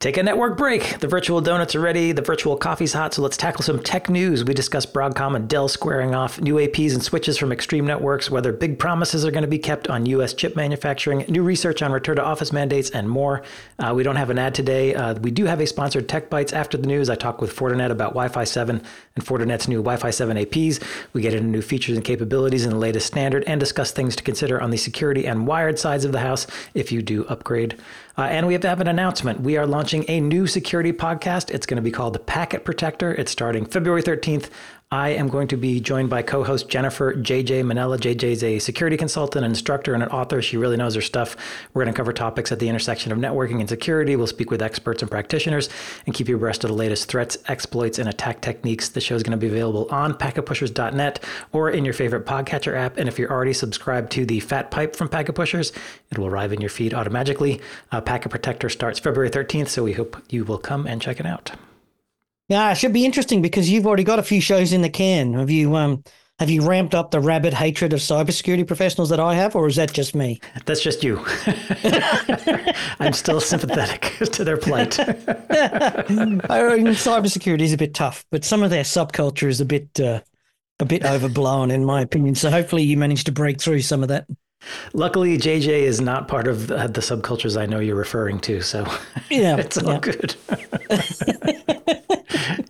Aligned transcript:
Take 0.00 0.16
a 0.16 0.22
network 0.22 0.56
break. 0.56 1.00
The 1.00 1.08
virtual 1.08 1.40
donuts 1.40 1.74
are 1.74 1.80
ready. 1.80 2.12
The 2.12 2.22
virtual 2.22 2.56
coffee's 2.56 2.92
hot. 2.92 3.14
So 3.14 3.22
let's 3.22 3.36
tackle 3.36 3.64
some 3.64 3.82
tech 3.82 4.08
news. 4.08 4.44
We 4.44 4.54
discuss 4.54 4.86
Broadcom 4.86 5.34
and 5.34 5.48
Dell 5.48 5.66
squaring 5.66 6.14
off, 6.14 6.40
new 6.40 6.54
APs 6.54 6.94
and 6.94 7.02
switches 7.02 7.36
from 7.36 7.50
Extreme 7.50 7.84
Networks, 7.84 8.30
whether 8.30 8.52
big 8.52 8.78
promises 8.78 9.26
are 9.26 9.32
going 9.32 9.42
to 9.42 9.48
be 9.48 9.58
kept 9.58 9.88
on 9.88 10.06
U.S. 10.06 10.34
chip 10.34 10.54
manufacturing, 10.54 11.24
new 11.28 11.42
research 11.42 11.82
on 11.82 11.90
return 11.90 12.14
to 12.14 12.22
office 12.22 12.52
mandates, 12.52 12.90
and 12.90 13.10
more. 13.10 13.42
Uh, 13.80 13.92
we 13.92 14.04
don't 14.04 14.14
have 14.14 14.30
an 14.30 14.38
ad 14.38 14.54
today. 14.54 14.94
Uh, 14.94 15.14
we 15.14 15.32
do 15.32 15.46
have 15.46 15.58
a 15.58 15.66
sponsored 15.66 16.08
Tech 16.08 16.30
Bites 16.30 16.52
after 16.52 16.78
the 16.78 16.86
news. 16.86 17.10
I 17.10 17.16
talk 17.16 17.40
with 17.40 17.52
Fortinet 17.52 17.90
about 17.90 18.10
Wi-Fi 18.10 18.44
7 18.44 18.80
and 19.16 19.24
Fortinet's 19.24 19.66
new 19.66 19.78
Wi-Fi 19.78 20.10
7 20.10 20.36
APs. 20.36 20.80
We 21.12 21.22
get 21.22 21.34
into 21.34 21.48
new 21.48 21.60
features 21.60 21.96
and 21.96 22.04
capabilities 22.04 22.64
in 22.64 22.70
the 22.70 22.78
latest 22.78 23.08
standard 23.08 23.42
and 23.48 23.58
discuss 23.58 23.90
things 23.90 24.14
to 24.14 24.22
consider 24.22 24.62
on 24.62 24.70
the 24.70 24.76
security 24.76 25.26
and 25.26 25.48
wired 25.48 25.76
sides 25.76 26.04
of 26.04 26.12
the 26.12 26.20
house 26.20 26.46
if 26.72 26.92
you 26.92 27.02
do 27.02 27.24
upgrade. 27.24 27.76
Uh, 28.18 28.22
and 28.22 28.48
we 28.48 28.52
have 28.52 28.62
to 28.62 28.68
have 28.68 28.80
an 28.80 28.88
announcement. 28.88 29.40
We 29.40 29.56
are 29.56 29.66
launching 29.66 30.04
a 30.08 30.20
new 30.20 30.48
security 30.48 30.92
podcast. 30.92 31.50
It's 31.52 31.66
going 31.66 31.76
to 31.76 31.82
be 31.82 31.92
called 31.92 32.14
The 32.14 32.18
Packet 32.18 32.64
Protector. 32.64 33.14
It's 33.14 33.30
starting 33.30 33.64
February 33.64 34.02
13th. 34.02 34.50
I 34.90 35.10
am 35.10 35.28
going 35.28 35.48
to 35.48 35.58
be 35.58 35.80
joined 35.80 36.08
by 36.08 36.22
co 36.22 36.42
host 36.44 36.70
Jennifer 36.70 37.12
JJ 37.12 37.62
Minella. 37.62 37.98
JJ 37.98 38.22
is 38.22 38.42
a 38.42 38.58
security 38.58 38.96
consultant, 38.96 39.44
an 39.44 39.50
instructor, 39.50 39.92
and 39.92 40.02
an 40.02 40.08
author. 40.08 40.40
She 40.40 40.56
really 40.56 40.78
knows 40.78 40.94
her 40.94 41.02
stuff. 41.02 41.36
We're 41.74 41.84
going 41.84 41.92
to 41.92 41.96
cover 41.96 42.14
topics 42.14 42.50
at 42.52 42.58
the 42.58 42.70
intersection 42.70 43.12
of 43.12 43.18
networking 43.18 43.60
and 43.60 43.68
security. 43.68 44.16
We'll 44.16 44.26
speak 44.26 44.50
with 44.50 44.62
experts 44.62 45.02
and 45.02 45.10
practitioners 45.10 45.68
and 46.06 46.14
keep 46.14 46.26
you 46.26 46.36
abreast 46.36 46.64
of 46.64 46.68
the 46.68 46.74
latest 46.74 47.06
threats, 47.06 47.36
exploits, 47.48 47.98
and 47.98 48.08
attack 48.08 48.40
techniques. 48.40 48.88
The 48.88 49.02
show 49.02 49.14
is 49.14 49.22
going 49.22 49.32
to 49.32 49.36
be 49.36 49.48
available 49.48 49.88
on 49.90 50.14
packetpushers.net 50.14 51.22
or 51.52 51.68
in 51.68 51.84
your 51.84 51.92
favorite 51.92 52.24
podcatcher 52.24 52.74
app. 52.74 52.96
And 52.96 53.10
if 53.10 53.18
you're 53.18 53.30
already 53.30 53.52
subscribed 53.52 54.10
to 54.12 54.24
the 54.24 54.40
Fat 54.40 54.70
Pipe 54.70 54.96
from 54.96 55.10
Packet 55.10 55.34
Pushers, 55.34 55.70
it 56.10 56.16
will 56.16 56.28
arrive 56.28 56.54
in 56.54 56.62
your 56.62 56.70
feed 56.70 56.94
automatically. 56.94 57.60
Uh, 57.92 58.00
Packet 58.00 58.30
Protector 58.30 58.70
starts 58.70 58.98
February 58.98 59.28
13th, 59.28 59.68
so 59.68 59.84
we 59.84 59.92
hope 59.92 60.16
you 60.30 60.46
will 60.46 60.56
come 60.56 60.86
and 60.86 61.02
check 61.02 61.20
it 61.20 61.26
out. 61.26 61.52
Yeah, 62.48 62.72
it 62.72 62.76
should 62.76 62.94
be 62.94 63.04
interesting 63.04 63.42
because 63.42 63.70
you've 63.70 63.86
already 63.86 64.04
got 64.04 64.18
a 64.18 64.22
few 64.22 64.40
shows 64.40 64.72
in 64.72 64.80
the 64.80 64.88
can. 64.88 65.34
Have 65.34 65.50
you 65.50 65.76
um 65.76 66.02
have 66.38 66.48
you 66.48 66.62
ramped 66.62 66.94
up 66.94 67.10
the 67.10 67.20
rabid 67.20 67.52
hatred 67.52 67.92
of 67.92 67.98
cybersecurity 67.98 68.64
professionals 68.66 69.10
that 69.10 69.18
I 69.18 69.34
have, 69.34 69.56
or 69.56 69.66
is 69.66 69.74
that 69.74 69.92
just 69.92 70.14
me? 70.14 70.40
That's 70.66 70.80
just 70.80 71.02
you. 71.02 71.24
I'm 73.00 73.12
still 73.12 73.40
sympathetic 73.40 74.16
to 74.32 74.44
their 74.44 74.56
plight. 74.56 74.98
I 75.00 76.04
mean, 76.08 76.40
cybersecurity 76.40 77.62
is 77.62 77.72
a 77.72 77.76
bit 77.76 77.92
tough, 77.92 78.24
but 78.30 78.44
some 78.44 78.62
of 78.62 78.70
their 78.70 78.84
subculture 78.84 79.48
is 79.48 79.60
a 79.60 79.64
bit 79.64 80.00
uh, 80.00 80.20
a 80.78 80.84
bit 80.84 81.04
overblown, 81.04 81.72
in 81.72 81.84
my 81.84 82.00
opinion. 82.00 82.36
So 82.36 82.50
hopefully, 82.50 82.84
you 82.84 82.96
managed 82.96 83.26
to 83.26 83.32
break 83.32 83.60
through 83.60 83.82
some 83.82 84.02
of 84.02 84.08
that. 84.08 84.26
Luckily, 84.92 85.38
JJ 85.38 85.66
is 85.66 86.00
not 86.00 86.28
part 86.28 86.46
of 86.46 86.68
the, 86.68 86.86
the 86.88 87.00
subcultures 87.00 87.60
I 87.60 87.66
know 87.66 87.80
you're 87.80 87.96
referring 87.96 88.38
to, 88.40 88.60
so 88.60 88.86
yeah, 89.28 89.56
it's 89.56 89.76
all 89.76 89.94
yeah. 89.94 89.98
good. 89.98 90.36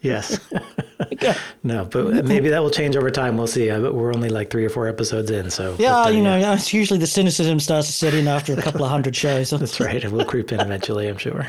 Yes. 0.03 0.39
no, 1.63 1.85
but 1.85 2.25
maybe 2.25 2.49
that 2.49 2.63
will 2.63 2.71
change 2.71 2.97
over 2.97 3.11
time. 3.11 3.37
We'll 3.37 3.47
see. 3.47 3.69
But 3.69 3.95
we're 3.95 4.15
only 4.15 4.29
like 4.29 4.51
three 4.51 4.65
or 4.65 4.69
four 4.69 4.89
episodes 4.89 5.31
in, 5.31 5.51
so 5.51 5.77
yeah, 5.79 5.93
but, 5.93 6.07
uh, 6.07 6.11
you 6.11 6.23
know, 6.23 6.53
it's 6.53 6.73
usually 6.73 6.99
the 6.99 7.07
cynicism 7.07 7.61
starts 7.61 7.87
to 7.89 7.93
set 7.93 8.15
in 8.15 8.29
after 8.29 8.53
a 8.53 8.63
couple 8.63 8.85
of 8.85 8.91
hundred 8.91 9.15
shows. 9.15 9.51
That's 9.59 9.81
right. 9.81 10.03
It 10.03 10.11
will 10.11 10.25
creep 10.25 10.53
in 10.53 10.61
eventually, 10.61 11.09
I'm 11.09 11.19
sure. 11.19 11.47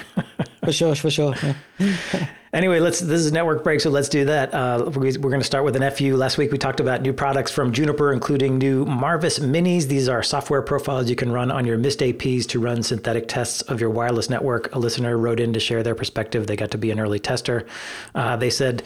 For 0.69 0.73
sure, 0.73 0.95
for 0.95 1.09
sure. 1.09 1.35
Anyway, 2.51 2.79
let's. 2.79 2.99
This 2.99 3.21
is 3.21 3.31
network 3.31 3.63
break, 3.63 3.79
so 3.79 3.91
let's 3.91 4.09
do 4.09 4.25
that. 4.25 4.51
Uh, 4.51 4.89
we're 4.95 5.11
going 5.11 5.39
to 5.39 5.43
start 5.43 5.63
with 5.63 5.75
an 5.75 5.91
FU. 5.91 6.15
Last 6.15 6.39
week 6.39 6.51
we 6.51 6.57
talked 6.57 6.79
about 6.79 7.03
new 7.03 7.13
products 7.13 7.51
from 7.51 7.71
Juniper, 7.71 8.11
including 8.11 8.57
new 8.57 8.85
Marvis 8.85 9.37
Minis. 9.37 9.85
These 9.85 10.09
are 10.09 10.23
software 10.23 10.63
profiles 10.63 11.11
you 11.11 11.15
can 11.15 11.31
run 11.31 11.51
on 11.51 11.67
your 11.67 11.77
Mist 11.77 11.99
APs 11.99 12.47
to 12.47 12.59
run 12.59 12.81
synthetic 12.81 13.27
tests 13.27 13.61
of 13.61 13.79
your 13.79 13.91
wireless 13.91 14.31
network. 14.31 14.73
A 14.73 14.79
listener 14.79 15.15
wrote 15.15 15.39
in 15.39 15.53
to 15.53 15.59
share 15.59 15.83
their 15.83 15.93
perspective. 15.93 16.47
They 16.47 16.55
got 16.55 16.71
to 16.71 16.79
be 16.79 16.89
an 16.89 16.99
early 16.99 17.19
tester. 17.19 17.67
Uh, 18.15 18.35
they 18.35 18.49
said 18.49 18.81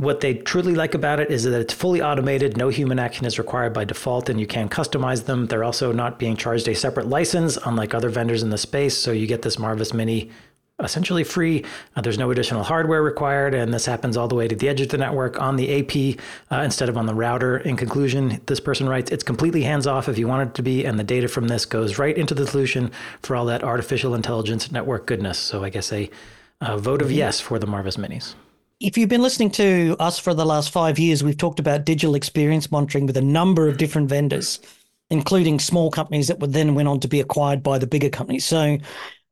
what 0.00 0.20
they 0.20 0.34
truly 0.34 0.74
like 0.74 0.94
about 0.94 1.20
it 1.20 1.30
is 1.30 1.44
that 1.44 1.60
it's 1.60 1.74
fully 1.74 2.00
automated, 2.00 2.56
no 2.56 2.70
human 2.70 2.98
action 2.98 3.26
is 3.26 3.38
required 3.38 3.74
by 3.74 3.84
default, 3.84 4.30
and 4.30 4.40
you 4.40 4.46
can 4.46 4.68
customize 4.68 5.26
them. 5.26 5.46
They're 5.46 5.64
also 5.64 5.92
not 5.92 6.18
being 6.18 6.36
charged 6.36 6.68
a 6.68 6.74
separate 6.74 7.08
license, 7.08 7.58
unlike 7.66 7.92
other 7.92 8.08
vendors 8.08 8.42
in 8.42 8.48
the 8.48 8.56
space. 8.56 8.96
So 8.96 9.12
you 9.12 9.26
get 9.26 9.42
this 9.42 9.58
Marvis 9.58 9.92
Mini 9.92 10.30
essentially 10.84 11.24
free. 11.24 11.64
Uh, 11.96 12.00
there's 12.00 12.18
no 12.18 12.30
additional 12.30 12.62
hardware 12.62 13.02
required, 13.02 13.54
and 13.54 13.72
this 13.72 13.86
happens 13.86 14.16
all 14.16 14.28
the 14.28 14.34
way 14.34 14.48
to 14.48 14.54
the 14.54 14.68
edge 14.68 14.80
of 14.80 14.88
the 14.88 14.98
network 14.98 15.40
on 15.40 15.56
the 15.56 15.80
AP 15.80 16.18
uh, 16.50 16.62
instead 16.62 16.88
of 16.88 16.96
on 16.96 17.06
the 17.06 17.14
router. 17.14 17.58
In 17.58 17.76
conclusion, 17.76 18.40
this 18.46 18.60
person 18.60 18.88
writes, 18.88 19.10
it's 19.10 19.24
completely 19.24 19.62
hands 19.62 19.86
off 19.86 20.08
if 20.08 20.18
you 20.18 20.28
want 20.28 20.48
it 20.48 20.54
to 20.54 20.62
be, 20.62 20.84
and 20.84 20.98
the 20.98 21.04
data 21.04 21.28
from 21.28 21.48
this 21.48 21.64
goes 21.64 21.98
right 21.98 22.16
into 22.16 22.34
the 22.34 22.46
solution 22.46 22.90
for 23.22 23.36
all 23.36 23.46
that 23.46 23.62
artificial 23.62 24.14
intelligence 24.14 24.70
network 24.70 25.06
goodness. 25.06 25.38
So 25.38 25.64
I 25.64 25.70
guess 25.70 25.92
a, 25.92 26.10
a 26.60 26.78
vote 26.78 27.02
of 27.02 27.08
mm-hmm. 27.08 27.18
yes 27.18 27.40
for 27.40 27.58
the 27.58 27.66
Marvis 27.66 27.96
Minis. 27.96 28.34
If 28.80 28.96
you've 28.96 29.10
been 29.10 29.20
listening 29.20 29.50
to 29.52 29.94
us 30.00 30.18
for 30.18 30.32
the 30.32 30.46
last 30.46 30.70
five 30.70 30.98
years, 30.98 31.22
we've 31.22 31.36
talked 31.36 31.60
about 31.60 31.84
digital 31.84 32.14
experience 32.14 32.70
monitoring 32.70 33.06
with 33.06 33.16
a 33.18 33.22
number 33.22 33.68
of 33.68 33.76
different 33.76 34.08
vendors, 34.08 34.58
including 35.10 35.58
small 35.58 35.90
companies 35.90 36.28
that 36.28 36.38
would 36.38 36.54
then 36.54 36.74
went 36.74 36.88
on 36.88 36.98
to 37.00 37.08
be 37.08 37.20
acquired 37.20 37.62
by 37.62 37.76
the 37.76 37.86
bigger 37.86 38.08
companies. 38.08 38.46
So 38.46 38.78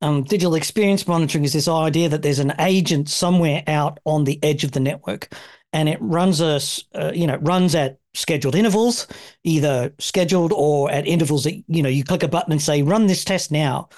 um, 0.00 0.22
digital 0.22 0.54
experience 0.54 1.06
monitoring 1.06 1.44
is 1.44 1.52
this 1.52 1.68
idea 1.68 2.08
that 2.08 2.22
there's 2.22 2.38
an 2.38 2.54
agent 2.60 3.08
somewhere 3.08 3.62
out 3.66 3.98
on 4.04 4.24
the 4.24 4.42
edge 4.42 4.64
of 4.64 4.72
the 4.72 4.80
network, 4.80 5.32
and 5.72 5.88
it 5.88 5.98
runs 6.00 6.40
a 6.40 6.60
uh, 6.94 7.12
you 7.12 7.26
know 7.26 7.36
runs 7.38 7.74
at 7.74 7.98
scheduled 8.14 8.54
intervals, 8.54 9.06
either 9.44 9.92
scheduled 9.98 10.52
or 10.52 10.90
at 10.90 11.06
intervals 11.06 11.44
that 11.44 11.62
you 11.66 11.82
know 11.82 11.88
you 11.88 12.04
click 12.04 12.22
a 12.22 12.28
button 12.28 12.52
and 12.52 12.62
say 12.62 12.82
run 12.82 13.06
this 13.06 13.24
test 13.24 13.50
now, 13.50 13.88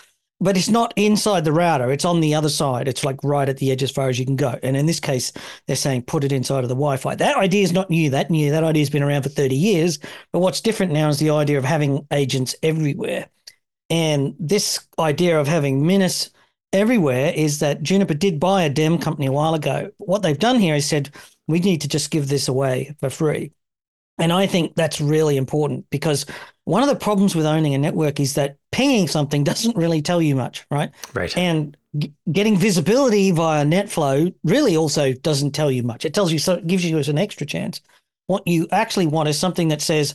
but 0.41 0.57
it's 0.57 0.71
not 0.71 0.95
inside 0.97 1.45
the 1.45 1.53
router; 1.53 1.91
it's 1.91 2.07
on 2.07 2.21
the 2.21 2.35
other 2.35 2.49
side. 2.49 2.89
It's 2.89 3.05
like 3.05 3.23
right 3.23 3.49
at 3.49 3.59
the 3.59 3.71
edge 3.71 3.83
as 3.83 3.91
far 3.91 4.09
as 4.09 4.19
you 4.19 4.25
can 4.25 4.37
go. 4.37 4.59
And 4.63 4.79
in 4.79 4.87
this 4.87 5.01
case, 5.01 5.33
they're 5.67 5.77
saying 5.77 6.03
put 6.03 6.25
it 6.25 6.33
inside 6.33 6.65
of 6.65 6.71
the 6.71 6.75
Wi-Fi. 6.75 7.15
That 7.17 7.37
idea 7.37 7.63
is 7.63 7.73
not 7.73 7.91
new. 7.91 8.09
That 8.09 8.31
new. 8.31 8.51
That 8.51 8.65
idea 8.65 8.81
has 8.81 8.91
been 8.91 9.03
around 9.03 9.25
for 9.25 9.29
thirty 9.29 9.57
years. 9.57 9.99
But 10.33 10.41
what's 10.41 10.63
different 10.63 10.93
now 10.93 11.11
is 11.11 11.19
the 11.19 11.31
idea 11.31 11.59
of 11.59 11.65
having 11.65 12.07
agents 12.11 12.55
everywhere. 12.63 13.29
And 13.91 14.35
this 14.39 14.81
idea 14.99 15.39
of 15.39 15.49
having 15.49 15.83
Minis 15.83 16.31
everywhere 16.73 17.33
is 17.35 17.59
that 17.59 17.83
Juniper 17.83 18.15
did 18.15 18.39
buy 18.39 18.63
a 18.63 18.71
DEM 18.71 18.99
company 18.99 19.27
a 19.27 19.33
while 19.33 19.55
ago. 19.55 19.91
What 19.99 20.23
they've 20.23 20.39
done 20.39 20.61
here 20.61 20.77
is 20.77 20.87
said, 20.87 21.11
we 21.49 21.59
need 21.59 21.81
to 21.81 21.89
just 21.89 22.11
give 22.11 22.29
this 22.29 22.49
away 22.49 22.95
for 23.01 23.11
free. 23.11 23.53
And 24.19 24.33
I 24.33 24.47
think 24.47 24.75
that's 24.77 25.01
really 25.01 25.37
important 25.37 25.89
because 25.91 26.27
one 26.65 26.83
of 26.83 26.89
the 26.89 26.95
problems 26.95 27.35
with 27.35 27.47
owning 27.47 27.75
a 27.75 27.79
network 27.79 28.21
is 28.21 28.35
that 28.35 28.57
pinging 28.71 29.09
something 29.09 29.43
doesn't 29.51 29.77
really 29.77 30.03
tell 30.03 30.23
you 30.23 30.37
much, 30.37 30.67
right? 30.71 30.91
Right. 31.15 31.37
And 31.37 31.77
g- 31.99 32.13
getting 32.31 32.57
visibility 32.57 33.31
via 33.33 33.65
NetFlow 33.65 34.33
really 34.45 34.77
also 34.77 35.13
doesn't 35.13 35.53
tell 35.53 35.71
you 35.71 35.83
much. 35.83 36.05
It 36.05 36.15
tells 36.15 36.33
you 36.33 36.39
so 36.39 36.55
it 36.55 36.67
gives 36.67 36.85
you 36.85 36.99
as 36.99 37.09
an 37.09 37.19
extra 37.19 37.47
chance. 37.47 37.81
What 38.27 38.47
you 38.47 38.69
actually 38.71 39.09
want 39.09 39.29
is 39.29 39.39
something 39.39 39.69
that 39.69 39.83
says, 39.83 40.15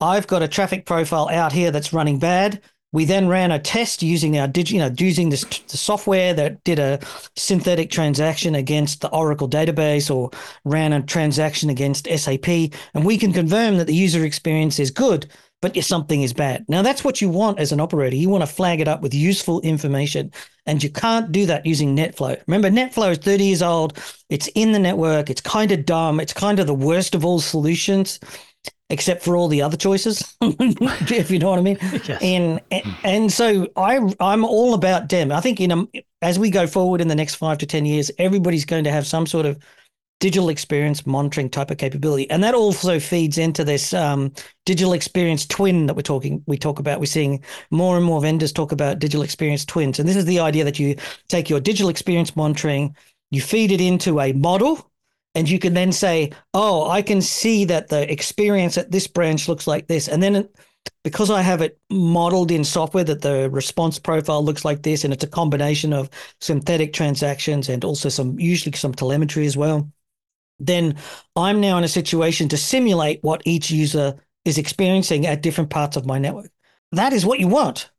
I've 0.00 0.26
got 0.26 0.42
a 0.42 0.48
traffic 0.48 0.84
profile 0.84 1.28
out 1.28 1.52
here 1.52 1.70
that's 1.70 1.92
running 1.92 2.18
bad. 2.18 2.60
We 2.92 3.06
then 3.06 3.26
ran 3.26 3.50
a 3.50 3.58
test 3.58 4.02
using 4.02 4.38
our 4.38 4.48
you 4.54 4.78
know, 4.78 4.94
using 4.98 5.30
this 5.30 5.44
the 5.44 5.78
software 5.78 6.34
that 6.34 6.62
did 6.64 6.78
a 6.78 7.00
synthetic 7.36 7.90
transaction 7.90 8.54
against 8.54 9.00
the 9.00 9.10
Oracle 9.10 9.48
database 9.48 10.14
or 10.14 10.30
ran 10.64 10.92
a 10.92 11.02
transaction 11.02 11.70
against 11.70 12.06
SAP, 12.06 12.48
and 12.48 13.04
we 13.04 13.16
can 13.16 13.32
confirm 13.32 13.78
that 13.78 13.86
the 13.86 13.94
user 13.94 14.24
experience 14.24 14.78
is 14.78 14.90
good, 14.90 15.30
but 15.62 15.82
something 15.82 16.22
is 16.22 16.34
bad. 16.34 16.66
Now 16.68 16.82
that's 16.82 17.02
what 17.02 17.22
you 17.22 17.30
want 17.30 17.58
as 17.58 17.72
an 17.72 17.80
operator. 17.80 18.16
You 18.16 18.28
want 18.28 18.42
to 18.42 18.54
flag 18.54 18.80
it 18.80 18.88
up 18.88 19.00
with 19.00 19.14
useful 19.14 19.62
information, 19.62 20.30
and 20.66 20.82
you 20.82 20.90
can't 20.90 21.32
do 21.32 21.46
that 21.46 21.64
using 21.64 21.96
NetFlow. 21.96 22.42
Remember, 22.46 22.68
NetFlow 22.68 23.12
is 23.12 23.18
30 23.18 23.44
years 23.44 23.62
old. 23.62 23.98
It's 24.28 24.48
in 24.54 24.72
the 24.72 24.78
network. 24.78 25.30
It's 25.30 25.40
kind 25.40 25.72
of 25.72 25.86
dumb. 25.86 26.20
It's 26.20 26.34
kind 26.34 26.58
of 26.58 26.66
the 26.66 26.74
worst 26.74 27.14
of 27.14 27.24
all 27.24 27.40
solutions 27.40 28.20
except 28.92 29.24
for 29.24 29.36
all 29.36 29.48
the 29.48 29.62
other 29.62 29.76
choices, 29.76 30.36
if 30.42 31.30
you 31.30 31.38
know 31.38 31.50
what 31.50 31.58
I 31.58 31.62
mean. 31.62 31.78
Yes. 32.04 32.22
And 32.22 32.60
and 33.04 33.32
so 33.32 33.68
I 33.76 33.98
I'm 34.20 34.44
all 34.44 34.74
about 34.74 35.08
DEM. 35.08 35.30
I 35.30 35.40
think 35.40 35.60
you 35.60 35.68
know 35.68 35.88
as 36.20 36.38
we 36.38 36.50
go 36.50 36.66
forward 36.66 37.00
in 37.00 37.08
the 37.08 37.14
next 37.14 37.36
five 37.36 37.58
to 37.58 37.66
ten 37.66 37.86
years, 37.86 38.10
everybody's 38.18 38.64
going 38.64 38.84
to 38.84 38.90
have 38.90 39.06
some 39.06 39.26
sort 39.26 39.46
of 39.46 39.58
digital 40.20 40.48
experience 40.48 41.06
monitoring 41.06 41.48
type 41.48 41.70
of 41.70 41.78
capability, 41.78 42.28
and 42.30 42.42
that 42.42 42.54
also 42.54 42.98
feeds 42.98 43.38
into 43.38 43.64
this 43.64 43.94
um, 43.94 44.32
digital 44.66 44.92
experience 44.92 45.46
twin 45.46 45.86
that 45.86 45.94
we're 45.94 46.02
talking 46.02 46.42
we 46.46 46.56
talk 46.58 46.78
about. 46.78 46.98
We're 46.98 47.06
seeing 47.06 47.42
more 47.70 47.96
and 47.96 48.04
more 48.04 48.20
vendors 48.20 48.52
talk 48.52 48.72
about 48.72 48.98
digital 48.98 49.22
experience 49.22 49.64
twins, 49.64 49.98
and 49.98 50.08
this 50.08 50.16
is 50.16 50.24
the 50.24 50.40
idea 50.40 50.64
that 50.64 50.78
you 50.78 50.96
take 51.28 51.48
your 51.48 51.60
digital 51.60 51.88
experience 51.88 52.34
monitoring, 52.34 52.96
you 53.30 53.40
feed 53.40 53.70
it 53.70 53.80
into 53.80 54.20
a 54.20 54.32
model 54.32 54.91
and 55.34 55.48
you 55.48 55.58
can 55.58 55.74
then 55.74 55.92
say, 55.92 56.30
"Oh, 56.54 56.88
I 56.88 57.02
can 57.02 57.22
see 57.22 57.64
that 57.66 57.88
the 57.88 58.10
experience 58.10 58.76
at 58.78 58.90
this 58.90 59.06
branch 59.06 59.48
looks 59.48 59.66
like 59.66 59.86
this," 59.86 60.08
and 60.08 60.22
then 60.22 60.48
because 61.04 61.30
I 61.30 61.42
have 61.42 61.62
it 61.62 61.78
modeled 61.90 62.50
in 62.50 62.64
software 62.64 63.04
that 63.04 63.22
the 63.22 63.50
response 63.50 63.98
profile 63.98 64.44
looks 64.44 64.64
like 64.64 64.82
this, 64.82 65.04
and 65.04 65.12
it's 65.12 65.24
a 65.24 65.28
combination 65.28 65.92
of 65.92 66.10
synthetic 66.40 66.92
transactions 66.92 67.68
and 67.68 67.84
also 67.84 68.08
some 68.08 68.38
usually 68.38 68.76
some 68.76 68.94
telemetry 68.94 69.46
as 69.46 69.56
well. 69.56 69.90
Then 70.58 70.96
I'm 71.34 71.60
now 71.60 71.78
in 71.78 71.84
a 71.84 71.88
situation 71.88 72.48
to 72.50 72.56
simulate 72.56 73.22
what 73.22 73.42
each 73.44 73.70
user 73.70 74.14
is 74.44 74.58
experiencing 74.58 75.26
at 75.26 75.42
different 75.42 75.70
parts 75.70 75.96
of 75.96 76.06
my 76.06 76.18
network. 76.18 76.50
That 76.92 77.12
is 77.12 77.26
what 77.26 77.40
you 77.40 77.48
want. 77.48 77.90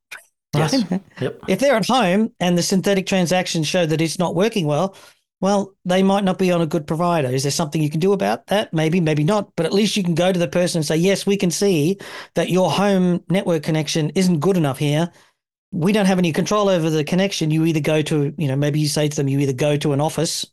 Yes. 0.56 0.86
Yep. 1.20 1.40
If 1.48 1.58
they're 1.58 1.74
at 1.74 1.88
home 1.88 2.32
and 2.40 2.56
the 2.56 2.62
synthetic 2.62 3.08
transactions 3.08 3.68
show 3.68 3.88
that 3.88 4.02
it's 4.02 4.20
not 4.20 4.36
working 4.36 4.68
well, 4.68 4.96
well, 5.44 5.76
they 5.84 6.04
might 6.04 6.24
not 6.24 6.38
be 6.38 6.54
on 6.54 6.62
a 6.62 6.66
good 6.66 6.88
provider. 6.88 7.28
Is 7.28 7.44
there 7.44 7.52
something 7.52 7.82
you 7.82 7.90
can 7.90 8.00
do 8.00 8.14
about 8.14 8.48
that? 8.48 8.72
Maybe, 8.72 9.02
maybe 9.02 9.26
not. 9.26 9.54
But 9.58 9.66
at 9.66 9.74
least 9.74 9.98
you 9.98 10.02
can 10.02 10.16
go 10.16 10.32
to 10.32 10.40
the 10.40 10.48
person 10.48 10.80
and 10.80 10.86
say, 10.86 10.96
yes, 10.96 11.26
we 11.26 11.36
can 11.36 11.52
see 11.52 11.98
that 12.36 12.50
your 12.50 12.72
home 12.72 13.22
network 13.30 13.62
connection 13.62 14.10
isn't 14.12 14.40
good 14.40 14.56
enough 14.56 14.78
here. 14.78 15.12
We 15.74 15.92
don't 15.92 16.06
have 16.06 16.18
any 16.18 16.32
control 16.32 16.70
over 16.70 16.90
the 16.90 17.04
connection. 17.04 17.52
You 17.52 17.66
either 17.66 17.82
go 17.82 18.02
to, 18.04 18.34
you 18.38 18.48
know, 18.48 18.56
maybe 18.56 18.80
you 18.80 18.88
say 18.88 19.10
to 19.10 19.16
them, 19.18 19.28
you 19.28 19.38
either 19.40 19.52
go 19.52 19.76
to 19.76 19.92
an 19.92 20.00
office, 20.00 20.46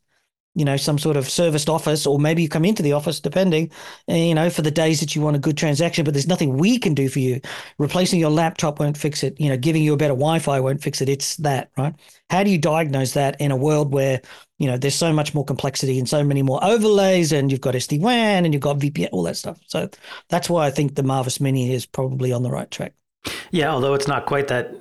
you 0.55 0.65
know, 0.65 0.77
some 0.77 0.99
sort 0.99 1.17
of 1.17 1.31
serviced 1.31 1.69
office, 1.69 2.07
or 2.07 2.19
maybe 2.19 2.43
you 2.43 2.49
come 2.49 2.65
into 2.65 2.83
the 2.83 2.93
office, 2.93 3.21
depending, 3.21 3.71
you 4.09 4.35
know, 4.35 4.51
for 4.51 4.63
the 4.63 4.71
days 4.71 4.99
that 5.01 5.15
you 5.15 5.23
want 5.23 5.37
a 5.37 5.39
good 5.39 5.57
transaction. 5.57 6.05
But 6.05 6.15
there's 6.15 6.27
nothing 6.27 6.57
we 6.57 6.79
can 6.79 6.93
do 6.93 7.09
for 7.09 7.21
you. 7.21 7.41
Replacing 7.79 8.19
your 8.19 8.31
laptop 8.31 8.81
won't 8.81 8.97
fix 8.97 9.23
it. 9.23 9.41
You 9.41 9.49
know, 9.49 9.57
giving 9.57 9.83
you 9.83 9.93
a 9.93 9.97
better 9.97 10.15
Wi-Fi 10.15 10.59
won't 10.59 10.83
fix 10.83 11.01
it. 11.01 11.09
It's 11.09 11.37
that, 11.37 11.71
right? 11.79 11.95
How 12.31 12.43
do 12.43 12.51
you 12.51 12.59
diagnose 12.59 13.13
that 13.13 13.41
in 13.41 13.53
a 13.53 13.57
world 13.57 13.93
where 13.93 14.21
you 14.59 14.67
know 14.67 14.77
there's 14.77 14.95
so 14.95 15.13
much 15.13 15.35
more 15.35 15.45
complexity 15.45 15.99
and 15.99 16.09
so 16.09 16.25
many 16.25 16.43
more 16.43 16.63
overlays, 16.65 17.33
and 17.33 17.51
you've 17.53 17.61
got 17.61 17.75
SD 17.75 18.01
WAN 18.01 18.45
and 18.45 18.53
you've 18.53 18.63
got 18.63 18.79
VPN, 18.79 19.09
all 19.13 19.23
that 19.23 19.37
stuff. 19.37 19.61
So 19.67 19.89
that's 20.29 20.51
why 20.51 20.67
I 20.67 20.71
think 20.71 20.97
the 20.97 21.03
Marvis 21.05 21.41
Mini 21.41 21.73
is 21.73 21.87
probably 21.87 22.33
on 22.33 22.43
the 22.43 22.51
right 22.51 22.71
track. 22.71 22.93
Yeah, 23.53 23.71
although 23.71 23.95
it's 23.95 24.09
not 24.09 24.27
quite 24.27 24.49
that 24.49 24.75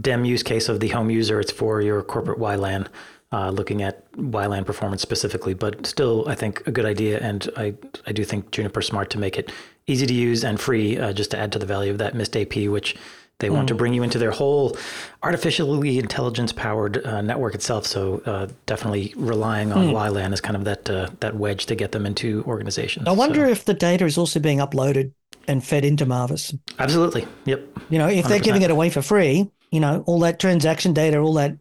DEM 0.00 0.24
use 0.24 0.42
case 0.42 0.68
of 0.68 0.80
the 0.80 0.88
home 0.88 1.08
user, 1.08 1.40
it's 1.40 1.52
for 1.52 1.80
your 1.80 2.02
corporate 2.02 2.38
WLAN, 2.38 2.86
uh, 3.32 3.50
looking 3.50 3.82
at 3.82 4.10
WLAN 4.12 4.64
performance 4.64 5.02
specifically. 5.02 5.54
But 5.54 5.86
still, 5.86 6.28
I 6.28 6.34
think 6.34 6.66
a 6.66 6.70
good 6.70 6.84
idea, 6.86 7.18
and 7.20 7.48
I 7.56 7.74
I 8.06 8.12
do 8.12 8.24
think 8.24 8.50
Juniper 8.52 8.82
smart 8.82 9.10
to 9.10 9.18
make 9.18 9.36
it 9.38 9.50
easy 9.86 10.06
to 10.06 10.14
use 10.14 10.44
and 10.44 10.58
free, 10.60 10.98
uh, 10.98 11.12
just 11.12 11.30
to 11.32 11.38
add 11.38 11.52
to 11.52 11.58
the 11.58 11.66
value 11.66 11.90
of 11.92 11.98
that 11.98 12.14
Mist 12.14 12.36
AP, 12.36 12.54
which 12.68 12.96
they 13.38 13.50
want 13.50 13.68
to 13.68 13.74
bring 13.74 13.92
you 13.92 14.02
into 14.02 14.18
their 14.18 14.30
whole 14.30 14.76
artificially 15.22 15.98
intelligence 15.98 16.52
powered 16.52 17.04
uh, 17.04 17.20
network 17.20 17.54
itself. 17.54 17.86
So 17.86 18.22
uh, 18.24 18.48
definitely 18.66 19.12
relying 19.16 19.72
on 19.72 19.88
WLAN 19.88 20.32
is 20.32 20.40
kind 20.40 20.56
of 20.56 20.64
that 20.64 20.88
uh, 20.88 21.08
that 21.20 21.36
wedge 21.36 21.66
to 21.66 21.74
get 21.74 21.92
them 21.92 22.06
into 22.06 22.42
organizations. 22.46 23.06
I 23.06 23.12
wonder 23.12 23.44
So- 23.46 23.50
if 23.52 23.64
the 23.64 23.74
data 23.74 24.04
is 24.06 24.16
also 24.18 24.40
being 24.40 24.58
uploaded 24.58 25.12
and 25.48 25.64
fed 25.64 25.84
into 25.84 26.06
Marvis. 26.06 26.54
absolutely. 26.78 27.26
Yep. 27.44 27.60
You 27.90 27.98
know, 27.98 28.08
if 28.08 28.26
they're 28.26 28.40
giving 28.40 28.62
it 28.62 28.70
away 28.70 28.90
for 28.90 29.00
free, 29.02 29.48
you 29.70 29.80
know, 29.80 30.02
all 30.06 30.18
that 30.20 30.40
transaction 30.40 30.92
data, 30.92 31.18
all 31.18 31.34
that, 31.34 31.56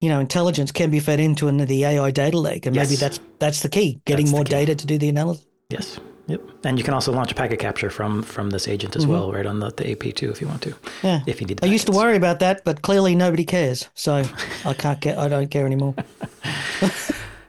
you 0.00 0.08
know, 0.08 0.20
intelligence 0.20 0.72
can 0.72 0.90
be 0.90 1.00
fed 1.00 1.20
into 1.20 1.48
an- 1.48 1.58
the 1.58 1.84
AI 1.84 2.10
data 2.10 2.38
lake, 2.38 2.66
and 2.66 2.76
maybe 2.76 2.96
that's 2.96 3.20
that's 3.38 3.60
the 3.60 3.68
key: 3.68 4.00
getting 4.04 4.26
That's 4.26 4.32
more 4.34 4.44
key. 4.44 4.50
data 4.50 4.74
to 4.74 4.86
do 4.86 4.98
the 4.98 5.08
analysis. 5.08 5.44
Yes. 5.70 5.98
Yep. 6.28 6.40
And 6.64 6.76
you 6.76 6.82
can 6.82 6.92
also 6.92 7.12
launch 7.12 7.30
a 7.30 7.36
packet 7.36 7.60
capture 7.60 7.88
from 7.88 8.22
from 8.22 8.50
this 8.50 8.66
agent 8.66 8.96
as 8.96 9.06
well, 9.06 9.30
right 9.32 9.46
on 9.46 9.60
the, 9.60 9.70
the 9.70 9.92
AP 9.92 10.12
too, 10.14 10.28
if 10.30 10.40
you 10.40 10.48
want 10.48 10.60
to. 10.62 10.70
Mm-hmm. 10.70 11.06
Yeah. 11.06 11.20
If 11.26 11.40
you 11.40 11.46
need. 11.46 11.62
I 11.62 11.66
used 11.66 11.86
to 11.86 11.92
worry 11.92 12.16
about 12.16 12.40
that, 12.40 12.64
but 12.64 12.82
clearly 12.82 13.14
nobody 13.14 13.44
cares, 13.44 13.88
so 13.94 14.24
I 14.64 14.74
can't 14.74 15.00
get. 15.00 15.18
I 15.18 15.28
don't 15.28 15.48
care 15.50 15.66
anymore. 15.66 15.94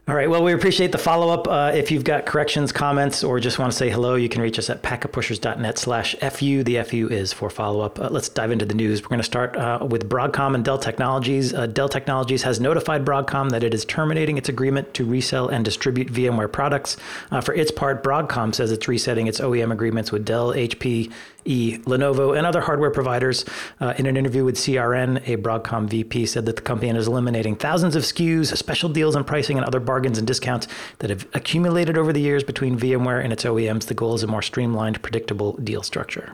All 0.09 0.15
right. 0.15 0.29
Well, 0.29 0.41
we 0.41 0.53
appreciate 0.53 0.93
the 0.93 0.97
follow 0.97 1.33
up. 1.33 1.49
Uh, 1.49 1.73
if 1.75 1.91
you've 1.91 2.05
got 2.05 2.25
corrections, 2.25 2.71
comments, 2.71 3.25
or 3.25 3.41
just 3.41 3.59
want 3.59 3.73
to 3.73 3.77
say 3.77 3.89
hello, 3.89 4.15
you 4.15 4.29
can 4.29 4.41
reach 4.41 4.57
us 4.57 4.69
at 4.69 4.81
packetpushers.net 4.81 5.77
slash 5.77 6.15
FU. 6.21 6.63
The 6.63 6.81
FU 6.83 7.09
is 7.09 7.33
for 7.33 7.49
follow 7.49 7.81
up. 7.81 7.99
Uh, 7.99 8.07
let's 8.09 8.29
dive 8.29 8.51
into 8.51 8.65
the 8.65 8.73
news. 8.73 9.01
We're 9.01 9.09
going 9.09 9.19
to 9.19 9.25
start 9.25 9.57
uh, 9.57 9.85
with 9.85 10.07
Broadcom 10.07 10.55
and 10.55 10.63
Dell 10.63 10.77
Technologies. 10.77 11.53
Uh, 11.53 11.65
Dell 11.65 11.89
Technologies 11.89 12.43
has 12.43 12.61
notified 12.61 13.03
Broadcom 13.03 13.49
that 13.49 13.65
it 13.65 13.73
is 13.73 13.83
terminating 13.83 14.37
its 14.37 14.47
agreement 14.47 14.93
to 14.93 15.03
resell 15.03 15.49
and 15.49 15.65
distribute 15.65 16.07
VMware 16.07 16.53
products. 16.53 16.95
Uh, 17.29 17.41
for 17.41 17.53
its 17.53 17.69
part, 17.69 18.01
Broadcom 18.01 18.55
says 18.55 18.71
it's 18.71 18.87
resetting 18.87 19.27
its 19.27 19.41
OEM 19.41 19.73
agreements 19.73 20.13
with 20.13 20.23
Dell, 20.23 20.53
HP, 20.53 21.11
E, 21.47 21.77
Lenovo, 21.85 22.37
and 22.37 22.45
other 22.45 22.61
hardware 22.61 22.91
providers. 22.91 23.45
Uh, 23.79 23.93
in 23.97 24.05
an 24.05 24.17
interview 24.17 24.43
with 24.43 24.55
CRN, 24.55 25.17
a 25.27 25.37
Broadcom 25.37 25.87
VP 25.87 26.25
said 26.25 26.45
that 26.45 26.55
the 26.55 26.61
company 26.61 26.89
is 26.89 27.07
eliminating 27.07 27.55
thousands 27.55 27.95
of 27.95 28.03
SKUs, 28.03 28.55
special 28.57 28.89
deals 28.89 29.15
on 29.15 29.23
pricing, 29.23 29.57
and 29.57 29.65
other 29.65 29.79
bargains 29.79 30.17
and 30.17 30.27
discounts 30.27 30.67
that 30.99 31.09
have 31.09 31.27
accumulated 31.33 31.97
over 31.97 32.11
the 32.11 32.21
years 32.21 32.43
between 32.43 32.77
VMware 32.77 33.23
and 33.23 33.33
its 33.33 33.43
OEMs. 33.43 33.85
The 33.85 33.93
goal 33.93 34.15
is 34.15 34.23
a 34.23 34.27
more 34.27 34.41
streamlined, 34.41 35.01
predictable 35.01 35.53
deal 35.53 35.83
structure. 35.83 36.33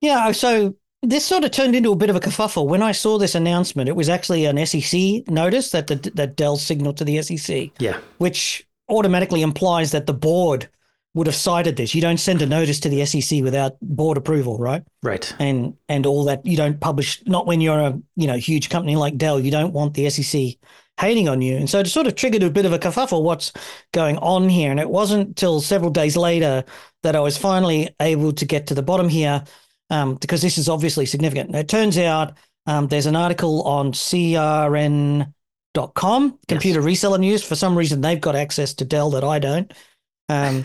Yeah, 0.00 0.32
so 0.32 0.74
this 1.02 1.24
sort 1.24 1.44
of 1.44 1.50
turned 1.50 1.74
into 1.74 1.92
a 1.92 1.96
bit 1.96 2.10
of 2.10 2.16
a 2.16 2.20
kerfuffle. 2.20 2.66
When 2.66 2.82
I 2.82 2.92
saw 2.92 3.18
this 3.18 3.34
announcement, 3.34 3.88
it 3.88 3.96
was 3.96 4.08
actually 4.08 4.44
an 4.44 4.64
SEC 4.66 5.28
notice 5.28 5.70
that 5.70 5.86
the, 5.86 5.96
that 6.14 6.36
Dell 6.36 6.56
signaled 6.56 6.96
to 6.98 7.04
the 7.04 7.22
SEC, 7.22 7.70
Yeah, 7.78 7.98
which 8.18 8.66
automatically 8.88 9.42
implies 9.42 9.92
that 9.92 10.06
the 10.06 10.14
board 10.14 10.68
would 11.16 11.26
have 11.26 11.34
cited 11.34 11.76
this. 11.76 11.94
You 11.94 12.02
don't 12.02 12.18
send 12.18 12.42
a 12.42 12.46
notice 12.46 12.78
to 12.80 12.90
the 12.90 13.04
SEC 13.06 13.42
without 13.42 13.78
board 13.80 14.18
approval, 14.18 14.58
right? 14.58 14.82
right. 15.02 15.34
And 15.38 15.74
and 15.88 16.04
all 16.04 16.24
that. 16.24 16.44
You 16.44 16.58
don't 16.58 16.78
publish. 16.78 17.22
Not 17.26 17.46
when 17.46 17.62
you're 17.62 17.80
a 17.80 17.98
you 18.16 18.26
know 18.26 18.36
huge 18.36 18.68
company 18.68 18.96
like 18.96 19.16
Dell. 19.16 19.40
You 19.40 19.50
don't 19.50 19.72
want 19.72 19.94
the 19.94 20.10
SEC 20.10 20.58
hating 21.00 21.26
on 21.28 21.40
you. 21.40 21.56
And 21.56 21.70
so 21.70 21.80
it 21.80 21.86
sort 21.88 22.06
of 22.06 22.16
triggered 22.16 22.42
a 22.42 22.50
bit 22.50 22.66
of 22.66 22.74
a 22.74 22.78
kerfuffle. 22.78 23.22
What's 23.22 23.52
going 23.92 24.18
on 24.18 24.50
here? 24.50 24.70
And 24.70 24.78
it 24.78 24.90
wasn't 24.90 25.36
till 25.36 25.62
several 25.62 25.90
days 25.90 26.18
later 26.18 26.64
that 27.02 27.16
I 27.16 27.20
was 27.20 27.38
finally 27.38 27.88
able 28.00 28.32
to 28.32 28.44
get 28.44 28.66
to 28.66 28.74
the 28.74 28.82
bottom 28.82 29.08
here 29.08 29.42
um, 29.88 30.16
because 30.16 30.42
this 30.42 30.58
is 30.58 30.68
obviously 30.68 31.06
significant. 31.06 31.54
It 31.54 31.68
turns 31.68 31.96
out 31.96 32.36
um, 32.66 32.88
there's 32.88 33.06
an 33.06 33.16
article 33.16 33.62
on 33.62 33.92
CRN.com, 33.92 35.28
Computer 36.48 36.82
Reseller 36.82 37.20
News. 37.20 37.42
For 37.42 37.54
some 37.54 37.76
reason, 37.76 38.02
they've 38.02 38.20
got 38.20 38.36
access 38.36 38.74
to 38.74 38.84
Dell 38.84 39.10
that 39.10 39.24
I 39.24 39.38
don't. 39.38 39.72
Um, 40.28 40.64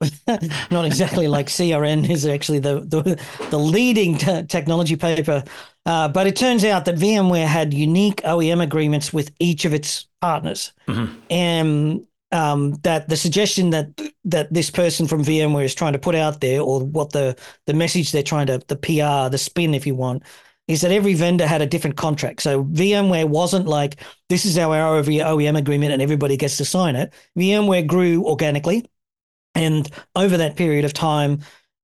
not 0.70 0.84
exactly 0.86 1.28
like 1.28 1.46
CRN 1.48 2.08
is 2.08 2.26
actually 2.26 2.58
the 2.58 2.80
the, 2.80 3.20
the 3.50 3.58
leading 3.58 4.16
te- 4.16 4.44
technology 4.44 4.96
paper, 4.96 5.44
uh, 5.86 6.08
but 6.08 6.26
it 6.26 6.36
turns 6.36 6.64
out 6.64 6.84
that 6.86 6.96
VMware 6.96 7.46
had 7.46 7.74
unique 7.74 8.22
OEM 8.22 8.62
agreements 8.62 9.12
with 9.12 9.30
each 9.38 9.64
of 9.64 9.74
its 9.74 10.06
partners, 10.20 10.72
and 11.28 12.06
um, 12.32 12.72
that 12.82 13.08
the 13.08 13.16
suggestion 13.16 13.70
that 13.70 13.88
that 14.24 14.52
this 14.52 14.70
person 14.70 15.06
from 15.06 15.24
VMware 15.24 15.64
is 15.64 15.74
trying 15.74 15.92
to 15.92 15.98
put 15.98 16.14
out 16.14 16.40
there, 16.40 16.60
or 16.62 16.80
what 16.80 17.12
the 17.12 17.36
the 17.66 17.74
message 17.74 18.12
they're 18.12 18.22
trying 18.22 18.46
to 18.46 18.58
the 18.68 18.76
PR, 18.76 19.30
the 19.30 19.38
spin, 19.38 19.74
if 19.74 19.86
you 19.86 19.94
want, 19.94 20.22
is 20.66 20.82
that 20.82 20.92
every 20.92 21.14
vendor 21.14 21.46
had 21.46 21.60
a 21.62 21.66
different 21.66 21.96
contract. 21.96 22.40
So 22.42 22.64
VMware 22.64 23.28
wasn't 23.28 23.66
like 23.66 23.96
this 24.28 24.44
is 24.44 24.56
our 24.56 25.02
OEM 25.02 25.58
agreement 25.58 25.92
and 25.92 26.00
everybody 26.00 26.36
gets 26.36 26.56
to 26.58 26.64
sign 26.64 26.96
it. 26.96 27.12
VMware 27.36 27.86
grew 27.86 28.24
organically. 28.24 28.86
And 29.54 29.90
over 30.14 30.36
that 30.36 30.56
period 30.56 30.84
of 30.84 30.92
time, 30.92 31.40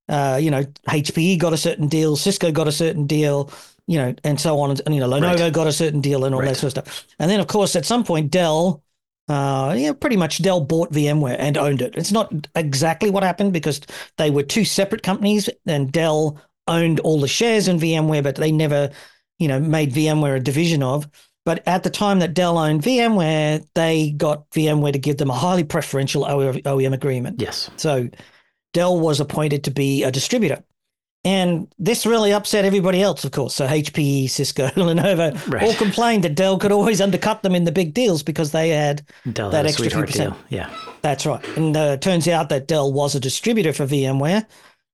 uh, 0.09 0.39
you 0.41 0.51
know, 0.51 0.63
HPE 0.89 1.37
got 1.37 1.53
a 1.53 1.57
certain 1.57 1.87
deal, 1.87 2.15
Cisco 2.15 2.51
got 2.51 2.67
a 2.67 2.71
certain 2.71 3.07
deal, 3.07 3.51
you 3.87 3.97
know, 3.97 4.15
and 4.23 4.39
so 4.39 4.59
on. 4.59 4.71
And, 4.71 4.95
you 4.95 5.01
know, 5.01 5.09
Lenovo 5.09 5.39
Right. 5.39 5.53
got 5.53 5.67
a 5.67 5.73
certain 5.73 6.01
deal 6.01 6.23
and 6.25 6.33
all 6.33 6.41
Right. 6.41 6.49
that 6.49 6.57
sort 6.57 6.77
of 6.77 6.85
stuff. 6.85 7.05
And 7.19 7.29
then, 7.29 7.39
of 7.39 7.47
course, 7.47 7.75
at 7.75 7.85
some 7.85 8.03
point, 8.03 8.31
Dell, 8.31 8.81
uh, 9.27 9.75
yeah, 9.77 9.91
pretty 9.91 10.15
much 10.15 10.41
Dell 10.41 10.61
bought 10.61 10.93
VMware 10.93 11.35
and 11.37 11.57
owned 11.57 11.81
it. 11.81 11.95
It's 11.97 12.11
not 12.11 12.31
exactly 12.55 13.09
what 13.09 13.23
happened 13.23 13.51
because 13.51 13.81
they 14.17 14.31
were 14.31 14.43
two 14.43 14.63
separate 14.63 15.03
companies 15.03 15.49
and 15.65 15.91
Dell 15.91 16.39
owned 16.67 17.01
all 17.01 17.19
the 17.19 17.27
shares 17.27 17.67
in 17.67 17.79
VMware, 17.79 18.23
but 18.23 18.35
they 18.35 18.51
never, 18.51 18.89
you 19.39 19.49
know, 19.49 19.59
made 19.59 19.93
VMware 19.93 20.37
a 20.37 20.39
division 20.39 20.81
of. 20.83 21.07
But 21.47 21.63
at 21.65 21.83
the 21.83 21.89
time 21.89 22.19
that 22.19 22.33
Dell 22.33 22.57
owned 22.57 22.81
VMware, 22.83 23.65
they 23.73 24.11
got 24.11 24.49
VMware 24.49 24.91
to 24.91 24.99
give 24.99 25.15
them 25.15 25.29
a 25.29 25.33
highly 25.33 25.63
preferential 25.63 26.25
OEM 26.25 26.93
agreement. 26.93 27.39
Yes. 27.41 27.69
So 27.77 28.09
Dell 28.73 28.99
was 28.99 29.21
appointed 29.21 29.63
to 29.63 29.71
be 29.71 30.03
a 30.03 30.11
distributor. 30.11 30.61
And 31.23 31.73
this 31.79 32.05
really 32.05 32.33
upset 32.33 32.65
everybody 32.65 33.01
else, 33.01 33.23
of 33.23 33.31
course. 33.31 33.55
So 33.55 33.65
HPE, 33.65 34.29
Cisco, 34.29 34.67
Lenovo 34.75 35.31
Right. 35.49 35.63
all 35.63 35.73
complained 35.75 36.25
that 36.25 36.35
Dell 36.35 36.59
could 36.59 36.73
always 36.73 36.99
undercut 36.99 37.43
them 37.43 37.55
in 37.55 37.63
the 37.63 37.71
big 37.71 37.93
deals 37.93 38.23
because 38.23 38.51
they 38.51 38.67
had 38.71 39.03
Dell 39.31 39.49
That 39.49 39.65
extra 39.65 39.85
sweetheart 39.85 40.07
percent. 40.07 40.33
deal. 40.49 40.59
Yeah. 40.59 40.69
that's 41.01 41.25
right. 41.25 41.41
And 41.57 41.77
uh, 41.77 41.79
it 41.93 42.01
turns 42.01 42.27
out 42.27 42.49
that 42.49 42.67
Dell 42.67 42.91
was 42.91 43.15
a 43.15 43.21
distributor 43.21 43.71
for 43.71 43.85
VMware 43.87 44.45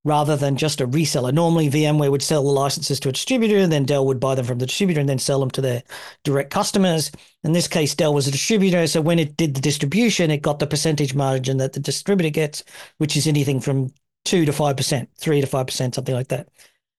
rather 0.06 0.36
than 0.36 0.58
just 0.58 0.82
a 0.82 0.88
reseller. 0.88 1.34
Normally, 1.34 1.70
VMware 1.70 2.12
would 2.12 2.22
sell 2.22 2.44
the 2.44 2.50
licenses 2.50 3.00
to 3.02 3.10
a 3.10 3.14
distributor, 3.14 3.58
and 3.58 3.72
then 3.72 3.86
Dell 3.86 4.06
would 4.06 4.20
buy 4.20 4.36
them 4.36 4.46
from 4.46 4.60
the 4.60 4.66
distributor 4.66 5.00
and 5.00 5.08
then 5.08 5.20
sell 5.20 5.40
them 5.40 5.52
to 5.52 5.62
their 5.62 5.84
direct 6.24 6.52
customers. 6.52 7.12
In 7.44 7.54
this 7.54 7.68
case, 7.68 7.96
Dell 7.96 8.14
was 8.14 8.28
a 8.28 8.32
distributor. 8.32 8.86
So 8.88 9.02
when 9.02 9.20
it 9.20 9.38
did 9.38 9.54
the 9.54 9.62
distribution, 9.62 10.32
it 10.32 10.42
got 10.42 10.60
the 10.60 10.68
percentage 10.68 11.16
margin 11.16 11.58
that 11.58 11.74
the 11.74 11.80
distributor 11.80 12.30
gets, 12.30 12.64
which 12.98 13.16
is 13.16 13.28
anything 13.28 13.62
from 13.62 13.94
2 14.26 14.46
to 14.46 14.52
5%, 14.52 15.08
3 15.18 15.42
to 15.42 15.48
5%, 15.48 15.96
something 15.96 16.16
like 16.16 16.30
that. 16.30 16.50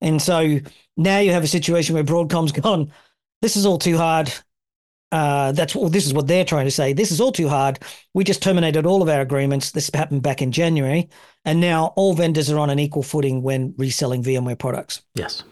And 0.01 0.21
so 0.21 0.61
now 0.97 1.19
you 1.19 1.33
have 1.33 1.45
a 1.45 1.49
situation 1.49 1.95
where 1.95 2.05
Broadcom's 2.05 2.53
gone, 2.61 2.93
this 3.43 3.57
is 3.57 3.67
all 3.67 3.79
too 3.79 3.97
hard. 3.97 4.33
Uh, 5.15 5.53
that's 5.53 5.77
what 5.77 5.93
this 5.93 6.07
is 6.07 6.13
what 6.13 6.27
they're 6.27 6.45
trying 6.45 6.65
to 6.65 6.73
say. 6.73 6.93
This 6.93 7.13
is 7.13 7.21
all 7.21 7.31
too 7.31 7.49
hard. 7.49 7.79
We 8.15 8.25
just 8.25 8.43
terminated 8.43 8.85
all 8.85 9.01
of 9.01 9.09
our 9.09 9.21
agreements. 9.21 9.71
This 9.71 9.89
happened 9.95 10.25
back 10.25 10.43
in 10.43 10.51
January, 10.51 11.09
and 11.45 11.61
now 11.61 11.93
all 11.95 12.15
vendors 12.15 12.51
are 12.51 12.59
on 12.59 12.69
an 12.69 12.81
equal 12.81 13.05
footing 13.05 13.41
when 13.41 13.75
reselling 13.79 14.25
VMware 14.25 14.59
products. 14.59 15.03
Yes. 15.15 15.45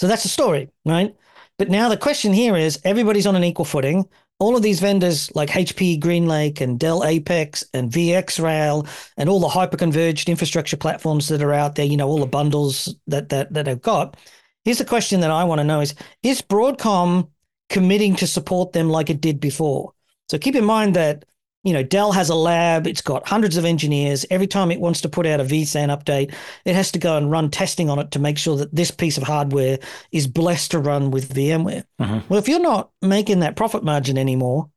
So 0.00 0.06
that's 0.06 0.22
the 0.22 0.28
story, 0.28 0.70
right? 0.86 1.16
But 1.58 1.68
now 1.68 1.88
the 1.88 1.96
question 1.96 2.32
here 2.32 2.56
is 2.56 2.78
everybody's 2.84 3.26
on 3.26 3.34
an 3.34 3.42
equal 3.42 3.64
footing. 3.64 4.08
All 4.38 4.54
of 4.54 4.62
these 4.62 4.78
vendors 4.78 5.34
like 5.34 5.50
HP 5.50 5.98
GreenLake 5.98 6.60
and 6.60 6.78
Dell 6.78 7.02
Apex 7.02 7.64
and 7.74 7.90
VxRail 7.90 8.86
and 9.16 9.28
all 9.28 9.40
the 9.40 9.48
hyperconverged 9.48 10.28
infrastructure 10.28 10.76
platforms 10.76 11.26
that 11.26 11.42
are 11.42 11.52
out 11.52 11.74
there, 11.74 11.86
you 11.86 11.96
know, 11.96 12.06
all 12.06 12.20
the 12.20 12.26
bundles 12.26 12.94
that 13.08 13.30
that 13.30 13.52
that 13.52 13.64
they've 13.64 13.82
got, 13.82 14.16
here's 14.64 14.78
the 14.78 14.84
question 14.84 15.22
that 15.22 15.32
I 15.32 15.42
want 15.42 15.58
to 15.58 15.64
know 15.64 15.80
is 15.80 15.96
is 16.22 16.40
Broadcom 16.40 17.31
committing 17.72 18.14
to 18.16 18.26
support 18.26 18.72
them 18.72 18.88
like 18.88 19.10
it 19.10 19.20
did 19.20 19.40
before? 19.40 19.92
So 20.28 20.38
keep 20.38 20.54
in 20.54 20.64
mind 20.64 20.94
that 20.94 21.24
you 21.64 21.72
know 21.72 21.82
Dell 21.82 22.12
has 22.12 22.28
a 22.28 22.34
lab, 22.34 22.86
it's 22.86 23.00
got 23.02 23.26
hundreds 23.26 23.56
of 23.56 23.64
engineers. 23.64 24.26
Every 24.30 24.46
time 24.46 24.70
it 24.70 24.80
wants 24.80 25.00
to 25.00 25.08
put 25.08 25.26
out 25.26 25.40
a 25.40 25.44
vSAN 25.44 25.96
update, 25.96 26.34
it 26.64 26.74
has 26.74 26.92
to 26.92 26.98
go 26.98 27.16
and 27.16 27.30
run 27.30 27.50
testing 27.50 27.90
on 27.90 27.98
it 27.98 28.10
to 28.12 28.18
make 28.18 28.38
sure 28.38 28.56
that 28.58 28.74
this 28.74 28.90
piece 28.90 29.16
of 29.16 29.24
hardware 29.24 29.78
is 30.12 30.26
blessed 30.26 30.70
to 30.72 30.78
run 30.78 31.10
with 31.10 31.34
VMware. 31.34 31.84
Mhm. 32.00 32.22
Well, 32.28 32.38
if 32.38 32.48
you're 32.48 32.60
not 32.60 32.90
making 33.00 33.40
that 33.40 33.56
profit 33.56 33.82
margin 33.82 34.18
anymore, 34.18 34.68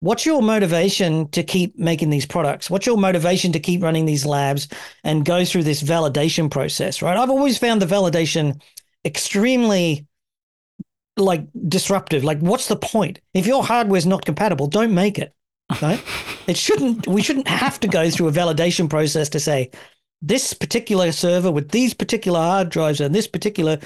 what's 0.00 0.26
your 0.26 0.42
motivation 0.42 1.28
to 1.30 1.42
keep 1.42 1.78
making 1.78 2.10
these 2.10 2.26
products? 2.26 2.68
What's 2.68 2.86
your 2.86 2.98
motivation 2.98 3.52
to 3.52 3.60
keep 3.60 3.82
running 3.82 4.04
these 4.04 4.26
labs 4.26 4.68
and 5.02 5.24
go 5.24 5.44
through 5.44 5.64
this 5.64 5.82
validation 5.82 6.50
process, 6.50 7.00
right? 7.00 7.16
I've 7.16 7.30
always 7.30 7.58
found 7.58 7.80
the 7.80 7.86
validation 7.86 8.60
extremely 9.04 10.06
like 11.16 11.46
disruptive. 11.68 12.24
Like, 12.24 12.38
what's 12.40 12.68
the 12.68 12.76
point? 12.76 13.20
If 13.34 13.46
your 13.46 13.64
hardware's 13.64 14.06
not 14.06 14.24
compatible, 14.24 14.66
don't 14.66 14.94
make 14.94 15.18
it. 15.18 15.34
Right? 15.80 16.02
it 16.46 16.56
shouldn't. 16.56 17.06
We 17.06 17.22
shouldn't 17.22 17.48
have 17.48 17.80
to 17.80 17.88
go 17.88 18.10
through 18.10 18.28
a 18.28 18.32
validation 18.32 18.88
process 18.88 19.28
to 19.30 19.40
say 19.40 19.70
this 20.20 20.54
particular 20.54 21.12
server 21.12 21.50
with 21.50 21.70
these 21.70 21.94
particular 21.94 22.40
hard 22.40 22.70
drives 22.70 23.00
and 23.00 23.14
this 23.14 23.26
particular 23.26 23.78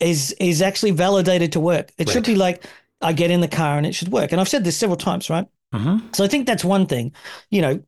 is 0.00 0.32
is 0.40 0.60
actually 0.62 0.90
validated 0.90 1.52
to 1.52 1.60
work. 1.60 1.92
It 1.98 2.08
should 2.08 2.24
be 2.24 2.34
like 2.34 2.64
I 3.00 3.12
get 3.12 3.30
in 3.30 3.40
the 3.40 3.48
car 3.48 3.76
and 3.76 3.86
it 3.86 3.94
should 3.94 4.08
work. 4.08 4.32
And 4.32 4.40
I've 4.40 4.48
said 4.48 4.64
this 4.64 4.76
several 4.76 4.96
times, 4.96 5.30
right? 5.30 5.46
hmm 5.72 5.98
So 6.12 6.24
I 6.24 6.28
think 6.28 6.46
that's 6.46 6.64
one 6.64 6.86
thing. 6.86 7.12
You 7.50 7.62
know, 7.62 7.82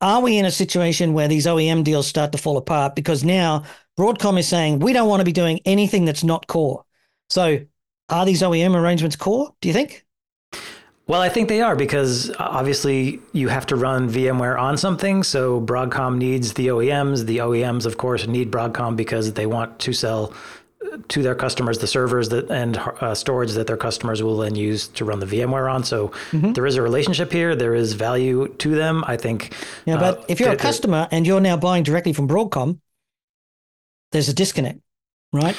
are 0.00 0.20
we 0.20 0.38
in 0.38 0.44
a 0.44 0.50
situation 0.50 1.12
where 1.12 1.28
these 1.28 1.46
OEM 1.46 1.84
deals 1.84 2.06
start 2.06 2.32
to 2.32 2.38
fall 2.38 2.56
apart 2.56 2.94
because 2.94 3.24
now 3.24 3.64
Broadcom 3.98 4.38
is 4.38 4.48
saying 4.48 4.80
we 4.80 4.92
don't 4.92 5.08
want 5.08 5.20
to 5.20 5.24
be 5.24 5.32
doing 5.32 5.60
anything 5.64 6.04
that's 6.04 6.24
not 6.24 6.46
core. 6.46 6.84
So 7.30 7.60
are 8.08 8.24
these 8.24 8.42
OEM 8.42 8.74
arrangements 8.74 9.16
core? 9.16 9.52
Do 9.60 9.68
you 9.68 9.74
think? 9.74 10.04
Well, 11.08 11.20
I 11.20 11.28
think 11.28 11.48
they 11.48 11.60
are 11.60 11.76
because 11.76 12.30
uh, 12.30 12.34
obviously 12.38 13.20
you 13.32 13.48
have 13.48 13.66
to 13.66 13.76
run 13.76 14.10
VMware 14.10 14.58
on 14.58 14.76
something. 14.76 15.22
So 15.22 15.60
Broadcom 15.60 16.18
needs 16.18 16.54
the 16.54 16.68
OEMs. 16.68 17.26
The 17.26 17.38
OEMs, 17.38 17.86
of 17.86 17.96
course, 17.96 18.26
need 18.26 18.50
Broadcom 18.50 18.96
because 18.96 19.32
they 19.34 19.46
want 19.46 19.78
to 19.80 19.92
sell 19.92 20.34
uh, 20.92 20.98
to 21.06 21.22
their 21.22 21.36
customers 21.36 21.78
the 21.78 21.86
servers 21.86 22.28
that 22.30 22.50
and 22.50 22.76
uh, 22.78 23.14
storage 23.14 23.52
that 23.52 23.68
their 23.68 23.76
customers 23.76 24.20
will 24.20 24.36
then 24.36 24.56
use 24.56 24.88
to 24.88 25.04
run 25.04 25.20
the 25.20 25.26
VMware 25.26 25.72
on. 25.72 25.84
So 25.84 26.10
there 26.32 26.66
is 26.66 26.74
a 26.74 26.82
relationship 26.82 27.30
here. 27.30 27.54
There 27.54 27.74
is 27.74 27.92
value 27.92 28.48
to 28.58 28.74
them. 28.74 29.04
I 29.06 29.16
think. 29.16 29.54
Yeah, 29.84 29.96
uh, 29.96 30.00
but 30.00 30.24
if 30.28 30.40
you're 30.40 30.50
a 30.50 30.56
customer 30.56 31.06
and 31.12 31.24
you're 31.24 31.40
now 31.40 31.56
buying 31.56 31.84
directly 31.84 32.14
from 32.14 32.26
Broadcom, 32.26 32.80
there's 34.10 34.28
a 34.28 34.34
disconnect, 34.34 34.80
right? 35.32 35.56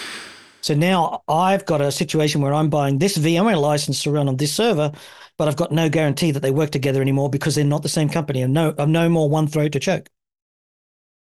So 0.61 0.73
now 0.73 1.23
I've 1.27 1.65
got 1.65 1.81
a 1.81 1.91
situation 1.91 2.41
where 2.41 2.53
I'm 2.53 2.69
buying 2.69 2.97
this 2.97 3.17
VMware 3.17 3.59
license 3.59 4.03
to 4.03 4.11
run 4.11 4.27
on 4.27 4.37
this 4.37 4.53
server, 4.53 4.91
but 5.37 5.47
I've 5.47 5.55
got 5.55 5.71
no 5.71 5.89
guarantee 5.89 6.31
that 6.31 6.41
they 6.41 6.51
work 6.51 6.71
together 6.71 7.01
anymore 7.01 7.29
because 7.29 7.55
they're 7.55 7.63
not 7.63 7.83
the 7.83 7.89
same 7.89 8.09
company. 8.09 8.41
And 8.41 8.53
no, 8.53 8.73
I'm 8.77 8.91
no 8.91 9.07
more 9.09 9.29
one 9.29 9.47
throat 9.47 9.71
to 9.73 9.79
choke. 9.79 10.09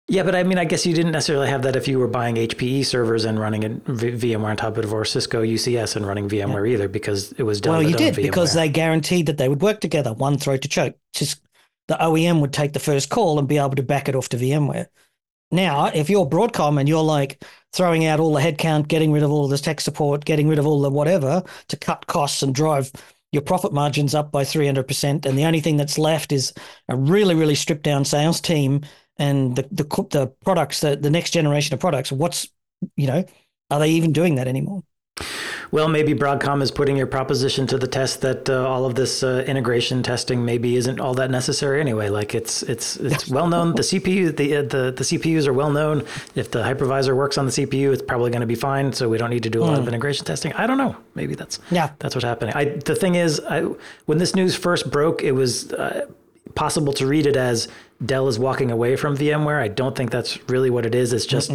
Yeah, 0.09 0.23
but 0.23 0.37
I 0.37 0.45
mean, 0.45 0.57
I 0.57 0.65
guess 0.65 0.87
you 0.87 0.95
didn't 0.95 1.13
necessarily 1.13 1.49
have 1.49 1.63
that 1.63 1.75
if 1.75 1.89
you 1.89 1.99
were 1.99 2.07
buying 2.07 2.37
HPE 2.37 2.87
servers 2.87 3.25
and 3.25 3.41
running 3.41 3.65
it 3.65 3.73
v- 3.87 4.35
VMware 4.35 4.51
on 4.51 4.57
top 4.57 4.77
of 4.77 4.85
it, 4.85 4.93
or 4.93 5.05
Cisco 5.05 5.43
UCS 5.43 5.97
and 5.97 6.07
running 6.07 6.29
VMware 6.29 6.69
either, 6.69 6.87
because 6.87 7.33
it 7.33 7.43
was 7.43 7.61
done. 7.61 7.73
Well, 7.73 7.83
you 7.83 7.97
did 7.97 8.15
because 8.15 8.55
they 8.55 8.69
guaranteed 8.69 9.27
that 9.27 9.37
they 9.37 9.49
would 9.49 9.63
work 9.63 9.81
together, 9.81 10.13
one 10.13 10.39
throat 10.39 10.63
to 10.63 10.69
choke. 10.69 10.95
Just 11.13 11.41
the 11.89 11.95
OEM 11.95 12.41
would 12.41 12.53
take 12.53 12.73
the 12.73 12.79
first 12.79 13.11
call 13.11 13.41
and 13.41 13.49
be 13.49 13.59
able 13.59 13.75
to 13.75 13.83
back 13.83 14.09
it 14.09 14.15
off 14.15 14.29
to 14.29 14.37
VMware. 14.37 14.87
Now, 15.51 15.87
if 15.87 16.11
you're 16.11 16.29
Broadcom 16.29 16.79
and 16.79 16.89
you're 16.89 17.03
like 17.03 17.43
throwing 17.73 18.05
out 18.07 18.21
all 18.21 18.33
the 18.33 18.41
headcount, 18.41 18.89
getting 18.89 19.13
rid 19.13 19.23
of 19.23 19.31
all 19.31 19.49
this 19.49 19.61
tech 19.61 19.81
support, 19.81 20.25
getting 20.25 20.49
rid 20.49 20.59
of 20.59 20.67
all 20.67 20.81
the 20.81 20.91
whatever 20.91 21.43
to 21.69 21.77
cut 21.77 22.07
costs 22.07 22.43
and 22.43 22.55
drive 22.55 22.91
your 23.33 23.43
profit 23.43 23.73
margins 23.73 24.15
up 24.15 24.33
by 24.33 24.45
300%, 24.45 25.27
and 25.27 25.39
the 25.39 25.45
only 25.45 25.61
thing 25.61 25.77
that's 25.77 25.99
left 25.99 26.33
is 26.33 26.53
a 26.89 26.97
really, 26.97 27.35
really 27.35 27.55
stripped 27.55 27.83
down 27.83 28.05
sales 28.05 28.41
team 28.41 28.83
and 29.19 29.57
the 29.57 29.63
the, 29.71 29.85
the 30.11 30.27
products, 30.45 30.81
the, 30.81 30.97
the 30.97 31.11
next 31.11 31.31
generation 31.31 31.75
of 31.75 31.81
products, 31.81 32.13
what's, 32.13 32.49
you 32.97 33.07
know, 33.07 33.25
are 33.71 33.81
they 33.81 33.91
even 33.91 34.13
doing 34.13 34.37
that 34.37 34.49
anymore? 34.49 34.83
Well, 35.71 35.89
maybe 35.89 36.15
Broadcom 36.15 36.63
is 36.63 36.71
putting 36.71 36.97
your 36.97 37.07
proposition 37.07 37.67
to 37.69 37.79
the 37.79 37.87
test 37.87 38.21
that 38.23 38.49
uh, 38.49 38.67
all 38.69 38.85
of 38.85 38.95
this 38.95 39.23
uh, 39.23 39.45
integration 39.47 40.03
testing 40.03 40.45
maybe 40.45 40.77
isn't 40.77 41.01
all 41.01 41.15
that 41.15 41.31
necessary 41.31 41.81
anyway. 41.81 42.09
Like 42.09 42.35
it's 42.35 42.63
it's 42.63 42.97
it's 42.97 43.29
well 43.29 43.49
known. 43.49 43.75
The 43.75 43.83
CPU 43.83 44.37
the, 44.37 44.57
uh, 44.57 44.63
the 44.63 44.93
the 44.93 45.05
CPUs 45.05 45.47
are 45.47 45.53
well 45.53 45.71
known. 45.71 46.05
If 46.35 46.51
the 46.51 46.63
hypervisor 46.63 47.17
works 47.17 47.39
on 47.39 47.47
the 47.47 47.53
CPU, 47.53 47.93
it's 47.93 48.03
probably 48.03 48.31
going 48.31 48.41
to 48.43 48.47
be 48.47 48.55
fine. 48.55 48.93
So 48.93 49.09
we 49.09 49.19
don't 49.19 49.31
need 49.31 49.43
to 49.43 49.51
do 49.51 49.63
a 49.63 49.67
lot 49.67 49.79
of 49.79 49.89
integration 49.89 50.25
testing. 50.25 50.53
I 50.55 50.67
don't 50.67 50.79
know. 50.79 50.97
Maybe 51.15 51.35
that's 51.35 51.59
Yeah. 51.71 51.91
that's 51.99 52.15
what's 52.15 52.25
happening. 52.25 52.55
I 52.55 52.65
the 52.85 52.95
thing 52.95 53.15
is, 53.17 53.41
I, 53.41 53.63
when 54.07 54.19
this 54.19 54.35
news 54.35 54.55
first 54.55 54.91
broke, 54.91 55.23
it 55.23 55.33
was. 55.33 55.73
Possible 56.57 56.93
to 56.95 57.07
read 57.07 57.27
it 57.27 57.37
as 57.37 57.69
Dell 58.05 58.29
is 58.29 58.39
walking 58.39 58.71
away 58.71 58.97
from 58.97 59.17
VMware. 59.17 59.61
I 59.61 59.69
don't 59.69 59.95
think 59.97 60.11
that's 60.11 60.39
really 60.49 60.71
what 60.71 60.85
it 60.87 60.95
is. 60.95 61.13
It's 61.13 61.27
just 61.27 61.53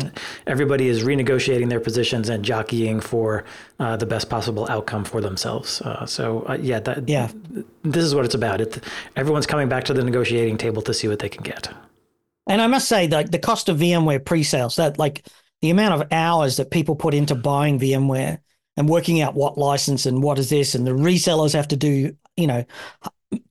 everybody 0.47 0.87
is 0.87 1.03
renegotiating 1.03 1.69
their 1.69 1.79
positions 1.79 2.29
and 2.29 2.45
jockeying 2.45 3.01
for 3.01 3.43
uh, 3.79 3.97
the 3.97 4.05
best 4.05 4.29
possible 4.29 4.67
outcome 4.69 5.03
for 5.03 5.19
themselves. 5.19 5.81
Uh, 5.81 6.05
so 6.05 6.45
uh, 6.47 6.57
yeah, 6.61 6.79
that, 6.81 7.09
Yeah. 7.09 7.29
this 7.83 8.03
is 8.03 8.15
what 8.15 8.25
it's 8.25 8.35
about. 8.35 8.61
It, 8.61 8.83
everyone's 9.15 9.47
coming 9.47 9.67
back 9.67 9.83
to 9.85 9.93
the 9.93 10.03
negotiating 10.03 10.57
table 10.57 10.81
to 10.83 10.93
see 10.93 11.07
what 11.07 11.19
they 11.19 11.29
can 11.29 11.43
get. 11.43 11.69
And 12.47 12.61
I 12.61 12.67
must 12.67 12.87
say 12.87 13.07
that 13.07 13.31
the 13.31 13.39
cost 13.39 13.69
of 13.69 13.77
VMware 13.79 14.23
pre-sales, 14.23 14.75
that 14.75 14.99
like 14.99 15.25
the 15.61 15.71
amount 15.71 16.01
of 16.01 16.07
hours 16.11 16.57
that 16.57 16.71
people 16.71 16.95
put 16.95 17.13
into 17.13 17.35
buying 17.35 17.79
VMware 17.79 18.39
and 18.77 18.87
working 18.89 19.21
out 19.21 19.35
what 19.35 19.57
license 19.57 20.05
and 20.05 20.23
what 20.23 20.39
is 20.39 20.49
this, 20.49 20.75
and 20.75 20.85
the 20.87 20.91
resellers 20.91 21.53
have 21.53 21.67
to 21.69 21.75
do, 21.75 22.15
you 22.37 22.47
know, 22.47 22.65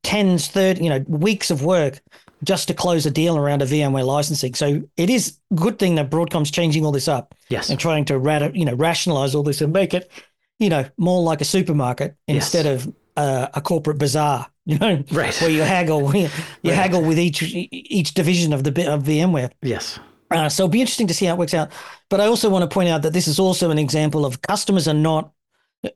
tens, 0.03 0.49
third, 0.49 0.79
you 0.79 0.89
know, 0.91 1.05
weeks 1.09 1.51
of 1.51 1.63
work 1.65 2.01
just 2.43 2.69
to 2.69 2.75
close 2.75 3.05
a 3.05 3.11
deal 3.11 3.37
around 3.37 3.61
a 3.63 3.67
VMware 3.67 4.05
licensing. 4.05 4.55
So 4.55 4.83
it 4.97 5.11
is 5.11 5.39
a 5.51 5.55
good 5.55 5.79
thing 5.79 5.97
that 5.97 6.11
Broadcom's 6.11 6.51
changing 6.51 6.85
all 6.87 6.93
this 6.93 7.09
up 7.09 7.35
Yes. 7.51 7.69
and 7.71 7.79
trying 7.79 8.07
to 8.07 8.19
rad- 8.19 8.57
you 8.57 8.65
know 8.65 8.75
rationalize 8.75 9.35
all 9.35 9.43
this 9.43 9.61
and 9.61 9.73
make 9.73 9.93
it, 9.95 10.11
you 10.59 10.71
know, 10.71 10.85
more 10.97 11.23
like 11.23 11.41
a 11.41 11.45
supermarket 11.45 12.17
Yes. 12.27 12.37
instead 12.37 12.67
of 12.67 12.93
uh, 13.17 13.49
a 13.55 13.61
corporate 13.61 13.99
bazaar. 13.99 14.47
You 14.67 14.79
know, 14.79 15.03
Right. 15.11 15.35
where 15.41 15.51
you 15.51 15.63
haggle, 15.63 16.15
you, 16.15 16.29
you 16.63 16.71
Right. 16.71 16.75
haggle 16.75 17.03
with 17.03 17.19
each 17.19 17.43
each 17.43 18.15
division 18.15 18.53
of 18.53 18.63
the 18.63 18.71
bit 18.71 18.87
of 18.87 19.03
VMware. 19.03 19.51
Yes. 19.63 19.99
Uh, 20.31 20.49
so 20.49 20.63
it'll 20.65 20.71
be 20.71 20.81
interesting 20.81 21.09
to 21.09 21.15
see 21.15 21.25
how 21.27 21.33
it 21.35 21.39
works 21.39 21.55
out. 21.55 21.71
But 22.09 22.21
I 22.21 22.27
also 22.27 22.49
want 22.49 22.63
to 22.63 22.73
point 22.73 22.89
out 22.89 23.03
that 23.03 23.13
this 23.13 23.27
is 23.27 23.41
also 23.41 23.71
an 23.71 23.79
example 23.79 24.25
of 24.25 24.41
customers 24.43 24.87
are 24.87 24.95
not 24.95 25.33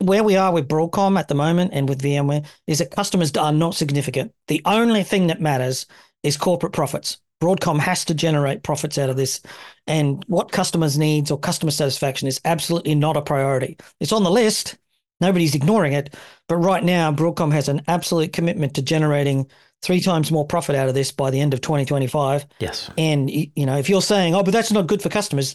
where 0.00 0.24
we 0.24 0.36
are 0.36 0.52
with 0.52 0.68
Broadcom 0.68 1.18
at 1.18 1.28
the 1.28 1.34
moment 1.34 1.72
and 1.74 1.88
with 1.88 2.02
VMware 2.02 2.46
is 2.66 2.78
that 2.78 2.90
customers 2.90 3.32
are 3.36 3.52
not 3.52 3.74
significant. 3.74 4.32
The 4.48 4.62
only 4.64 5.02
thing 5.02 5.26
that 5.28 5.40
matters 5.40 5.86
is 6.22 6.36
corporate 6.36 6.72
profits. 6.72 7.18
Broadcom 7.42 7.78
has 7.78 8.04
to 8.06 8.14
generate 8.14 8.62
profits 8.62 8.96
out 8.96 9.10
of 9.10 9.16
this. 9.16 9.42
And 9.86 10.24
what 10.28 10.52
customers' 10.52 10.98
needs 10.98 11.30
or 11.30 11.38
customer 11.38 11.70
satisfaction 11.70 12.28
is 12.28 12.40
absolutely 12.44 12.94
not 12.94 13.16
a 13.16 13.22
priority. 13.22 13.76
It's 14.00 14.12
on 14.12 14.24
the 14.24 14.30
list. 14.30 14.78
Nobody's 15.20 15.54
ignoring 15.54 15.92
it. 15.92 16.14
But 16.48 16.56
right 16.56 16.82
now, 16.82 17.12
Broadcom 17.12 17.52
has 17.52 17.68
an 17.68 17.82
absolute 17.86 18.32
commitment 18.32 18.74
to 18.74 18.82
generating 18.82 19.46
three 19.82 20.00
times 20.00 20.32
more 20.32 20.46
profit 20.46 20.74
out 20.74 20.88
of 20.88 20.94
this 20.94 21.12
by 21.12 21.30
the 21.30 21.40
end 21.40 21.52
of 21.52 21.60
2025. 21.60 22.46
Yes. 22.58 22.90
And 22.96 23.30
you 23.30 23.66
know, 23.66 23.76
if 23.76 23.90
you're 23.90 24.00
saying, 24.00 24.34
"Oh, 24.34 24.42
but 24.42 24.52
that's 24.52 24.72
not 24.72 24.86
good 24.86 25.02
for 25.02 25.10
customers," 25.10 25.54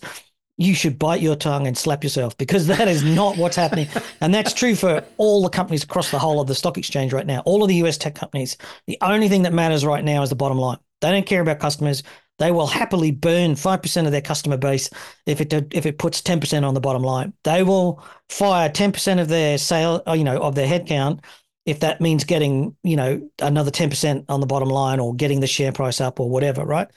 you 0.60 0.76
should 0.76 1.00
bite 1.00 1.22
your 1.22 1.38
tongue 1.38 1.66
and 1.68 1.78
slap 1.78 2.04
yourself 2.04 2.38
because 2.38 2.68
that 2.68 2.88
is 2.90 3.02
not 3.02 3.38
what's 3.38 3.56
happening. 3.56 3.88
And 4.20 4.34
that's 4.34 4.54
true 4.54 4.76
for 4.76 5.04
all 5.18 5.42
the 5.42 5.50
companies 5.50 5.84
across 5.84 6.12
the 6.12 6.20
whole 6.20 6.42
of 6.42 6.48
the 6.48 6.54
stock 6.54 6.78
exchange 6.78 7.14
right 7.14 7.26
now. 7.26 7.40
All 7.46 7.64
of 7.64 7.70
the 7.70 7.76
US 7.86 7.98
tech 7.98 8.14
companies. 8.14 8.58
The 8.86 8.98
only 9.02 9.30
thing 9.30 9.44
that 9.44 9.54
matters 9.54 9.86
right 9.86 10.04
now 10.04 10.22
is 10.22 10.30
the 10.30 10.36
bottom 10.36 10.58
line. 10.58 10.78
They 11.00 11.12
don't 11.12 11.26
care 11.26 11.42
about 11.42 11.60
customers. 11.60 12.04
They 12.40 12.52
will 12.52 12.68
happily 12.68 13.12
burn 13.12 13.56
five 13.56 13.82
percent 13.82 14.06
of 14.06 14.12
their 14.12 14.22
customer 14.22 14.58
base 14.58 14.90
if 15.26 15.40
it 15.40 15.54
if 15.74 15.86
it 15.86 15.98
puts 15.98 16.22
ten 16.22 16.42
percent 16.42 16.66
on 16.66 16.74
the 16.74 16.82
bottom 16.82 17.04
line. 17.04 17.34
They 17.46 17.64
will 17.64 18.04
fire 18.28 18.70
ten 18.70 18.92
percent 18.92 19.22
of 19.22 19.30
their 19.30 19.58
sale, 19.58 20.04
uh, 20.06 20.14
you 20.14 20.26
know, 20.26 20.40
of 20.40 20.56
their 20.56 20.68
headcount 20.68 21.22
if 21.66 21.82
that 21.82 22.02
means 22.02 22.24
getting 22.24 22.76
you 22.84 22.96
know 22.96 23.30
another 23.42 23.70
10% 23.70 24.26
on 24.28 24.40
the 24.40 24.48
bottom 24.48 24.70
line 24.70 25.00
or 25.00 25.14
getting 25.14 25.40
the 25.40 25.46
share 25.46 25.72
price 25.72 26.02
up 26.02 26.20
or 26.20 26.30
whatever 26.30 26.64
right 26.64 26.88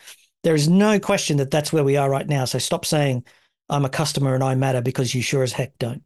there 0.44 0.54
is 0.54 0.68
no 0.68 0.98
question 1.00 1.36
that 1.36 1.50
that's 1.50 1.72
where 1.72 1.84
we 1.84 1.96
are 1.96 2.08
right 2.08 2.28
now 2.28 2.44
so 2.44 2.58
stop 2.58 2.86
saying 2.86 3.24
i'm 3.72 3.84
a 3.84 3.88
customer 3.88 4.34
and 4.34 4.44
i 4.44 4.54
matter 4.54 4.80
because 4.80 5.14
you 5.14 5.22
sure 5.22 5.42
as 5.42 5.52
heck 5.52 5.76
don't 5.78 6.02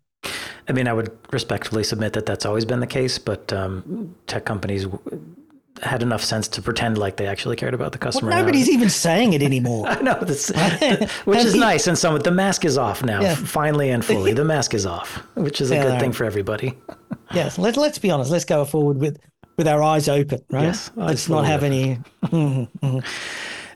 I 0.69 0.73
mean, 0.73 0.89
I 0.89 0.93
would 0.93 1.17
respectfully 1.31 1.85
submit 1.85 2.13
that 2.15 2.27
that's 2.27 2.45
always 2.45 2.65
been 2.65 2.81
the 2.81 2.89
case, 2.89 3.17
but 3.21 3.53
um, 3.53 4.17
tech 4.27 4.45
companies 4.45 4.87
w- 4.87 5.21
had 5.81 6.03
enough 6.03 6.25
sense 6.25 6.49
to 6.49 6.63
pretend 6.63 6.99
like 6.99 7.17
they 7.19 7.27
actually 7.29 7.55
cared 7.55 7.73
about 7.75 7.93
the 7.93 7.99
customer. 7.99 8.31
well, 8.31 8.41
nobody's 8.41 8.69
even 8.69 8.91
saying 8.91 9.33
it 9.33 9.43
anymore 9.43 9.87
I 9.95 10.01
know, 10.03 10.19
this, 10.23 10.49
which 11.25 11.45
is 11.45 11.55
nice. 11.55 11.87
And 11.87 11.97
some 11.97 12.19
the 12.19 12.33
mask 12.33 12.65
is 12.65 12.77
off 12.77 13.05
now, 13.05 13.21
Yeah. 13.21 13.37
finally 13.37 13.91
and 13.91 14.05
fully. 14.05 14.33
The 14.33 14.45
mask 14.45 14.75
is 14.75 14.87
off, 14.87 15.19
which 15.37 15.61
is 15.61 15.71
a 15.71 15.77
Yeah, 15.77 15.83
good 15.91 16.01
thing 16.01 16.13
for 16.13 16.25
everybody. 16.25 16.75
yes 17.33 17.57
let, 17.59 17.77
let's 17.77 17.99
be 18.01 18.11
honest 18.11 18.31
let's 18.33 18.45
go 18.45 18.65
forward 18.65 18.99
with 18.99 19.19
with 19.57 19.69
our 19.69 19.83
eyes 19.83 20.09
open 20.09 20.41
right 20.51 20.65
Yes, 20.65 20.91
let's 20.97 21.29
not 21.29 21.45
have 21.45 21.63
any 21.63 21.99
Mhm, 22.25 22.69
mhm. 22.83 23.05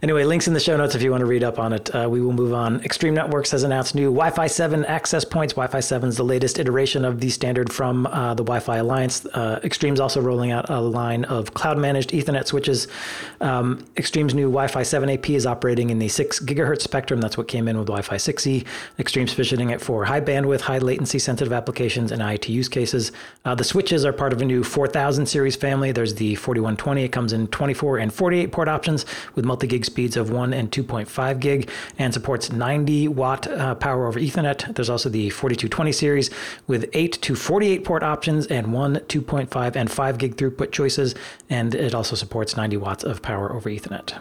Anyway, 0.03 0.25
links 0.25 0.49
in 0.49 0.55
the 0.55 0.61
show 0.61 0.79
notes 0.79 0.95
if 0.95 1.03
you 1.03 1.11
want 1.11 1.21
to 1.21 1.27
read 1.27 1.45
up 1.45 1.59
on 1.59 1.75
it. 1.75 1.95
Uh, 1.95 2.09
we 2.09 2.23
will 2.23 2.33
move 2.33 2.55
on. 2.55 2.83
Extreme 2.85 3.13
Networks 3.13 3.51
has 3.51 3.65
announced 3.65 3.95
new 3.95 4.05
Wi 4.05 4.31
Fi 4.31 4.47
7 4.47 4.83
access 4.87 5.27
points. 5.27 5.53
Wi 5.53 5.71
Fi 5.71 5.81
7 5.81 6.09
is 6.09 6.17
the 6.17 6.25
latest 6.25 6.59
iteration 6.59 7.05
of 7.05 7.21
the 7.21 7.29
standard 7.29 7.71
from 7.71 8.07
uh, 8.07 8.33
the 8.33 8.43
Wi 8.43 8.61
Fi 8.61 8.79
Alliance. 8.79 9.27
Uh, 9.27 9.61
Extreme's 9.63 10.01
also 10.01 10.23
rolling 10.23 10.53
out 10.53 10.71
a 10.71 10.81
line 10.81 11.25
of 11.27 11.53
cloud 11.53 11.77
managed 11.77 12.13
Ethernet 12.13 12.47
switches. 12.47 12.89
Um, 13.43 13.85
Extreme's 13.99 14.35
new 14.35 14.45
Wi 14.45 14.69
Fi 14.69 14.83
7 14.83 15.11
AP 15.11 15.29
is 15.31 15.45
operating 15.45 15.91
in 15.91 15.99
the 15.99 16.09
6 16.09 16.41
gigahertz 16.41 16.81
spectrum. 16.81 17.21
That's 17.21 17.37
what 17.37 17.47
came 17.47 17.69
in 17.69 17.77
with 17.77 17.89
Wi 17.89 18.01
Fi 18.01 18.17
6E. 18.17 18.67
Extreme's 18.99 19.35
positioning 19.35 19.69
it 19.69 19.83
for 19.83 20.07
high 20.07 20.23
bandwidth, 20.23 20.63
high 20.63 20.79
latency 20.79 21.19
sensitive 21.19 21.53
applications 21.53 22.11
and 22.11 22.23
IoT 22.23 22.49
use 22.49 22.71
cases. 22.71 23.13
Uh, 23.45 23.55
the 23.55 23.65
switches 23.65 24.07
are 24.07 24.15
part 24.15 24.33
of 24.33 24.41
a 24.41 24.47
new 24.47 24.65
4000 24.65 25.27
series 25.27 25.57
family. 25.57 25.93
There's 25.93 26.15
the 26.15 26.37
4120. 26.37 27.05
It 27.05 27.09
comes 27.13 27.35
in 27.35 27.49
24 27.49 27.99
and 27.99 28.15
48 28.15 28.51
port 28.51 28.69
options 28.69 29.05
with 29.35 29.45
multi 29.45 29.67
gig 29.67 29.90
speeds 29.91 30.17
of 30.17 30.31
1 30.31 30.53
and 30.53 30.71
2.5 30.71 31.41
gig 31.41 31.71
and 31.99 32.15
supports 32.15 32.51
90 32.51 33.09
watt 33.09 33.47
uh, 33.47 33.75
power 33.75 34.07
over 34.07 34.19
Ethernet. 34.19 34.75
There's 34.75 34.91
also 34.91 35.09
the 35.09 35.31
4220 35.31 35.93
series 35.93 36.31
with 36.67 36.89
8 36.93 37.13
to 37.23 37.35
48 37.35 37.85
port 37.85 38.03
options 38.03 38.47
and 38.47 38.73
1, 38.73 38.97
2.5, 38.97 39.77
and 39.77 39.91
5 39.91 40.19
gig 40.19 40.37
throughput 40.37 40.73
choices. 40.73 41.15
And 41.49 41.75
it 41.75 41.95
also 41.95 42.17
supports 42.17 42.57
90 42.57 42.77
watts 42.77 43.05
of 43.05 43.23
power 43.23 43.53
over 43.53 43.69
Ethernet. 43.69 44.19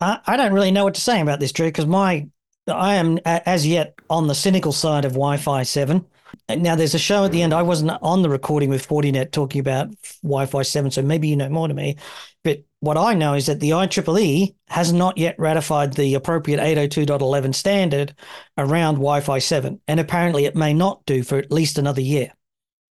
I, 0.00 0.20
I 0.26 0.36
don't 0.36 0.52
really 0.52 0.70
know 0.70 0.84
what 0.84 0.94
to 0.94 1.00
say 1.00 1.20
about 1.20 1.40
this, 1.40 1.52
Drew, 1.52 1.66
because 1.66 1.86
my 1.86 2.28
I 2.70 2.96
am 2.96 3.18
as 3.24 3.66
yet 3.66 3.94
on 4.10 4.26
the 4.26 4.34
cynical 4.34 4.72
side 4.72 5.04
of 5.04 5.12
Wi-Fi 5.12 5.62
seven. 5.62 6.04
Now 6.48 6.76
there's 6.76 6.94
a 6.94 6.98
show 6.98 7.24
at 7.24 7.32
the 7.32 7.42
end. 7.42 7.54
I 7.54 7.62
wasn't 7.62 7.92
on 8.02 8.22
the 8.22 8.28
recording 8.28 8.68
with 8.68 8.86
Fortinet 8.86 9.32
talking 9.32 9.60
about 9.60 9.88
Wi-Fi 10.22 10.62
seven, 10.62 10.90
so 10.90 11.02
maybe 11.02 11.28
you 11.28 11.36
know 11.36 11.48
more 11.48 11.68
to 11.68 11.74
me. 11.74 11.96
But 12.44 12.64
what 12.80 12.96
I 12.96 13.14
know 13.14 13.34
is 13.34 13.46
that 13.46 13.60
the 13.60 13.70
IEEE 13.70 14.54
has 14.68 14.92
not 14.92 15.18
yet 15.18 15.38
ratified 15.38 15.94
the 15.94 16.14
appropriate 16.14 16.60
802.11 16.60 17.54
standard 17.54 18.14
around 18.56 18.94
Wi-Fi 18.94 19.38
7, 19.38 19.80
and 19.88 20.00
apparently 20.00 20.44
it 20.44 20.54
may 20.54 20.72
not 20.72 21.04
do 21.04 21.22
for 21.22 21.38
at 21.38 21.50
least 21.50 21.78
another 21.78 22.00
year. 22.00 22.32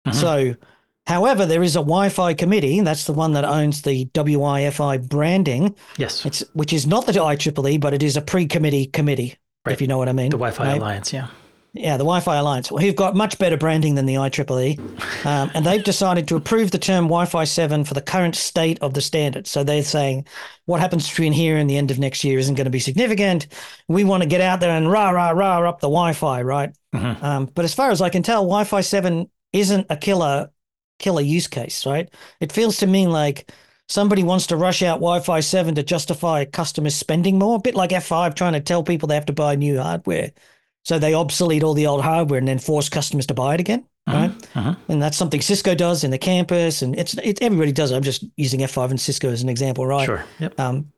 Mm-hmm. 0.07 0.17
So, 0.17 0.55
however, 1.07 1.45
there 1.45 1.63
is 1.63 1.75
a 1.75 1.79
Wi-Fi 1.79 2.35
committee. 2.35 2.81
That's 2.81 3.05
the 3.05 3.13
one 3.13 3.33
that 3.33 3.45
owns 3.45 3.81
the 3.81 4.05
WIFI 4.05 5.09
branding. 5.09 5.75
Yes, 5.97 6.25
it's 6.25 6.43
which 6.53 6.73
is 6.73 6.85
not 6.85 7.07
the 7.07 7.13
IEEE, 7.13 7.79
but 7.79 7.93
it 7.93 8.03
is 8.03 8.17
a 8.17 8.21
pre-committee 8.21 8.85
committee. 8.85 9.37
Right. 9.65 9.73
If 9.73 9.81
you 9.81 9.87
know 9.87 9.97
what 9.97 10.09
I 10.09 10.13
mean. 10.13 10.29
The 10.29 10.37
Wi-Fi 10.37 10.63
right? 10.63 10.77
Alliance, 10.77 11.13
yeah. 11.13 11.27
Yeah, 11.73 11.95
the 11.95 12.03
Wi-Fi 12.03 12.35
Alliance, 12.35 12.67
who've 12.67 12.95
got 12.95 13.15
much 13.15 13.37
better 13.37 13.55
branding 13.55 13.95
than 13.95 14.05
the 14.05 14.15
IEEE, 14.15 15.25
um, 15.25 15.49
and 15.53 15.65
they've 15.65 15.83
decided 15.83 16.27
to 16.27 16.35
approve 16.35 16.71
the 16.71 16.77
term 16.77 17.05
Wi-Fi 17.05 17.45
seven 17.45 17.85
for 17.85 17.93
the 17.93 18.01
current 18.01 18.35
state 18.35 18.77
of 18.81 18.93
the 18.93 18.99
standard. 18.99 19.47
So 19.47 19.63
they're 19.63 19.81
saying 19.81 20.27
what 20.65 20.81
happens 20.81 21.07
between 21.07 21.31
here 21.31 21.55
and 21.55 21.69
the 21.69 21.77
end 21.77 21.89
of 21.89 21.97
next 21.97 22.25
year 22.25 22.39
isn't 22.39 22.55
going 22.55 22.65
to 22.65 22.71
be 22.71 22.79
significant. 22.79 23.47
We 23.87 24.03
want 24.03 24.21
to 24.21 24.27
get 24.27 24.41
out 24.41 24.59
there 24.59 24.71
and 24.71 24.91
rah 24.91 25.11
rah 25.11 25.29
rah 25.29 25.69
up 25.69 25.79
the 25.79 25.87
Wi-Fi, 25.87 26.41
right? 26.41 26.75
Mm-hmm. 26.93 27.23
Um, 27.23 27.45
but 27.45 27.63
as 27.63 27.73
far 27.73 27.89
as 27.89 28.01
I 28.01 28.09
can 28.09 28.21
tell, 28.21 28.41
Wi-Fi 28.43 28.81
seven 28.81 29.29
isn't 29.53 29.87
a 29.89 29.95
killer 29.95 30.49
killer 30.99 31.21
use 31.21 31.47
case, 31.47 31.85
right? 31.85 32.09
It 32.41 32.51
feels 32.51 32.77
to 32.77 32.87
me 32.87 33.07
like 33.07 33.49
somebody 33.87 34.23
wants 34.23 34.47
to 34.47 34.57
rush 34.57 34.83
out 34.83 34.95
Wi-Fi 34.95 35.39
seven 35.39 35.75
to 35.75 35.83
justify 35.83 36.43
customers 36.43 36.95
spending 36.95 37.39
more, 37.39 37.55
a 37.55 37.61
bit 37.61 37.75
like 37.75 37.91
F5 37.91 38.35
trying 38.35 38.53
to 38.53 38.59
tell 38.59 38.83
people 38.83 39.07
they 39.07 39.15
have 39.15 39.25
to 39.27 39.33
buy 39.33 39.55
new 39.55 39.79
hardware. 39.79 40.31
So 40.83 40.97
they 40.97 41.13
obsolete 41.13 41.63
all 41.63 41.73
the 41.73 41.87
old 41.87 42.01
hardware 42.01 42.39
and 42.39 42.47
then 42.47 42.59
force 42.59 42.89
customers 42.89 43.27
to 43.27 43.33
buy 43.33 43.53
it 43.53 43.59
again, 43.59 43.85
uh-huh, 44.07 44.17
right? 44.17 44.49
Uh-huh. 44.55 44.75
And 44.87 45.01
that's 45.01 45.17
something 45.17 45.41
Cisco 45.41 45.75
does 45.75 46.03
in 46.03 46.11
the 46.11 46.17
campus, 46.17 46.81
and 46.81 46.97
it's 46.97 47.13
it's 47.15 47.41
everybody 47.41 47.71
does 47.71 47.91
it. 47.91 47.95
I'm 47.95 48.03
just 48.03 48.25
using 48.35 48.61
F5 48.61 48.89
and 48.89 48.99
Cisco 48.99 49.29
as 49.29 49.43
an 49.43 49.49
example, 49.49 49.85
right? 49.85 50.05
Sure. 50.05 50.25
Yep. 50.39 50.59
Um, 50.59 50.91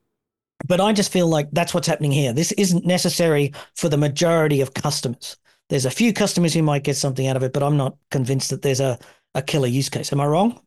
but 0.66 0.80
I 0.80 0.94
just 0.94 1.12
feel 1.12 1.28
like 1.28 1.50
that's 1.52 1.74
what's 1.74 1.88
happening 1.88 2.12
here. 2.12 2.32
This 2.32 2.54
isn't 2.54 2.86
necessary 2.86 3.54
for 3.75 3.90
the 3.90 3.98
majority 3.98 4.62
of 4.62 4.74
customers. 4.74 5.38
There's 5.70 5.86
a 5.86 5.92
few 5.92 6.13
customers 6.13 6.54
who 6.54 6.63
might 6.63 6.84
get 6.84 6.96
something 6.96 7.28
out 7.28 7.36
of 7.36 7.44
it, 7.44 7.54
but 7.54 7.63
I'm 7.63 7.78
not 7.78 7.98
convinced 8.12 8.50
that 8.52 8.62
there's 8.62 8.80
a, 8.80 8.98
a 9.36 9.42
killer 9.42 9.68
use 9.68 9.90
case. 9.90 10.13
Am 10.13 10.22
I 10.22 10.25
wrong? 10.25 10.62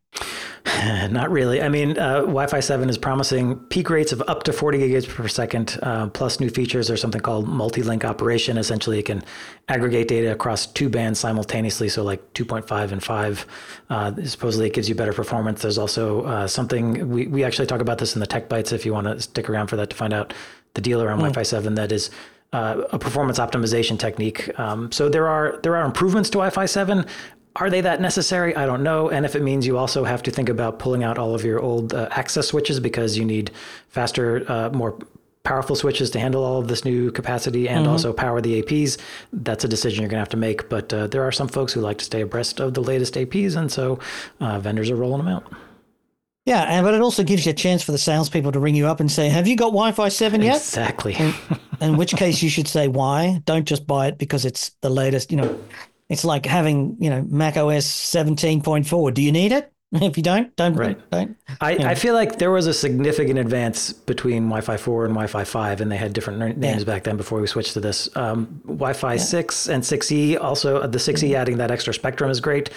Not 1.10 1.30
really. 1.30 1.62
I 1.62 1.68
mean, 1.68 1.98
uh, 1.98 2.20
Wi-Fi 2.20 2.60
7 2.60 2.88
is 2.88 2.98
promising 2.98 3.56
peak 3.56 3.88
rates 3.88 4.12
of 4.12 4.22
up 4.26 4.42
to 4.44 4.52
40 4.52 4.78
gigabytes 4.78 5.08
per 5.08 5.28
second, 5.28 5.78
uh, 5.82 6.08
plus 6.08 6.40
new 6.40 6.50
features 6.50 6.90
or 6.90 6.96
something 6.96 7.20
called 7.20 7.46
multi-link 7.46 8.04
operation. 8.04 8.58
Essentially, 8.58 8.98
it 8.98 9.04
can 9.04 9.22
aggregate 9.68 10.08
data 10.08 10.32
across 10.32 10.66
two 10.66 10.88
bands 10.88 11.20
simultaneously, 11.20 11.88
so 11.88 12.02
like 12.02 12.32
2.5 12.34 12.92
and 12.92 13.02
5. 13.02 13.46
Uh, 13.90 14.12
supposedly, 14.24 14.66
it 14.66 14.74
gives 14.74 14.88
you 14.88 14.94
better 14.94 15.12
performance. 15.12 15.62
There's 15.62 15.78
also 15.78 16.22
uh, 16.22 16.46
something 16.46 17.08
we 17.08 17.26
we 17.26 17.44
actually 17.44 17.66
talk 17.66 17.80
about 17.80 17.98
this 17.98 18.14
in 18.14 18.20
the 18.20 18.26
Tech 18.26 18.48
Bites. 18.48 18.72
If 18.72 18.84
you 18.84 18.92
want 18.92 19.06
to 19.06 19.20
stick 19.20 19.48
around 19.48 19.68
for 19.68 19.76
that 19.76 19.90
to 19.90 19.96
find 19.96 20.12
out 20.12 20.34
the 20.74 20.80
deal 20.80 21.00
around 21.02 21.18
mm. 21.18 21.28
Wi-Fi 21.28 21.42
7, 21.42 21.74
that 21.76 21.92
is. 21.92 22.10
Uh, 22.52 22.84
a 22.92 22.98
performance 22.98 23.40
optimization 23.40 23.98
technique. 23.98 24.56
Um, 24.58 24.90
so 24.92 25.08
there 25.08 25.26
are 25.26 25.58
there 25.64 25.74
are 25.74 25.84
improvements 25.84 26.30
to 26.30 26.38
Wi-Fi 26.38 26.64
7. 26.64 27.04
Are 27.56 27.70
they 27.70 27.80
that 27.80 28.00
necessary? 28.00 28.54
I 28.54 28.66
don't 28.66 28.82
know. 28.82 29.08
And 29.08 29.24
if 29.24 29.34
it 29.34 29.42
means 29.42 29.66
you 29.66 29.78
also 29.78 30.04
have 30.04 30.22
to 30.24 30.30
think 30.30 30.48
about 30.48 30.78
pulling 30.78 31.02
out 31.02 31.18
all 31.18 31.34
of 31.34 31.44
your 31.44 31.60
old 31.60 31.94
uh, 31.94 32.08
access 32.10 32.48
switches 32.48 32.80
because 32.80 33.16
you 33.16 33.24
need 33.24 33.50
faster, 33.88 34.44
uh, 34.50 34.70
more 34.70 34.98
powerful 35.42 35.76
switches 35.76 36.10
to 36.10 36.18
handle 36.18 36.44
all 36.44 36.58
of 36.58 36.68
this 36.68 36.84
new 36.84 37.10
capacity 37.10 37.68
and 37.68 37.82
mm-hmm. 37.82 37.92
also 37.92 38.12
power 38.12 38.40
the 38.40 38.62
APs, 38.62 38.98
that's 39.32 39.64
a 39.64 39.68
decision 39.68 40.02
you're 40.02 40.08
going 40.08 40.16
to 40.18 40.20
have 40.20 40.28
to 40.28 40.36
make. 40.36 40.68
But 40.68 40.92
uh, 40.92 41.06
there 41.06 41.22
are 41.22 41.32
some 41.32 41.48
folks 41.48 41.72
who 41.72 41.80
like 41.80 41.98
to 41.98 42.04
stay 42.04 42.20
abreast 42.20 42.60
of 42.60 42.74
the 42.74 42.82
latest 42.82 43.14
APs, 43.14 43.56
and 43.56 43.70
so 43.70 44.00
uh, 44.40 44.58
vendors 44.58 44.90
are 44.90 44.96
rolling 44.96 45.24
them 45.24 45.28
out. 45.28 45.50
Yeah, 46.46 46.62
and 46.62 46.84
but 46.84 46.94
it 46.94 47.00
also 47.00 47.24
gives 47.24 47.44
you 47.44 47.50
a 47.50 47.54
chance 47.54 47.82
for 47.82 47.90
the 47.90 47.98
salespeople 47.98 48.52
to 48.52 48.60
ring 48.60 48.76
you 48.76 48.86
up 48.86 49.00
and 49.00 49.10
say, 49.10 49.28
"Have 49.28 49.48
you 49.48 49.56
got 49.56 49.66
Wi-Fi 49.66 50.08
seven 50.10 50.42
yet?" 50.42 50.56
Exactly. 50.56 51.14
in, 51.14 51.34
in 51.80 51.96
which 51.96 52.14
case, 52.14 52.40
you 52.40 52.48
should 52.48 52.68
say 52.68 52.86
why. 52.86 53.42
Don't 53.46 53.64
just 53.64 53.84
buy 53.84 54.06
it 54.06 54.16
because 54.16 54.44
it's 54.44 54.70
the 54.80 54.90
latest. 54.90 55.32
You 55.32 55.38
know, 55.38 55.60
it's 56.08 56.24
like 56.24 56.46
having, 56.46 56.96
you 57.00 57.10
know, 57.10 57.22
Mac 57.28 57.56
OS 57.56 57.86
17.4. 57.86 59.14
Do 59.14 59.22
you 59.22 59.32
need 59.32 59.52
it? 59.52 59.72
If 60.02 60.16
you 60.16 60.22
don't, 60.22 60.54
don't. 60.56 60.74
Right. 60.74 61.10
Don't. 61.10 61.36
I, 61.60 61.72
you 61.72 61.78
know. 61.78 61.86
I 61.86 61.94
feel 61.94 62.14
like 62.14 62.38
there 62.38 62.50
was 62.50 62.66
a 62.66 62.74
significant 62.74 63.38
advance 63.38 63.92
between 63.92 64.42
Wi-Fi 64.44 64.76
4 64.76 65.04
and 65.04 65.14
Wi-Fi 65.14 65.44
5, 65.44 65.80
and 65.80 65.90
they 65.90 65.96
had 65.96 66.12
different 66.12 66.58
names 66.58 66.82
yeah. 66.82 66.84
back 66.84 67.04
then 67.04 67.16
before 67.16 67.40
we 67.40 67.46
switched 67.46 67.72
to 67.74 67.80
this. 67.80 68.14
Um, 68.16 68.60
Wi-Fi 68.66 69.14
yeah. 69.14 69.20
6 69.20 69.68
and 69.68 69.82
6E 69.82 70.40
also, 70.40 70.78
uh, 70.78 70.86
the 70.88 70.98
6E 70.98 71.12
mm-hmm. 71.12 71.36
adding 71.36 71.56
that 71.58 71.70
extra 71.70 71.94
spectrum 71.94 72.30
is 72.30 72.40
great. 72.40 72.68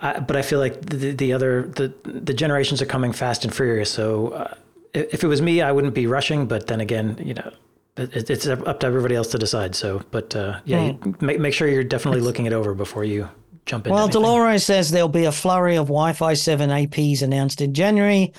Uh, 0.00 0.20
but 0.20 0.36
I 0.36 0.42
feel 0.42 0.58
like 0.58 0.80
the, 0.86 1.12
the 1.12 1.32
other 1.32 1.62
the 1.62 1.92
the 2.04 2.32
generations 2.32 2.80
are 2.80 2.86
coming 2.86 3.12
fast 3.12 3.44
and 3.44 3.54
furious. 3.54 3.90
So 3.90 4.28
uh, 4.28 4.54
if 4.94 5.24
it 5.24 5.26
was 5.26 5.42
me, 5.42 5.60
I 5.60 5.72
wouldn't 5.72 5.94
be 5.94 6.06
rushing. 6.06 6.46
But 6.46 6.68
then 6.68 6.80
again, 6.80 7.20
you 7.20 7.34
know, 7.34 7.52
it's 7.98 8.46
up 8.46 8.80
to 8.80 8.86
everybody 8.86 9.14
else 9.14 9.28
to 9.28 9.38
decide. 9.38 9.74
So, 9.74 10.02
but 10.10 10.34
uh, 10.34 10.60
yeah, 10.64 10.90
mm. 10.90 11.20
make 11.20 11.40
make 11.40 11.54
sure 11.54 11.68
you're 11.68 11.84
definitely 11.84 12.20
looking 12.20 12.46
it 12.46 12.52
over 12.52 12.74
before 12.74 13.04
you 13.04 13.28
jump 13.66 13.86
in. 13.86 13.92
Well. 13.92 14.08
Dell'Oro's 14.08 14.64
says 14.64 14.90
there'll 14.90 15.08
be 15.08 15.24
a 15.24 15.32
flurry 15.32 15.76
of 15.76 15.86
Wi-Fi 15.86 16.34
seven 16.34 16.70
APs 16.70 17.22
announced 17.22 17.60
in 17.60 17.74
January. 17.74 18.32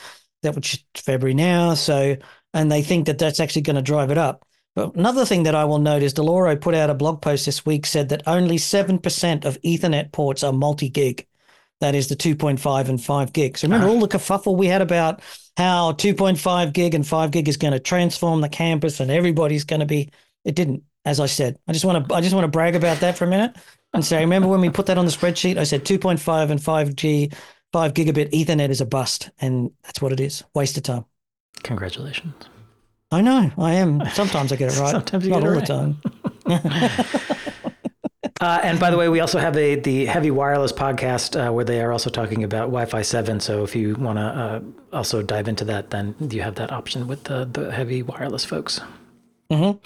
That 0.44 0.56
which 0.56 0.86
February 0.96 1.34
now. 1.34 1.74
So, 1.74 2.16
and 2.54 2.72
they 2.72 2.82
think 2.82 3.08
that 3.08 3.18
that's 3.18 3.40
actually 3.42 3.64
going 3.64 3.76
to 3.76 3.82
drive 3.82 4.10
it 4.10 4.18
up. 4.18 4.46
But 4.76 4.96
another 4.96 5.26
thing 5.26 5.44
that 5.44 5.56
I 5.56 5.66
will 5.66 5.80
note 5.80 6.04
is 6.04 6.14
Dell'Oro 6.14 6.60
put 6.60 6.76
out 6.76 6.90
a 6.90 6.94
blog 6.94 7.22
post 7.22 7.46
this 7.46 7.66
week 7.66 7.86
said 7.86 8.10
that 8.10 8.24
only 8.26 8.58
seven 8.58 9.00
percent 9.00 9.44
of 9.44 9.62
Ethernet 9.62 10.12
ports 10.12 10.44
are 10.44 10.54
multi-gig. 10.54 11.26
That 11.82 11.96
is 11.96 12.08
the 12.08 12.16
2.5 12.16 12.90
and 12.90 13.02
5 13.02 13.34
gigs. 13.34 13.64
Remember 13.64 13.88
uh-huh. 13.88 13.96
all 13.96 14.02
the 14.02 14.10
kerfuffle 14.10 14.58
we 14.58 14.68
had 14.68 14.82
about 14.82 15.22
how 15.60 15.92
2.5 15.92 16.74
gig 16.74 16.96
and 16.96 17.06
5 17.06 17.32
gig 17.32 17.50
is 17.50 17.58
going 17.58 17.74
to 17.74 17.80
transform 17.80 18.40
the 18.42 18.50
campus 18.50 19.00
and 19.02 19.12
everybody's 19.12 19.66
going 19.66 19.82
to 19.82 19.86
be. 19.86 20.10
It 20.46 20.56
didn't, 20.56 20.84
as 21.04 21.20
I 21.20 21.26
said. 21.26 21.60
I 21.68 21.74
just 21.74 21.84
want 21.84 22.08
to 22.08 22.16
I 22.16 22.22
just 22.22 22.34
want 22.34 22.46
to 22.46 22.50
brag 22.50 22.76
about 22.76 23.02
that 23.02 23.18
for 23.18 23.26
a 23.26 23.28
minute 23.28 23.58
and 23.94 24.04
say, 24.04 24.22
remember 24.22 24.48
when 24.48 24.62
we 24.62 24.70
put 24.70 24.86
that 24.86 24.98
on 24.98 25.06
the 25.06 25.12
spreadsheet? 25.12 25.58
I 25.58 25.66
said 25.66 25.84
2.5 25.84 26.50
and 26.50 26.60
5G, 26.62 27.34
5 27.74 27.94
gigabit 27.94 28.32
Ethernet 28.32 28.70
is 28.70 28.80
a 28.80 28.86
bust, 28.86 29.30
and 29.40 29.72
that's 29.84 30.02
what 30.02 30.14
it 30.14 30.20
is. 30.22 30.44
Waste 30.56 30.78
of 30.78 30.84
time. 30.84 31.06
Congratulations. 31.64 32.34
I 33.12 33.22
know. 33.22 33.52
I 33.58 33.74
am. 33.74 34.06
Sometimes 34.14 34.54
I 34.54 34.56
get 34.56 34.72
it 34.72 34.80
right. 34.80 34.92
Sometimes 34.92 35.26
you 35.26 35.32
Not 35.32 35.42
get 35.42 35.50
it 35.52 35.70
all 35.70 35.86
right. 35.86 35.96
the 36.46 36.50
time. 36.50 37.30
Uh, 38.40 38.60
and 38.64 38.80
by 38.80 38.90
the 38.90 38.98
way, 38.98 39.10
we 39.10 39.20
also 39.20 39.38
have 39.38 39.58
a 39.58 39.76
the 39.76 40.06
Heavy 40.06 40.32
Wireless 40.32 40.72
podcast 40.72 41.36
uh, 41.36 41.52
where 41.52 41.66
they 41.66 41.82
are 41.82 41.92
also 41.92 42.10
talking 42.10 42.44
about 42.44 42.68
Wi-Fi 42.68 43.02
seven. 43.02 43.40
So 43.42 43.64
if 43.64 43.76
you 43.76 43.96
want 43.96 44.18
to 44.18 44.24
uh, 44.24 44.62
also 44.94 45.22
dive 45.22 45.50
into 45.50 45.66
that, 45.66 45.90
then 45.90 46.16
you 46.20 46.42
have 46.42 46.56
that 46.56 46.72
option 46.72 47.08
with 47.08 47.26
the 47.26 47.46
the 47.46 47.72
Heavy 47.72 48.02
Wireless 48.02 48.46
folks. 48.46 48.80
Mm-hmm. 49.52 49.78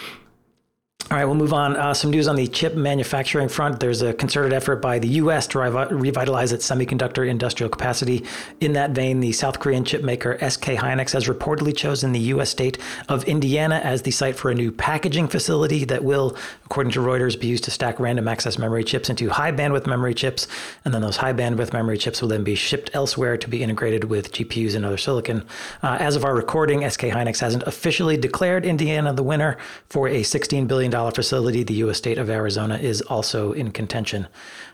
All 1.12 1.18
right, 1.18 1.26
we'll 1.26 1.36
move 1.36 1.52
on. 1.54 1.76
Uh, 1.76 1.94
some 1.94 2.12
news 2.12 2.30
on 2.30 2.38
the 2.38 2.48
chip 2.48 2.76
manufacturing 2.76 3.50
front. 3.50 3.82
There's 3.82 4.02
a 4.02 4.14
concerted 4.14 4.54
effort 4.54 4.78
by 4.78 5.00
the 5.00 5.08
U.S. 5.10 5.46
to 5.48 5.60
revitalize 5.60 6.54
its 6.54 6.68
semiconductor 6.68 7.28
industrial 7.28 7.70
capacity. 7.70 8.24
In 8.62 8.74
that 8.74 8.92
vein, 8.92 9.20
the 9.20 9.34
South 9.34 9.60
Korean 9.60 9.84
chip 9.84 10.02
maker 10.02 10.38
SK 10.38 10.64
Hynix 10.64 11.12
has 11.12 11.28
reportedly 11.28 11.76
chosen 11.76 12.14
the 12.14 12.22
U.S. 12.22 12.50
state 12.50 12.78
of 13.10 13.26
Indiana 13.26 13.82
as 13.84 14.04
the 14.04 14.12
site 14.12 14.38
for 14.38 14.50
a 14.50 14.56
new 14.56 14.72
packaging 14.72 15.28
facility 15.28 15.84
that 15.84 16.06
will, 16.06 16.38
according 16.66 16.94
to 16.94 17.02
Reuters, 17.02 17.40
be 17.40 17.48
used 17.48 17.66
to 17.66 17.72
stack 17.72 18.00
random 18.00 18.30
access 18.30 18.58
memory 18.58 18.86
chips 18.86 19.10
into 19.10 19.30
high 19.30 19.52
bandwidth 19.52 19.86
memory 19.86 20.14
chips. 20.14 20.48
And 20.86 20.94
then 20.94 21.02
those 21.02 21.18
high 21.18 21.34
bandwidth 21.34 21.74
memory 21.74 21.98
chips 21.98 22.22
will 22.22 22.30
then 22.30 22.46
be 22.46 22.56
shipped 22.56 22.92
elsewhere 22.94 23.36
to 23.38 23.50
be 23.50 23.62
integrated 23.62 24.06
with 24.06 24.32
GPUs 24.32 24.74
and 24.74 24.86
other 24.86 24.98
silicon. 24.98 25.46
Uh, 25.84 25.98
as 26.00 26.16
of 26.16 26.24
our 26.24 26.34
recording, 26.34 26.90
SK 26.90 27.02
Hynix 27.02 27.40
hasn't 27.40 27.64
officially 27.64 28.16
declared 28.16 28.66
Indiana 28.66 29.14
the 29.14 29.22
winner 29.22 29.58
for 29.90 30.08
a 30.08 30.22
$16 30.22 30.66
billion 30.66 30.93
facility, 31.12 31.64
the 31.64 31.74
U.S. 31.76 31.98
state 31.98 32.18
of 32.18 32.30
Arizona 32.30 32.78
is 32.78 33.02
also 33.02 33.52
in 33.52 33.72
contention. 33.72 34.28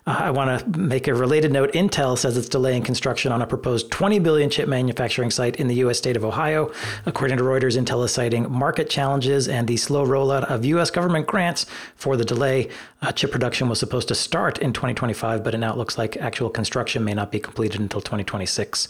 Uh, 0.05 0.17
I 0.19 0.31
want 0.31 0.73
to 0.73 0.79
make 0.79 1.07
a 1.07 1.13
related 1.13 1.51
note. 1.51 1.71
Intel 1.73 2.17
says 2.17 2.37
it's 2.37 2.49
delaying 2.49 2.83
construction 2.83 3.31
on 3.31 3.41
a 3.41 3.47
proposed 3.47 3.91
20 3.91 4.19
billion 4.19 4.49
chip 4.49 4.67
manufacturing 4.67 5.31
site 5.31 5.55
in 5.57 5.67
the 5.67 5.75
U.S. 5.75 5.97
state 5.97 6.17
of 6.17 6.25
Ohio. 6.25 6.71
According 7.05 7.37
to 7.37 7.43
Reuters, 7.43 7.77
Intel 7.77 8.03
is 8.03 8.11
citing 8.11 8.51
market 8.51 8.89
challenges 8.89 9.47
and 9.47 9.67
the 9.67 9.77
slow 9.77 10.05
rollout 10.05 10.43
of 10.43 10.65
U.S. 10.65 10.91
government 10.91 11.27
grants 11.27 11.65
for 11.95 12.17
the 12.17 12.25
delay. 12.25 12.69
Uh, 13.01 13.11
chip 13.11 13.31
production 13.31 13.69
was 13.69 13.79
supposed 13.79 14.07
to 14.07 14.15
start 14.15 14.57
in 14.59 14.73
2025, 14.73 15.43
but 15.43 15.53
it 15.53 15.59
now 15.59 15.75
looks 15.75 15.97
like 15.97 16.17
actual 16.17 16.49
construction 16.49 17.03
may 17.03 17.13
not 17.13 17.31
be 17.31 17.39
completed 17.39 17.79
until 17.79 18.01
2026. 18.01 18.87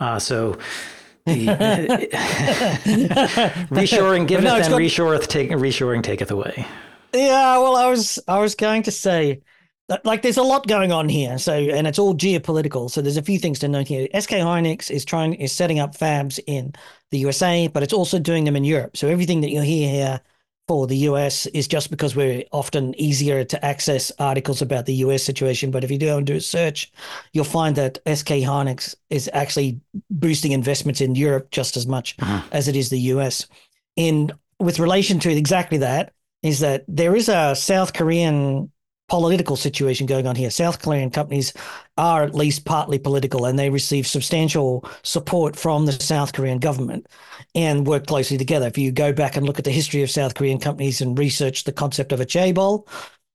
Uh, 0.00 0.18
so 0.18 0.58
Uh, 1.24 1.36
reshoring 3.70 4.26
giveth 4.26 4.44
no, 4.44 4.56
and 4.56 4.68
got... 4.68 4.80
reshoreth 4.80 5.28
take, 5.28 5.50
reshoring 5.50 6.02
taketh 6.02 6.32
away. 6.32 6.66
Yeah, 7.14 7.58
well, 7.58 7.76
I 7.76 7.88
was 7.88 8.18
I 8.26 8.40
was 8.40 8.56
going 8.56 8.82
to 8.84 8.90
say 8.90 9.40
uh, 9.92 9.98
like 10.04 10.22
there's 10.22 10.36
a 10.36 10.42
lot 10.42 10.66
going 10.66 10.90
on 10.90 11.08
here 11.08 11.38
so 11.38 11.52
and 11.52 11.86
it's 11.86 11.98
all 11.98 12.14
geopolitical 12.14 12.90
so 12.90 13.02
there's 13.02 13.16
a 13.16 13.22
few 13.22 13.38
things 13.38 13.58
to 13.58 13.68
note 13.68 13.88
here 13.88 14.06
sk 14.18 14.30
hynix 14.30 14.90
is 14.90 15.04
trying 15.04 15.34
is 15.34 15.52
setting 15.52 15.80
up 15.80 15.96
fabs 15.96 16.38
in 16.46 16.72
the 17.10 17.18
usa 17.18 17.66
but 17.66 17.82
it's 17.82 17.92
also 17.92 18.18
doing 18.18 18.44
them 18.44 18.56
in 18.56 18.64
europe 18.64 18.96
so 18.96 19.08
everything 19.08 19.40
that 19.40 19.50
you 19.50 19.60
hear 19.60 19.90
here 19.90 20.20
for 20.68 20.86
the 20.86 20.96
us 20.96 21.46
is 21.46 21.66
just 21.68 21.90
because 21.90 22.14
we're 22.16 22.44
often 22.52 22.94
easier 22.98 23.44
to 23.44 23.64
access 23.64 24.12
articles 24.18 24.62
about 24.62 24.86
the 24.86 24.94
us 24.94 25.22
situation 25.22 25.70
but 25.70 25.84
if 25.84 25.90
you 25.90 25.98
do 25.98 26.16
and 26.16 26.26
do 26.26 26.36
a 26.36 26.40
search 26.40 26.92
you'll 27.32 27.44
find 27.44 27.76
that 27.76 27.98
sk 28.06 28.28
hynix 28.28 28.94
is 29.10 29.28
actually 29.32 29.80
boosting 30.10 30.52
investments 30.52 31.00
in 31.00 31.14
europe 31.14 31.50
just 31.50 31.76
as 31.76 31.86
much 31.86 32.14
uh-huh. 32.20 32.42
as 32.52 32.68
it 32.68 32.76
is 32.76 32.90
the 32.90 32.98
us 32.98 33.46
in 33.96 34.30
with 34.58 34.78
relation 34.78 35.18
to 35.18 35.30
exactly 35.30 35.78
that 35.78 36.12
is 36.42 36.60
that 36.60 36.84
there 36.88 37.14
is 37.14 37.28
a 37.28 37.54
South 37.54 37.92
Korean 37.92 38.70
political 39.12 39.56
situation 39.56 40.06
going 40.06 40.26
on 40.26 40.34
here. 40.34 40.48
South 40.48 40.80
Korean 40.80 41.10
companies 41.10 41.52
are 41.98 42.22
at 42.22 42.34
least 42.34 42.64
partly 42.64 42.98
political 42.98 43.44
and 43.44 43.58
they 43.58 43.68
receive 43.68 44.06
substantial 44.06 44.88
support 45.02 45.54
from 45.54 45.84
the 45.84 45.92
South 45.92 46.32
Korean 46.32 46.58
government 46.58 47.06
and 47.54 47.86
work 47.86 48.06
closely 48.06 48.38
together. 48.38 48.66
If 48.66 48.78
you 48.78 48.90
go 48.90 49.12
back 49.12 49.36
and 49.36 49.44
look 49.44 49.58
at 49.58 49.66
the 49.66 49.70
history 49.70 50.02
of 50.02 50.10
South 50.10 50.34
Korean 50.34 50.58
companies 50.58 51.02
and 51.02 51.18
research 51.18 51.64
the 51.64 51.72
concept 51.72 52.12
of 52.12 52.22
a 52.22 52.24
chaebol, 52.24 52.88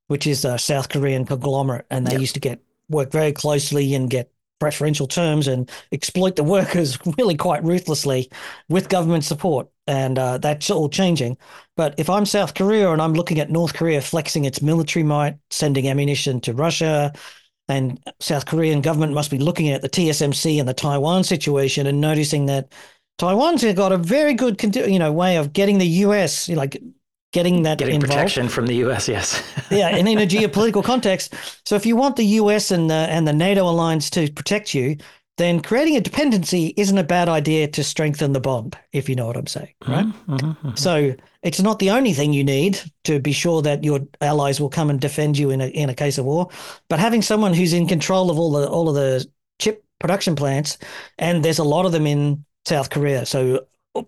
which 0.08 0.26
is 0.26 0.46
a 0.46 0.58
South 0.58 0.90
Korean 0.90 1.26
conglomerate, 1.26 1.86
and 1.92 2.08
they 2.08 2.14
yep. 2.14 2.22
used 2.22 2.34
to 2.34 2.40
get 2.40 2.60
work 2.90 3.12
very 3.12 3.32
closely 3.32 3.94
and 3.94 4.10
get 4.10 4.32
preferential 4.60 5.08
terms 5.08 5.48
and 5.48 5.70
exploit 5.92 6.36
the 6.36 6.44
workers 6.44 6.98
really 7.18 7.36
quite 7.36 7.64
ruthlessly 7.64 8.30
with 8.70 8.90
government 8.90 9.24
support. 9.24 9.68
And 9.88 10.20
uh, 10.20 10.38
that's 10.38 10.70
all 10.70 10.90
changing. 10.90 11.38
But 11.76 11.96
if 11.98 12.10
I'm 12.10 12.26
South 12.26 12.54
Korea 12.54 12.92
and 12.92 13.02
I'm 13.02 13.14
looking 13.14 13.40
at 13.40 13.50
North 13.50 13.74
Korea 13.74 14.02
flexing 14.02 14.46
its 14.46 14.62
military 14.62 15.04
might, 15.04 15.38
sending 15.50 15.88
ammunition 15.88 16.42
to 16.42 16.54
Russia, 16.54 17.14
and 17.70 18.00
South 18.20 18.46
Korean 18.46 18.82
government 18.82 19.14
must 19.14 19.32
be 19.32 19.40
looking 19.40 19.70
at 19.70 19.82
the 19.82 19.90
TSMC 19.90 20.60
and 20.60 20.68
the 20.68 20.74
Taiwan 20.74 21.24
situation 21.24 21.86
and 21.86 22.00
noticing 22.00 22.46
that 22.46 22.72
Taiwan's 23.18 23.64
got 23.74 23.92
a 23.92 23.98
very 23.98 24.34
good, 24.34 24.62
you 24.76 25.00
know, 25.00 25.12
way 25.12 25.38
of 25.38 25.52
getting 25.54 25.78
the 25.78 25.88
U.S. 25.88 26.48
like 26.50 26.82
getting 27.34 27.64
that 27.64 27.78
getting 27.78 27.96
involved. 27.96 28.14
protection 28.14 28.50
from 28.50 28.68
the 28.68 28.76
U.S. 28.76 29.08
Yes, 29.08 29.44
yeah, 29.72 29.90
and 29.90 30.08
in 30.08 30.18
a 30.18 30.28
geopolitical 30.28 30.84
context. 30.84 31.34
So 31.66 31.76
if 31.76 31.86
you 31.86 31.96
want 31.96 32.16
the 32.16 32.26
U.S. 32.26 32.72
and 32.72 32.90
the 32.90 33.08
and 33.10 33.28
the 33.28 33.34
NATO 33.34 33.64
alliance 33.70 34.10
to 34.12 34.32
protect 34.32 34.74
you, 34.74 34.98
then 35.38 35.62
creating 35.62 35.96
a 35.96 36.02
dependency 36.02 36.74
isn't 36.78 36.98
a 36.98 37.04
bad 37.04 37.30
idea 37.30 37.68
to 37.68 37.84
strengthen 37.84 38.34
the 38.34 38.40
bond. 38.40 38.78
If 38.92 39.08
you 39.08 39.16
know 39.16 39.28
what 39.28 39.38
I'm 39.38 39.48
saying, 39.48 39.74
mm-hmm, 39.84 39.92
right? 39.92 40.06
Mm-hmm, 40.06 40.36
mm-hmm. 40.36 40.76
So 40.76 41.16
it's 41.44 41.62
not 41.62 41.80
the 41.80 41.92
only 41.92 42.14
thing 42.14 42.34
you 42.34 42.44
need 42.44 42.80
to 43.04 43.20
be 43.20 43.32
sure 43.32 43.62
that 43.62 43.84
your 43.84 44.00
allies 44.22 44.60
will 44.60 44.70
come 44.70 44.90
and 44.90 45.00
defend 45.00 45.38
you 45.38 45.52
in 45.52 45.62
a 45.62 45.68
in 45.68 45.90
a 45.90 45.96
case 45.96 46.18
of 46.18 46.26
war, 46.26 46.50
but 46.90 47.00
having 47.00 47.22
someone 47.22 47.54
who's 47.54 47.74
in 47.74 47.88
control 47.88 48.32
of 48.32 48.40
all 48.40 48.52
the 48.52 48.68
all 48.68 48.90
of 48.90 48.96
the 48.96 49.26
chip 49.60 49.84
production 50.00 50.36
plants, 50.36 50.78
and 51.18 51.44
there's 51.44 51.60
a 51.60 51.64
lot 51.64 51.86
of 51.86 51.92
them 51.92 52.08
in 52.08 52.44
South 52.66 52.90
Korea. 52.90 53.26
So 53.26 53.66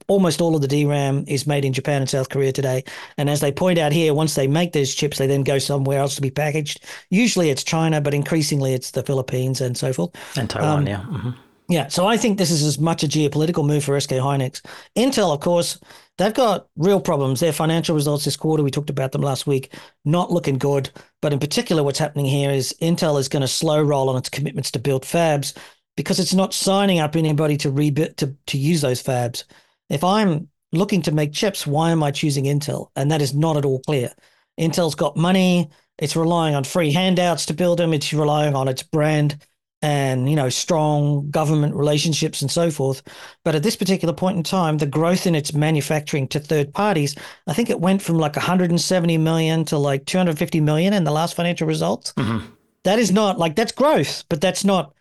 almost 0.08 0.41
all 0.41 0.56
of 0.56 0.62
the 0.62 0.67
DRAM 0.67 1.25
is 1.28 1.47
made 1.47 1.65
in 1.65 1.73
Japan 1.73 2.02
and 2.02 2.10
South 2.10 2.30
Korea 2.30 2.52
today. 2.52 2.84
And 3.17 3.30
as 3.30 3.39
they 3.39 3.52
point 3.52 3.80
out 3.80 3.91
here, 3.91 4.13
once 4.13 4.36
they 4.36 4.47
make 4.47 4.73
those 4.73 4.93
chips, 4.93 5.17
they 5.17 5.28
then 5.28 5.43
go 5.43 5.60
somewhere 5.60 5.99
else 5.99 6.15
to 6.15 6.21
be 6.21 6.32
packaged. 6.32 6.84
Usually 7.10 7.49
it's 7.49 7.63
China, 7.63 8.02
but 8.02 8.13
increasingly 8.13 8.73
it's 8.73 8.91
the 8.91 9.04
Philippines 9.04 9.62
and 9.62 9.78
so 9.78 9.93
forth. 9.93 10.12
And 10.38 10.49
Taiwan, 10.49 10.80
um, 10.80 10.88
yeah. 10.88 11.02
Mm-hmm. 11.02 11.30
Yeah. 11.69 11.88
So 11.88 12.08
I 12.08 12.17
think 12.17 12.38
this 12.38 12.49
is 12.49 12.63
as 12.63 12.80
much 12.80 13.04
a 13.04 13.08
geopolitical 13.08 13.65
move 13.65 13.84
for 13.84 13.99
SK 13.99 14.13
Hynix. 14.13 14.62
Intel, 14.95 15.32
of 15.32 15.39
course, 15.39 15.80
they've 16.17 16.34
got 16.34 16.67
real 16.75 16.99
problems. 16.99 17.39
Their 17.39 17.54
financial 17.54 17.95
results 17.95 18.25
this 18.25 18.36
quarter, 18.36 18.63
we 18.63 18.71
talked 18.71 18.89
about 18.89 19.12
them 19.12 19.21
last 19.21 19.45
week, 19.45 19.75
not 20.04 20.32
looking 20.32 20.58
good. 20.58 20.89
But 21.21 21.32
in 21.32 21.38
particular, 21.38 21.84
what's 21.84 21.99
happening 21.99 22.25
here 22.25 22.49
is 22.49 22.73
Intel 22.82 23.19
is 23.19 23.30
going 23.30 23.41
to 23.41 23.47
slow 23.47 23.82
roll 23.82 24.10
on 24.10 24.17
its 24.17 24.30
commitments 24.30 24.71
to 24.71 24.80
build 24.80 25.04
fabs 25.04 25.56
because 25.95 26.19
it's 26.19 26.34
not 26.34 26.56
signing 26.56 26.99
up 26.99 27.15
anybody 27.15 27.58
to 27.58 27.69
rebuild 27.69 28.17
to, 28.17 28.36
to 28.47 28.58
use 28.58 28.82
those 28.82 29.04
fabs 29.04 29.43
if 29.89 30.04
I'm 30.04 30.49
looking 30.71 31.02
to 31.04 31.12
make 31.12 31.34
chips, 31.34 31.65
why 31.65 31.91
am 31.91 32.04
I 32.04 32.12
choosing 32.12 32.45
Intel? 32.45 32.89
And 32.95 33.12
that 33.12 33.21
is 33.21 33.34
not 33.34 33.58
at 33.58 33.65
all 33.65 33.80
clear. 33.80 34.12
Intel's 34.60 34.95
got 34.95 35.17
money. 35.17 35.69
It's 35.97 36.15
relying 36.15 36.56
on 36.56 36.63
free 36.63 36.91
handouts 36.91 37.45
to 37.47 37.54
build 37.54 37.80
them. 37.80 37.93
It's 37.93 38.13
relying 38.13 38.56
on 38.56 38.67
its 38.67 38.84
brand 38.84 39.38
and 39.82 40.30
you 40.30 40.36
know 40.36 40.49
strong 40.49 41.30
government 41.32 41.73
relationships 41.73 42.41
and 42.41 42.52
so 42.52 42.69
forth. 42.69 43.02
But 43.45 43.56
at 43.56 43.63
this 43.63 43.75
particular 43.75 44.13
point 44.13 44.38
in 44.38 44.43
time, 44.43 44.78
the 44.78 44.86
growth 44.86 45.25
in 45.25 45.36
its 45.36 45.54
manufacturing 45.54 46.28
to 46.30 46.39
third 46.39 46.73
parties, 46.73 47.15
I 47.47 47.54
think 47.54 47.69
it 47.69 47.80
went 47.80 48.02
from 48.02 48.17
like 48.17 48.36
170 48.36 49.17
million 49.17 49.65
to 49.65 49.78
like 49.78 50.06
250 50.06 50.60
million 50.62 50.93
in 50.93 51.06
the 51.06 51.12
last 51.12 51.36
financial 51.36 51.67
results. 51.67 52.13
Mm-hmm. 52.13 52.45
That 52.84 52.99
is 52.99 53.12
not 53.12 53.39
like 53.39 53.56
that's 53.56 53.71
growth, 53.71 54.25
but 54.30 54.41
that's 54.41 54.65
not 54.65 54.93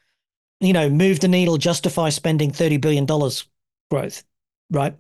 you 0.60 0.72
know 0.72 0.88
move 0.88 1.20
the 1.20 1.28
needle, 1.28 1.56
justify 1.56 2.08
spending 2.10 2.52
30 2.52 2.76
billion 2.76 3.06
dollars 3.06 3.44
growth 3.90 4.22
right? 4.70 4.94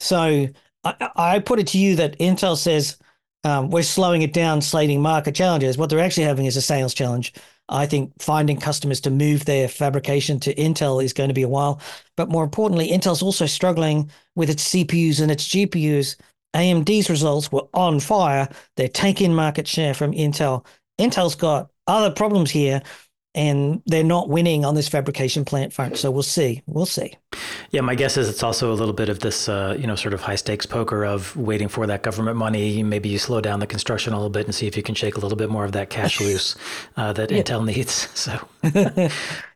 So 0.00 0.48
I, 0.84 1.10
I 1.16 1.38
put 1.38 1.58
it 1.58 1.66
to 1.68 1.78
you 1.78 1.96
that 1.96 2.18
Intel 2.18 2.56
says 2.56 2.98
um, 3.44 3.70
we're 3.70 3.82
slowing 3.82 4.22
it 4.22 4.32
down, 4.32 4.60
slating 4.60 5.00
market 5.00 5.34
challenges. 5.34 5.76
What 5.76 5.90
they're 5.90 6.00
actually 6.00 6.24
having 6.24 6.46
is 6.46 6.56
a 6.56 6.62
sales 6.62 6.94
challenge. 6.94 7.32
I 7.68 7.86
think 7.86 8.12
finding 8.20 8.58
customers 8.58 9.00
to 9.02 9.10
move 9.10 9.44
their 9.44 9.68
fabrication 9.68 10.38
to 10.40 10.54
Intel 10.54 11.02
is 11.02 11.12
going 11.12 11.28
to 11.28 11.34
be 11.34 11.42
a 11.42 11.48
while. 11.48 11.80
But 12.16 12.28
more 12.28 12.44
importantly, 12.44 12.90
Intel's 12.90 13.22
also 13.22 13.46
struggling 13.46 14.10
with 14.34 14.50
its 14.50 14.68
CPUs 14.72 15.20
and 15.20 15.30
its 15.30 15.48
GPUs. 15.48 16.16
AMD's 16.54 17.08
results 17.08 17.50
were 17.50 17.66
on 17.72 17.98
fire. 17.98 18.48
They're 18.76 18.88
taking 18.88 19.34
market 19.34 19.66
share 19.66 19.94
from 19.94 20.12
Intel. 20.12 20.66
Intel's 21.00 21.34
got 21.34 21.70
other 21.86 22.10
problems 22.10 22.50
here 22.50 22.82
and 23.34 23.82
they're 23.86 24.04
not 24.04 24.28
winning 24.28 24.64
on 24.64 24.74
this 24.74 24.88
fabrication 24.88 25.44
plant 25.44 25.72
front. 25.72 25.96
So 25.96 26.10
we'll 26.10 26.22
see. 26.22 26.62
We'll 26.66 26.86
see. 26.86 27.14
Yeah, 27.70 27.80
my 27.80 27.94
guess 27.94 28.18
is 28.18 28.28
it's 28.28 28.42
also 28.42 28.70
a 28.70 28.74
little 28.74 28.92
bit 28.92 29.08
of 29.08 29.20
this, 29.20 29.48
uh, 29.48 29.74
you 29.78 29.86
know, 29.86 29.96
sort 29.96 30.12
of 30.12 30.20
high 30.20 30.34
stakes 30.34 30.66
poker 30.66 31.04
of 31.04 31.34
waiting 31.34 31.68
for 31.68 31.86
that 31.86 32.02
government 32.02 32.36
money. 32.36 32.82
Maybe 32.82 33.08
you 33.08 33.18
slow 33.18 33.40
down 33.40 33.60
the 33.60 33.66
construction 33.66 34.12
a 34.12 34.16
little 34.16 34.30
bit 34.30 34.44
and 34.44 34.54
see 34.54 34.66
if 34.66 34.76
you 34.76 34.82
can 34.82 34.94
shake 34.94 35.16
a 35.16 35.20
little 35.20 35.38
bit 35.38 35.48
more 35.48 35.64
of 35.64 35.72
that 35.72 35.88
cash 35.88 36.20
loose 36.20 36.56
uh, 36.96 37.14
that 37.14 37.30
yeah. 37.30 37.42
Intel 37.42 37.64
needs. 37.64 38.08
So, 38.22 38.38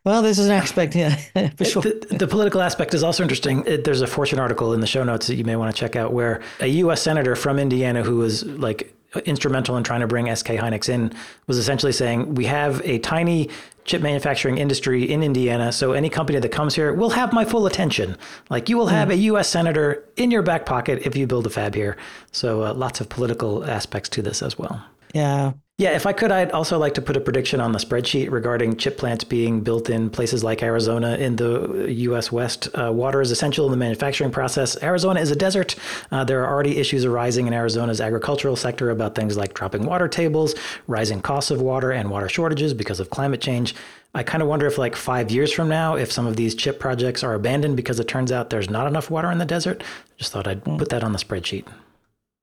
well, 0.05 0.23
this 0.23 0.39
is 0.39 0.47
an 0.47 0.53
aspect, 0.53 0.97
yeah, 0.97 1.15
for 1.57 1.65
sure. 1.65 1.83
The, 1.83 2.17
the 2.19 2.27
political 2.27 2.61
aspect 2.61 2.95
is 2.95 3.05
also 3.05 3.23
interesting. 3.23 3.63
It, 3.65 3.85
there's 3.85 4.01
a 4.01 4.09
Fortune 4.09 4.41
article 4.41 4.73
in 4.73 4.81
the 4.81 4.89
show 4.89 5.05
notes 5.05 5.29
that 5.29 5.37
you 5.37 5.45
may 5.45 5.55
want 5.55 5.73
to 5.73 5.79
check 5.79 5.95
out 5.95 6.13
where 6.13 6.43
a 6.59 6.67
U.S. 6.67 7.01
senator 7.03 7.37
from 7.37 7.61
Indiana 7.61 8.03
who 8.03 8.17
was 8.17 8.45
like 8.45 8.96
instrumental 9.25 9.77
in 9.77 9.85
trying 9.85 10.01
to 10.01 10.07
bring 10.07 10.35
SK 10.35 10.49
Hynix 10.49 10.89
in 10.89 11.13
was 11.47 11.59
essentially 11.59 11.93
saying 11.93 12.35
we 12.35 12.45
have 12.47 12.81
a 12.85 12.99
tiny 12.99 13.49
chip 13.85 14.03
manufacturing 14.03 14.59
industry 14.59 15.11
in 15.11 15.23
Indiana. 15.23 15.73
So 15.73 15.93
any 15.93 16.11
company 16.11 16.39
that 16.39 16.49
comes 16.51 16.75
here 16.75 16.93
will 16.93 17.11
have 17.11 17.33
my 17.33 17.45
full 17.45 17.67
attention. 17.67 18.17
Like 18.51 18.69
you 18.69 18.77
will 18.77 18.89
have 18.89 19.09
mm. 19.09 19.13
a 19.13 19.17
U.S. 19.17 19.49
senator 19.49 20.05
in 20.17 20.31
your 20.31 20.43
back 20.43 20.67
pocket 20.67 21.07
if 21.07 21.17
you 21.17 21.27
build 21.27 21.47
a 21.47 21.51
fab 21.51 21.75
here. 21.75 21.97
So 22.33 22.65
uh, 22.65 22.75
lots 22.75 23.01
of 23.01 23.09
political 23.09 23.65
aspects 23.65 24.09
to 24.11 24.23
this 24.23 24.43
as 24.43 24.59
well. 24.59 24.85
Yeah. 25.15 25.53
Yeah, 25.79 25.91
if 25.91 26.07
I 26.07 26.15
could, 26.15 26.33
I'd 26.33 26.53
also 26.53 26.79
like 26.79 26.95
to 26.95 27.03
put 27.03 27.19
a 27.19 27.21
prediction 27.21 27.61
on 27.61 27.73
the 27.73 27.79
spreadsheet 27.79 28.31
regarding 28.31 28.79
chip 28.79 28.97
plants 28.97 29.25
being 29.25 29.61
built 29.61 29.91
in 29.91 30.09
places 30.09 30.43
like 30.43 30.63
Arizona 30.63 31.17
in 31.17 31.37
the 31.37 31.89
U.S. 31.91 32.33
West. 32.33 32.69
Uh, 32.73 32.91
water 32.91 33.21
is 33.21 33.31
essential 33.31 33.67
in 33.67 33.73
the 33.73 33.77
manufacturing 33.77 34.31
process. 34.31 34.83
Arizona 34.83 35.21
is 35.21 35.31
a 35.31 35.37
desert. 35.37 35.77
Uh, 36.11 36.25
there 36.25 36.43
are 36.43 36.51
already 36.51 36.79
issues 36.79 37.05
arising 37.05 37.47
in 37.47 37.53
Arizona's 37.53 38.01
agricultural 38.01 38.57
sector 38.57 38.89
about 38.89 39.15
things 39.15 39.37
like 39.37 39.53
dropping 39.53 39.85
water 39.85 40.09
tables, 40.09 40.55
rising 40.87 41.21
costs 41.21 41.51
of 41.51 41.61
water, 41.61 41.93
and 41.93 42.11
water 42.11 42.31
shortages 42.31 42.73
because 42.73 42.99
of 42.99 43.11
climate 43.11 43.43
change. 43.43 43.75
I 44.15 44.23
kind 44.23 44.43
of 44.43 44.49
wonder 44.49 44.67
if, 44.67 44.79
like 44.79 44.97
five 44.97 45.31
years 45.31 45.53
from 45.53 45.69
now, 45.69 45.95
if 45.95 46.11
some 46.11 46.27
of 46.27 46.37
these 46.37 46.55
chip 46.55 46.81
projects 46.81 47.23
are 47.23 47.35
abandoned 47.35 47.77
because 47.77 48.01
it 48.01 48.09
turns 48.09 48.33
out 48.33 48.49
there's 48.49 48.71
not 48.71 48.87
enough 48.87 49.11
water 49.11 49.31
in 49.31 49.37
the 49.37 49.45
desert. 49.45 49.85
Just 50.17 50.33
thought 50.33 50.49
I'd 50.49 50.65
put 50.65 50.89
that 50.89 51.05
on 51.05 51.13
the 51.13 51.19
spreadsheet. 51.19 51.67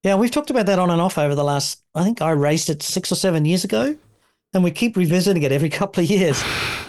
Yeah, 0.03 0.15
we've 0.15 0.31
talked 0.31 0.49
about 0.49 0.65
that 0.65 0.79
on 0.79 0.89
and 0.89 1.01
off 1.01 1.17
over 1.17 1.33
the 1.33 1.43
last, 1.45 1.81
I 1.95 2.03
think 2.03 2.21
I 2.21 2.31
raised 2.31 2.69
it 2.69 2.83
six 2.83 3.11
or 3.11 3.15
seven 3.15 3.45
years 3.45 3.63
ago, 3.63 3.95
and 4.53 4.63
we 4.63 4.69
keep 4.69 4.97
revisiting 4.97 5.43
it 5.43 5.51
every 5.53 5.69
couple 5.79 6.03
of 6.03 6.09
years. 6.09 6.43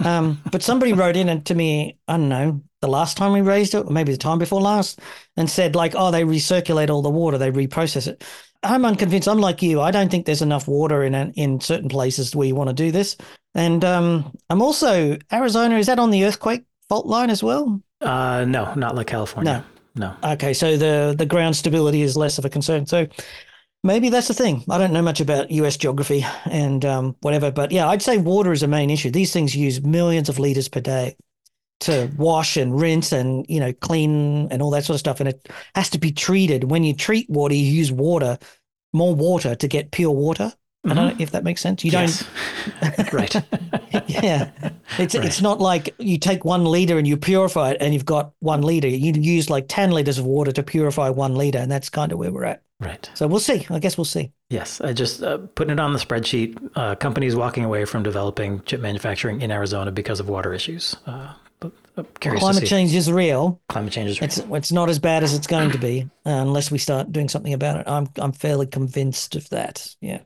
Um, 0.05 0.43
but 0.51 0.63
somebody 0.63 0.93
wrote 0.93 1.17
in 1.17 1.29
and 1.29 1.47
to 1.47 1.55
me, 1.55 1.97
I 2.09 2.17
don't 2.17 2.29
know, 2.29 2.61
the 2.81 2.89
last 2.89 3.17
time 3.17 3.33
we 3.33 3.41
raised 3.41 3.75
it, 3.75 3.87
or 3.87 3.93
maybe 3.93 4.13
the 4.13 4.19
time 4.19 4.39
before 4.39 4.61
last, 4.61 5.01
and 5.37 5.49
said, 5.49 5.77
like, 5.77 5.95
oh, 5.97 6.11
they 6.11 6.25
recirculate 6.25 6.91
all 6.91 7.03
the 7.03 7.11
water, 7.11 7.39
they 7.39 7.51
reprocess 7.51 8.09
it. 8.09 8.25
I'm 8.65 8.85
unconvinced. 8.85 9.29
I'm 9.29 9.41
like 9.41 9.63
you. 9.63 9.81
I 9.81 9.91
don't 9.91 10.11
think 10.11 10.27
there's 10.27 10.43
enough 10.43 10.67
water 10.67 11.05
in 11.05 11.15
in 11.15 11.61
certain 11.61 11.89
places 11.89 12.35
where 12.35 12.49
you 12.49 12.55
want 12.55 12.71
to 12.71 12.75
do 12.75 12.91
this. 12.91 13.17
And 13.55 13.85
um, 13.85 14.33
I'm 14.49 14.63
also 14.63 15.19
Arizona. 15.31 15.77
Is 15.77 15.87
that 15.87 15.99
on 15.99 16.11
the 16.11 16.25
earthquake 16.25 16.65
fault 16.89 17.07
line 17.07 17.29
as 17.29 17.43
well? 17.43 17.83
Uh, 18.01 18.45
no, 18.47 18.73
not 18.75 18.95
like 18.95 19.07
California. 19.07 19.53
No. 19.53 19.74
No. 19.95 20.17
Okay, 20.25 20.53
so 20.55 20.77
the 20.77 21.15
the 21.17 21.27
ground 21.27 21.57
stability 21.57 22.03
is 22.03 22.17
less 22.17 22.39
of 22.39 22.45
a 22.45 22.51
concern. 22.51 22.87
So 22.87 23.07
maybe 23.83 24.09
that's 24.09 24.29
the 24.29 24.35
thing. 24.35 24.65
I 24.69 24.79
don't 24.79 24.93
know 24.93 25.03
much 25.03 25.21
about 25.21 25.51
U.S. 25.51 25.77
geography 25.77 26.25
and 26.47 26.85
um, 26.85 27.17
whatever, 27.21 27.51
but 27.51 27.71
yeah, 27.71 27.89
I'd 27.89 28.03
say 28.03 28.19
water 28.19 28.53
is 28.53 28.63
a 28.63 28.69
main 28.69 28.91
issue. 28.91 29.11
These 29.11 29.33
things 29.33 29.55
use 29.55 29.83
millions 29.83 30.29
of 30.29 30.39
liters 30.39 30.69
per 30.69 30.81
day 30.81 31.17
to 31.81 32.11
wash 32.17 32.57
and 32.57 32.81
rinse 32.81 33.13
and 33.13 33.45
you 33.49 33.61
know 33.61 33.73
clean 33.73 34.49
and 34.51 34.63
all 34.63 34.71
that 34.71 34.85
sort 34.85 34.95
of 34.95 35.01
stuff, 35.01 35.21
and 35.21 35.29
it 35.29 35.49
has 35.75 35.91
to 35.91 35.99
be 35.99 36.11
treated. 36.11 36.65
When 36.65 36.83
you 36.83 36.95
treat 36.95 37.31
water, 37.31 37.55
you 37.55 37.65
use 37.65 37.93
water, 37.93 38.39
more 38.93 39.15
water 39.15 39.55
to 39.55 39.69
get 39.69 39.93
pure 39.93 40.11
water. 40.11 40.53
I 40.85 40.95
don't 40.95 40.97
know 40.97 41.15
if 41.19 41.31
that 41.31 41.45
makes 41.45 41.61
sense. 41.61 41.85
You 41.85 41.91
Yes. 41.93 42.25
don't, 42.81 43.13
right. 43.13 43.35
yeah. 44.07 44.51
It's 44.99 45.15
Right. 45.15 45.25
it's 45.25 45.41
not 45.41 45.61
like 45.61 45.95
you 45.99 46.19
take 46.19 46.45
one 46.45 46.65
liter 46.65 46.99
and 46.99 47.07
you 47.09 47.17
purify 47.17 47.71
it, 47.71 47.79
and 47.81 47.95
you've 47.95 48.05
got 48.05 48.33
one 48.41 48.63
liter. 48.63 48.89
You 48.89 49.13
use 49.13 49.49
like 49.49 49.67
ten 49.69 49.91
liters 49.93 50.19
of 50.19 50.27
water 50.27 50.53
to 50.53 50.63
purify 50.63 51.09
one 51.09 51.35
liter, 51.37 51.59
and 51.59 51.71
that's 51.71 51.89
kind 51.89 52.13
of 52.13 52.19
where 52.19 52.31
we're 52.33 52.45
at. 52.45 52.63
Right. 52.81 53.09
So 53.15 53.27
we'll 53.27 53.41
see. 53.41 53.67
I 53.71 53.79
guess 53.79 53.97
we'll 53.97 54.05
see. 54.05 54.33
Yes, 54.51 54.81
I 54.81 54.93
just 54.93 55.23
uh, 55.23 55.39
putting 55.55 55.73
it 55.73 55.81
on 55.81 55.93
the 55.93 55.99
spreadsheet. 55.99 56.59
Uh, 56.75 56.95
companies 56.97 57.35
walking 57.35 57.65
away 57.65 57.85
from 57.87 58.03
developing 58.03 58.61
chip 58.67 58.81
manufacturing 58.81 59.41
in 59.43 59.51
Arizona 59.51 59.91
because 59.91 60.21
of 60.21 60.29
water 60.29 60.53
issues. 60.53 60.95
Uh, 61.07 61.33
but 61.61 61.73
curious 62.21 62.41
to 62.43 62.45
Climate 62.51 62.69
change 62.69 62.93
is 62.95 63.11
real. 63.11 63.61
Climate 63.69 63.93
change 63.93 64.11
is 64.11 64.21
real. 64.21 64.27
It's 64.27 64.39
it's 64.39 64.73
not 64.73 64.91
as 64.91 64.99
bad 64.99 65.23
as 65.23 65.33
it's 65.33 65.47
going 65.47 65.71
to 65.71 65.79
be 65.79 66.03
uh, 66.27 66.31
unless 66.31 66.71
we 66.71 66.77
start 66.79 67.11
doing 67.13 67.29
something 67.29 67.55
about 67.55 67.79
it. 67.81 67.89
I'm 67.89 68.09
I'm 68.17 68.33
fairly 68.33 68.67
convinced 68.67 69.37
of 69.37 69.49
that. 69.51 69.95
Yeah. 70.01 70.21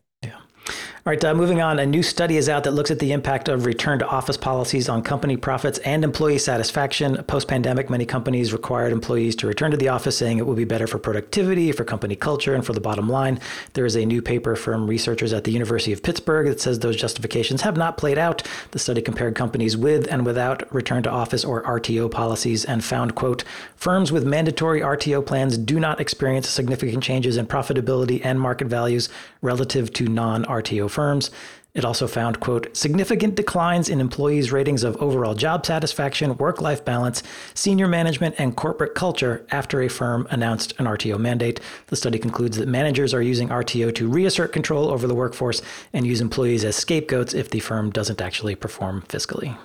All 1.09 1.13
right, 1.13 1.25
uh, 1.25 1.33
moving 1.33 1.63
on. 1.63 1.79
A 1.79 1.87
new 1.87 2.03
study 2.03 2.37
is 2.37 2.51
out 2.51 2.65
that 2.65 2.73
looks 2.73 2.91
at 2.91 2.99
the 2.99 3.13
impact 3.13 3.49
of 3.49 3.65
return 3.65 3.99
to 4.01 4.07
office 4.07 4.37
policies 4.37 4.91
on 4.91 5.01
company 5.03 5.39
profits 5.39 5.79
and 5.79 6.05
employee 6.05 6.37
satisfaction. 6.37 7.23
Post 7.25 7.49
pandemic, 7.49 7.89
many 7.89 8.05
companies 8.05 8.53
required 8.53 8.93
employees 8.93 9.35
to 9.37 9.47
return 9.47 9.71
to 9.71 9.79
the 9.79 9.89
office, 9.89 10.19
saying 10.19 10.37
it 10.37 10.45
will 10.45 10.55
be 10.55 10.67
better 10.67 10.87
for 10.87 10.99
productivity, 10.99 11.73
for 11.73 11.83
company 11.83 12.15
culture, 12.15 12.55
and 12.55 12.67
for 12.67 12.75
the 12.75 12.81
bottom 12.83 13.09
line. 13.09 13.41
There 13.73 13.87
is 13.87 13.97
a 13.97 14.05
new 14.05 14.21
paper 14.21 14.55
from 14.55 14.87
researchers 14.87 15.33
at 15.33 15.45
the 15.45 15.51
University 15.51 15.95
of 15.95 16.03
Pittsburgh 16.03 16.47
that 16.49 16.61
says 16.61 16.81
those 16.81 16.97
justifications 16.97 17.63
have 17.63 17.79
not 17.79 17.97
played 17.97 18.19
out. 18.19 18.43
The 18.73 18.79
study 18.79 19.01
compared 19.01 19.35
companies 19.35 19.79
with 19.79 20.07
and 20.13 20.27
without 20.27 20.71
return 20.75 21.03
to 21.05 21.11
office 21.11 21.43
or 21.43 21.63
RTO 21.63 22.11
policies 22.11 22.67
and 22.67 22.85
found, 22.85 23.15
quote, 23.15 23.45
firms 23.77 24.13
with 24.13 24.27
mandatory 24.27 24.83
RTO 24.83 25.25
plans 25.25 25.57
do 25.57 25.81
not 25.81 26.03
experience 26.03 26.51
significant 26.51 27.03
changes 27.03 27.39
in 27.39 27.47
profitability 27.47 28.21
and 28.23 28.39
market 28.39 28.69
values 28.69 29.09
relative 29.41 29.91
to 29.95 30.05
non 30.05 30.45
RTO 30.45 30.58
firms. 30.89 31.31
It 31.75 31.85
also 31.85 32.09
found, 32.09 32.41
quote, 32.41 32.77
significant 32.77 33.37
declines 33.37 33.89
in 33.89 34.01
employees' 34.01 34.51
ratings 34.51 34.83
of 34.83 34.97
overall 34.97 35.35
job 35.35 35.65
satisfaction, 35.65 36.37
work 36.39 36.61
life 36.61 36.85
balance, 36.85 37.23
senior 37.55 37.87
management, 37.87 38.35
and 38.39 38.57
corporate 38.57 38.95
culture 38.95 39.47
after 39.51 39.83
a 39.83 39.89
firm 39.89 40.27
announced 40.31 40.73
an 40.79 40.87
RTO 40.87 41.21
mandate. 41.21 41.61
The 41.87 41.97
study 41.97 42.19
concludes 42.19 42.57
that 42.57 42.67
managers 42.69 43.15
are 43.15 43.23
using 43.23 43.51
RTO 43.51 43.95
to 43.95 44.09
reassert 44.09 44.53
control 44.53 44.89
over 44.89 45.07
the 45.07 45.15
workforce 45.15 45.63
and 45.93 46.07
use 46.07 46.21
employees 46.21 46.65
as 46.65 46.75
scapegoats 46.75 47.35
if 47.35 47.51
the 47.51 47.61
firm 47.61 47.91
doesn't 47.91 48.21
actually 48.21 48.57
perform 48.57 49.03
fiscally. 49.03 49.57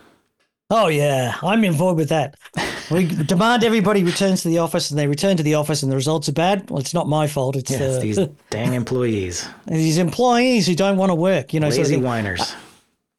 Oh 0.70 0.88
yeah, 0.88 1.36
I'm 1.42 1.64
involved 1.64 1.98
with 1.98 2.10
that. 2.10 2.36
We 2.92 3.06
demand 3.06 3.64
everybody 3.64 4.04
returns 4.04 4.42
to 4.44 4.50
the 4.50 4.60
office, 4.60 4.90
and 4.90 5.00
they 5.00 5.08
return 5.08 5.38
to 5.38 5.44
the 5.44 5.56
office, 5.56 5.84
and 5.84 5.92
the 5.92 5.96
results 5.96 6.30
are 6.30 6.34
bad. 6.34 6.70
Well, 6.70 6.80
it's 6.80 6.94
not 6.94 7.08
my 7.08 7.28
fault. 7.28 7.56
It's 7.56 7.72
Yes, 7.72 7.82
uh, 7.82 8.00
these 8.00 8.18
dang 8.50 8.74
employees, 8.74 9.48
these 9.68 9.98
employees 9.98 10.68
who 10.68 10.76
don't 10.76 10.98
want 10.98 11.10
to 11.10 11.16
work. 11.16 11.54
You 11.54 11.60
know, 11.60 11.70
sort 11.70 11.86
of 11.88 11.92
lazy 11.92 12.02
whiners. 12.02 12.56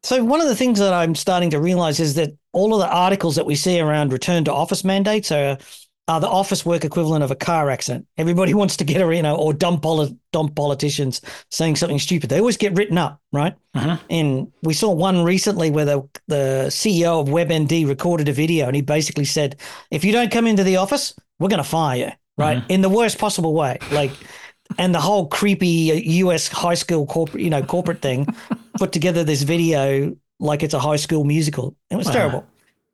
So 0.03 0.22
one 0.22 0.42
of 0.42 0.48
the 0.48 0.57
things 0.57 0.79
that 0.81 0.92
I'm 0.92 1.14
starting 1.14 1.50
to 1.50 1.61
realize 1.61 1.98
is 1.98 2.14
that 2.14 2.37
all 2.53 2.74
of 2.74 2.81
the 2.81 2.88
articles 2.88 3.37
that 3.37 3.46
we 3.46 3.55
see 3.55 3.81
around 3.81 4.12
return 4.12 4.44
to 4.44 4.53
office 4.53 4.85
mandates 4.85 5.33
are 5.33 5.57
are 6.06 6.20
the 6.20 6.28
office 6.28 6.66
work 6.66 6.84
equivalent 6.84 7.24
of 7.24 7.30
a 7.30 7.34
car 7.34 7.70
accident. 7.70 8.06
Everybody 8.18 8.52
wants 8.60 8.76
to 8.76 8.84
get 8.84 9.00
a 9.00 9.16
you 9.16 9.22
know 9.22 9.36
or 9.36 9.52
dump 9.54 9.82
poli- 9.82 10.16
dump 10.32 10.54
politicians 10.54 11.20
saying 11.50 11.76
something 11.76 11.98
stupid. 11.98 12.30
They 12.30 12.38
always 12.40 12.56
get 12.58 12.76
written 12.76 12.98
up, 12.98 13.20
right? 13.32 13.54
Mhm. 13.74 13.98
And 14.10 14.52
we 14.62 14.74
saw 14.74 14.90
one 14.92 15.22
recently 15.24 15.70
where 15.70 15.84
the 15.86 16.02
the 16.28 16.66
CEO 16.70 17.20
of 17.20 17.28
WebMD 17.28 17.86
recorded 17.88 18.28
a 18.28 18.32
video 18.32 18.66
and 18.66 18.76
he 18.76 18.82
basically 18.82 19.24
said, 19.24 19.56
"If 19.90 20.04
you 20.04 20.12
don't 20.12 20.30
come 20.30 20.46
into 20.46 20.64
the 20.64 20.76
office, 20.76 21.14
we're 21.38 21.48
going 21.48 21.62
to 21.62 21.68
fire 21.68 21.96
you." 21.98 22.10
Right? 22.36 22.64
In 22.68 22.80
the 22.82 22.88
worst 22.88 23.18
possible 23.18 23.54
way. 23.54 23.78
Like 23.92 24.10
and 24.78 24.92
the 24.94 25.00
whole 25.00 25.26
creepy 25.28 26.02
US 26.24 26.48
high 26.48 26.74
school 26.74 27.06
corporate, 27.06 27.42
you 27.42 27.50
know, 27.50 27.62
corporate 27.62 28.02
thing 28.02 28.26
put 28.78 28.90
together 28.92 29.22
this 29.24 29.42
video 29.42 30.16
like 30.40 30.62
it's 30.64 30.74
a 30.74 30.80
high 30.80 30.96
school 30.96 31.22
musical. 31.24 31.76
It 31.90 31.96
was 31.96 32.08
Uh-huh. 32.08 32.16
terrible. 32.18 32.46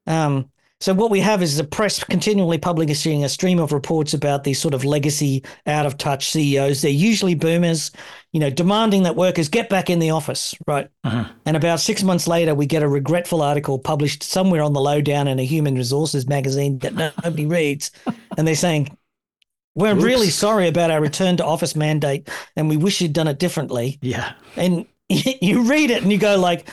Um, 0.06 0.50
so 0.80 0.94
what 0.94 1.10
we 1.10 1.20
have 1.20 1.42
is 1.42 1.56
the 1.58 1.64
press 1.64 2.02
continually 2.02 2.56
publishing 2.56 3.22
a 3.22 3.28
stream 3.28 3.58
of 3.58 3.72
reports 3.72 4.14
about 4.14 4.44
these 4.44 4.58
sort 4.58 4.72
of 4.72 4.84
legacy, 4.84 5.44
out 5.66 5.84
of 5.84 5.98
touch 5.98 6.30
CEOs. 6.30 6.80
They're 6.80 6.90
usually 6.90 7.34
boomers, 7.34 7.90
you 8.32 8.40
know, 8.40 8.48
demanding 8.48 9.02
that 9.02 9.14
workers 9.14 9.48
get 9.50 9.68
back 9.68 9.90
in 9.90 9.98
the 9.98 10.10
office, 10.10 10.54
right? 10.66 10.88
Uh-huh. 11.04 11.24
And 11.44 11.56
about 11.56 11.80
six 11.80 12.02
months 12.02 12.26
later, 12.26 12.54
we 12.54 12.64
get 12.64 12.82
a 12.82 12.88
regretful 12.88 13.42
article 13.42 13.78
published 13.78 14.22
somewhere 14.22 14.62
on 14.62 14.72
the 14.72 14.80
lowdown 14.80 15.28
in 15.28 15.38
a 15.38 15.44
human 15.44 15.74
resources 15.74 16.26
magazine 16.26 16.78
that 16.78 16.94
nobody 16.94 17.46
reads, 17.46 17.90
and 18.38 18.46
they're 18.46 18.54
saying. 18.54 18.96
We're 19.76 19.94
Oops. 19.94 20.02
really 20.02 20.30
sorry 20.30 20.66
about 20.66 20.90
our 20.90 21.00
return 21.00 21.36
to 21.36 21.44
office 21.44 21.76
mandate, 21.76 22.28
and 22.56 22.68
we 22.68 22.76
wish 22.76 23.00
you'd 23.00 23.12
done 23.12 23.28
it 23.28 23.38
differently 23.38 24.00
Yeah. 24.02 24.32
and 24.56 24.84
you 25.08 25.62
read 25.62 25.92
it 25.92 26.02
and 26.02 26.10
you 26.10 26.18
go 26.18 26.36
like 26.38 26.68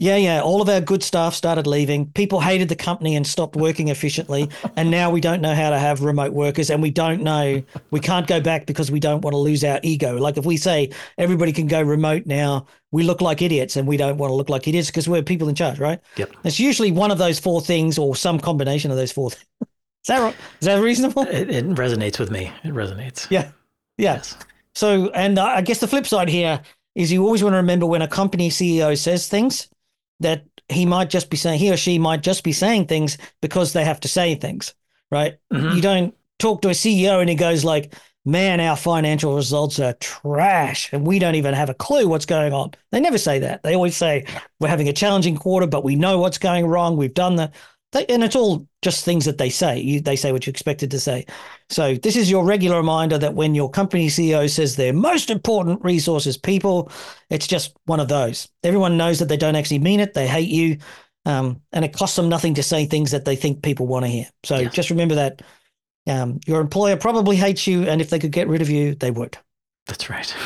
yeah 0.00 0.16
yeah 0.16 0.40
all 0.42 0.60
of 0.60 0.68
our 0.68 0.80
good 0.80 1.02
staff 1.02 1.34
started 1.34 1.66
leaving 1.66 2.06
people 2.12 2.40
hated 2.40 2.68
the 2.68 2.74
company 2.74 3.14
and 3.14 3.24
stopped 3.26 3.54
working 3.54 3.88
efficiently 3.88 4.48
and 4.76 4.90
now 4.90 5.08
we 5.08 5.20
don't 5.20 5.40
know 5.40 5.54
how 5.54 5.70
to 5.70 5.78
have 5.78 6.02
remote 6.02 6.32
workers 6.32 6.68
and 6.68 6.82
we 6.82 6.90
don't 6.90 7.22
know 7.22 7.62
we 7.92 8.00
can't 8.00 8.26
go 8.26 8.40
back 8.40 8.66
because 8.66 8.90
we 8.90 8.98
don't 8.98 9.20
want 9.20 9.32
to 9.34 9.38
lose 9.38 9.62
our 9.62 9.78
ego 9.84 10.16
like 10.18 10.36
if 10.36 10.44
we 10.44 10.56
say 10.56 10.90
everybody 11.16 11.52
can 11.52 11.68
go 11.68 11.80
remote 11.80 12.26
now 12.26 12.66
we 12.90 13.04
look 13.04 13.20
like 13.20 13.40
idiots 13.40 13.76
and 13.76 13.86
we 13.86 13.96
don't 13.96 14.18
want 14.18 14.30
to 14.30 14.34
look 14.34 14.48
like 14.48 14.66
idiots 14.66 14.88
because 14.88 15.08
we're 15.08 15.22
people 15.22 15.48
in 15.48 15.54
charge 15.54 15.78
right 15.78 16.00
Yep. 16.16 16.32
it's 16.42 16.58
usually 16.58 16.90
one 16.90 17.12
of 17.12 17.18
those 17.18 17.38
four 17.38 17.60
things 17.60 17.96
or 17.96 18.16
some 18.16 18.40
combination 18.40 18.90
of 18.90 18.96
those 18.96 19.12
four 19.12 19.30
things 19.30 19.46
is 19.62 19.68
that 20.08 20.18
right? 20.20 20.36
is 20.60 20.66
that 20.66 20.80
reasonable 20.82 21.22
It, 21.22 21.50
it 21.50 21.64
resonates 21.66 22.18
with 22.18 22.30
me. 22.32 22.50
It 22.64 22.74
resonates. 22.74 23.30
yeah 23.30 23.52
yeah 23.96 24.14
Yes. 24.14 24.36
so, 24.74 25.08
and 25.10 25.38
uh, 25.38 25.44
I 25.44 25.60
guess 25.62 25.78
the 25.78 25.86
flip 25.86 26.04
side 26.04 26.28
here 26.28 26.60
is 26.96 27.12
you 27.12 27.22
always 27.24 27.44
want 27.44 27.52
to 27.52 27.58
remember 27.58 27.86
when 27.86 28.02
a 28.02 28.08
company 28.08 28.50
CEO 28.50 28.98
says 28.98 29.28
things 29.28 29.68
that 30.20 30.44
he 30.68 30.86
might 30.86 31.10
just 31.10 31.30
be 31.30 31.36
saying, 31.36 31.58
he 31.58 31.72
or 31.72 31.76
she 31.76 31.98
might 31.98 32.22
just 32.22 32.42
be 32.44 32.52
saying 32.52 32.86
things 32.86 33.18
because 33.42 33.72
they 33.72 33.84
have 33.84 34.00
to 34.00 34.08
say 34.08 34.34
things, 34.34 34.74
right? 35.10 35.36
Mhm. 35.52 35.76
You 35.76 35.82
don't 35.82 36.14
talk 36.38 36.62
to 36.62 36.68
a 36.68 36.74
CEO 36.74 37.20
and 37.20 37.28
he 37.28 37.36
goes 37.36 37.64
like, 37.64 37.94
man, 38.24 38.58
our 38.58 38.76
financial 38.76 39.36
results 39.36 39.78
are 39.78 39.92
trash 39.94 40.90
and 40.92 41.06
we 41.06 41.18
don't 41.18 41.34
even 41.34 41.52
have 41.52 41.68
a 41.68 41.74
clue 41.74 42.08
what's 42.08 42.24
going 42.24 42.54
on. 42.54 42.72
They 42.90 43.00
never 43.00 43.18
say 43.18 43.40
that. 43.40 43.62
They 43.62 43.74
always 43.74 43.96
say, 43.96 44.24
we're 44.60 44.68
having 44.68 44.88
a 44.88 44.94
challenging 44.94 45.36
quarter, 45.36 45.66
but 45.66 45.84
we 45.84 45.94
know 45.94 46.18
what's 46.18 46.38
going 46.38 46.66
wrong. 46.66 46.96
We've 46.96 47.12
done 47.12 47.36
the, 47.36 47.52
they, 47.94 48.04
and 48.06 48.22
it's 48.22 48.36
all 48.36 48.66
just 48.82 49.04
things 49.04 49.24
that 49.24 49.38
they 49.38 49.48
say. 49.48 49.78
You, 49.80 50.00
they 50.00 50.16
say 50.16 50.32
what 50.32 50.46
you 50.46 50.50
expected 50.50 50.90
to 50.90 51.00
say. 51.00 51.24
So 51.70 51.94
this 51.94 52.16
is 52.16 52.30
your 52.30 52.44
regular 52.44 52.76
reminder 52.76 53.16
that 53.18 53.34
when 53.34 53.54
your 53.54 53.70
company 53.70 54.08
CEO 54.08 54.50
says 54.50 54.76
their 54.76 54.92
most 54.92 55.30
important 55.30 55.82
resource 55.82 56.26
is 56.26 56.36
people, 56.36 56.90
it's 57.30 57.46
just 57.46 57.74
one 57.86 58.00
of 58.00 58.08
those. 58.08 58.48
Everyone 58.62 58.96
knows 58.96 59.18
that 59.20 59.28
they 59.30 59.36
don't 59.36 59.56
actually 59.56 59.78
mean 59.78 60.00
it. 60.00 60.12
They 60.12 60.26
hate 60.26 60.50
you. 60.50 60.78
Um, 61.24 61.62
and 61.72 61.84
it 61.84 61.94
costs 61.94 62.16
them 62.16 62.28
nothing 62.28 62.52
to 62.54 62.62
say 62.62 62.84
things 62.84 63.12
that 63.12 63.24
they 63.24 63.36
think 63.36 63.62
people 63.62 63.86
want 63.86 64.04
to 64.04 64.10
hear. 64.10 64.26
So 64.42 64.58
Yeah. 64.58 64.68
just 64.68 64.90
remember 64.90 65.14
that 65.14 65.40
um, 66.06 66.40
your 66.46 66.60
employer 66.60 66.96
probably 66.96 67.36
hates 67.36 67.66
you. 67.66 67.84
And 67.84 68.00
if 68.02 68.10
they 68.10 68.18
could 68.18 68.32
get 68.32 68.48
rid 68.48 68.60
of 68.60 68.68
you, 68.68 68.94
they 68.94 69.10
would. 69.10 69.38
That's 69.86 70.10
right. 70.10 70.34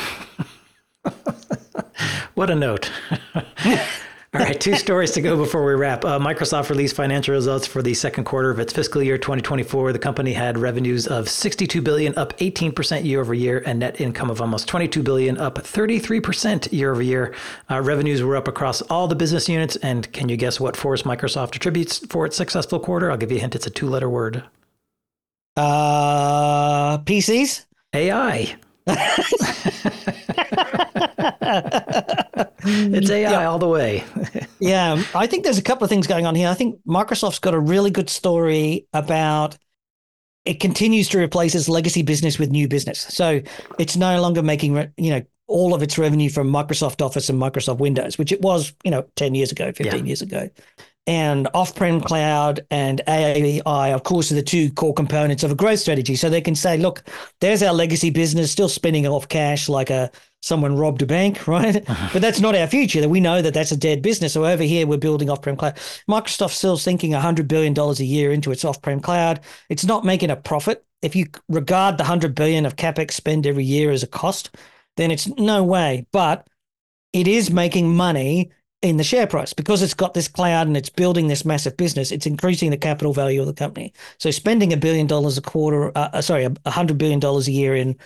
What 2.35 2.49
a 2.49 2.55
note. 2.55 2.89
All 4.31 4.41
right, 4.41 4.61
two 4.61 4.75
stories 4.75 5.09
to 5.13 5.21
go 5.21 5.35
before 5.35 5.65
we 5.65 5.73
wrap. 5.73 6.05
Uh, 6.05 6.19
Microsoft 6.19 6.69
released 6.69 6.95
financial 6.95 7.33
results 7.33 7.65
for 7.65 7.81
the 7.81 7.95
second 7.95 8.25
quarter 8.25 8.51
of 8.51 8.59
its 8.59 8.71
fiscal 8.71 9.01
year 9.01 9.17
2024. 9.17 9.91
The 9.91 9.97
company 9.97 10.33
had 10.33 10.55
revenues 10.55 11.07
of 11.07 11.27
62 11.27 11.81
billion, 11.81 12.15
up 12.15 12.37
18% 12.37 13.05
year 13.05 13.21
over 13.21 13.33
year, 13.33 13.63
and 13.65 13.79
net 13.79 13.99
income 13.99 14.29
of 14.29 14.39
almost 14.39 14.67
22 14.67 15.01
billion, 15.01 15.39
up 15.39 15.55
33% 15.55 16.71
year 16.71 16.91
over 16.91 17.01
year. 17.01 17.33
Uh, 17.71 17.81
revenues 17.81 18.21
were 18.21 18.35
up 18.35 18.47
across 18.47 18.83
all 18.83 19.07
the 19.07 19.15
business 19.15 19.49
units. 19.49 19.77
And 19.77 20.13
can 20.13 20.29
you 20.29 20.37
guess 20.37 20.59
what 20.59 20.77
force 20.77 21.01
Microsoft 21.01 21.55
attributes 21.55 21.97
for 22.05 22.27
its 22.27 22.37
successful 22.37 22.79
quarter? 22.79 23.09
I'll 23.09 23.17
give 23.17 23.31
you 23.31 23.37
a 23.37 23.41
hint. 23.41 23.55
It's 23.55 23.65
a 23.65 23.71
two-letter 23.71 24.11
word. 24.11 24.43
Uh, 25.57 26.99
PCs. 26.99 27.65
AI. 27.95 28.57
it's 32.63 33.09
AI 33.09 33.29
mm, 33.29 33.31
yeah. 33.31 33.45
all 33.45 33.59
the 33.59 33.67
way. 33.67 34.03
yeah, 34.59 35.03
I 35.15 35.27
think 35.27 35.43
there's 35.43 35.57
a 35.57 35.63
couple 35.63 35.83
of 35.83 35.89
things 35.89 36.07
going 36.07 36.25
on 36.25 36.35
here. 36.35 36.49
I 36.49 36.53
think 36.53 36.79
Microsoft's 36.85 37.39
got 37.39 37.53
a 37.53 37.59
really 37.59 37.91
good 37.91 38.09
story 38.09 38.87
about 38.93 39.57
it 40.45 40.59
continues 40.59 41.09
to 41.09 41.19
replace 41.19 41.53
its 41.53 41.69
legacy 41.69 42.01
business 42.01 42.39
with 42.39 42.49
new 42.49 42.67
business. 42.67 42.99
So 42.99 43.41
it's 43.77 43.95
no 43.95 44.21
longer 44.21 44.41
making 44.41 44.75
you 44.97 45.11
know 45.11 45.21
all 45.47 45.73
of 45.73 45.81
its 45.81 45.97
revenue 45.97 46.29
from 46.29 46.49
Microsoft 46.49 47.03
Office 47.03 47.29
and 47.29 47.41
Microsoft 47.41 47.79
Windows, 47.79 48.17
which 48.17 48.31
it 48.31 48.41
was 48.41 48.73
you 48.83 48.91
know 48.91 49.05
ten 49.15 49.35
years 49.35 49.51
ago, 49.51 49.71
fifteen 49.71 50.05
yeah. 50.05 50.09
years 50.09 50.21
ago 50.21 50.49
and 51.09 51.47
off-prem 51.55 52.01
cloud 52.01 52.63
and 52.69 53.01
AI, 53.07 53.87
of 53.93 54.03
course, 54.03 54.31
are 54.31 54.35
the 54.35 54.43
two 54.43 54.71
core 54.73 54.93
components 54.93 55.43
of 55.43 55.49
a 55.49 55.55
growth 55.55 55.79
strategy. 55.79 56.15
So 56.15 56.29
they 56.29 56.39
can 56.39 56.53
say, 56.53 56.77
look, 56.77 57.03
there's 57.41 57.63
our 57.63 57.73
legacy 57.73 58.11
business 58.11 58.51
still 58.51 58.69
spinning 58.69 59.07
off 59.07 59.27
cash 59.27 59.67
like 59.67 59.89
a 59.89 60.11
someone 60.43 60.77
robbed 60.77 61.01
a 61.01 61.07
bank, 61.07 61.47
right? 61.47 61.83
But 62.13 62.21
that's 62.21 62.39
not 62.39 62.55
our 62.55 62.67
future. 62.67 63.01
That 63.01 63.09
we 63.09 63.21
know 63.21 63.41
that 63.41 63.55
that's 63.55 63.71
a 63.71 63.77
dead 63.77 64.03
business. 64.03 64.33
So 64.33 64.45
over 64.45 64.61
here, 64.61 64.85
we're 64.85 64.99
building 64.99 65.31
off-prem 65.31 65.55
cloud. 65.57 65.77
Microsoft 66.07 66.51
still 66.51 66.77
sinking 66.77 67.13
$100 67.13 67.47
billion 67.47 67.75
a 67.75 67.93
year 68.03 68.31
into 68.31 68.51
its 68.51 68.63
off-prem 68.63 68.99
cloud. 68.99 69.39
It's 69.67 69.85
not 69.85 70.05
making 70.05 70.29
a 70.29 70.35
profit. 70.35 70.85
If 71.01 71.15
you 71.15 71.25
regard 71.47 71.97
the 71.97 72.03
100 72.03 72.35
billion 72.35 72.67
of 72.67 72.75
CapEx 72.75 73.13
spend 73.13 73.47
every 73.47 73.65
year 73.65 73.89
as 73.89 74.03
a 74.03 74.07
cost, 74.07 74.55
then 74.95 75.09
it's 75.09 75.27
no 75.27 75.63
way. 75.63 76.05
But 76.11 76.45
it 77.13 77.27
is 77.27 77.49
making 77.49 77.95
money 77.95 78.51
in 78.81 78.97
the 78.97 79.03
share 79.03 79.27
price 79.27 79.53
because 79.53 79.81
it's 79.81 79.93
got 79.93 80.13
this 80.13 80.27
cloud 80.27 80.67
and 80.67 80.77
it's 80.77 80.89
building 80.89 81.27
this 81.27 81.43
massive 81.43 81.75
business. 81.75 82.11
It's 82.11 82.25
increasing 82.25 82.71
the 82.71 82.77
capital 82.77 83.13
value 83.13 83.41
of 83.41 83.47
the 83.47 83.53
company. 83.53 83.93
So 84.17 84.31
spending 84.31 84.71
a 84.71 84.77
billion 84.77 85.07
dollars 85.07 85.37
a 85.37 85.41
quarter, 85.41 85.89
uh, 85.97 86.09
uh 86.13 86.21
sorry, 86.21 86.45
a 86.65 86.71
hundred 86.71 86.97
billion 86.97 87.19
dollars 87.19 87.47
a 87.47 87.51
year 87.51 87.75
in, 87.75 87.97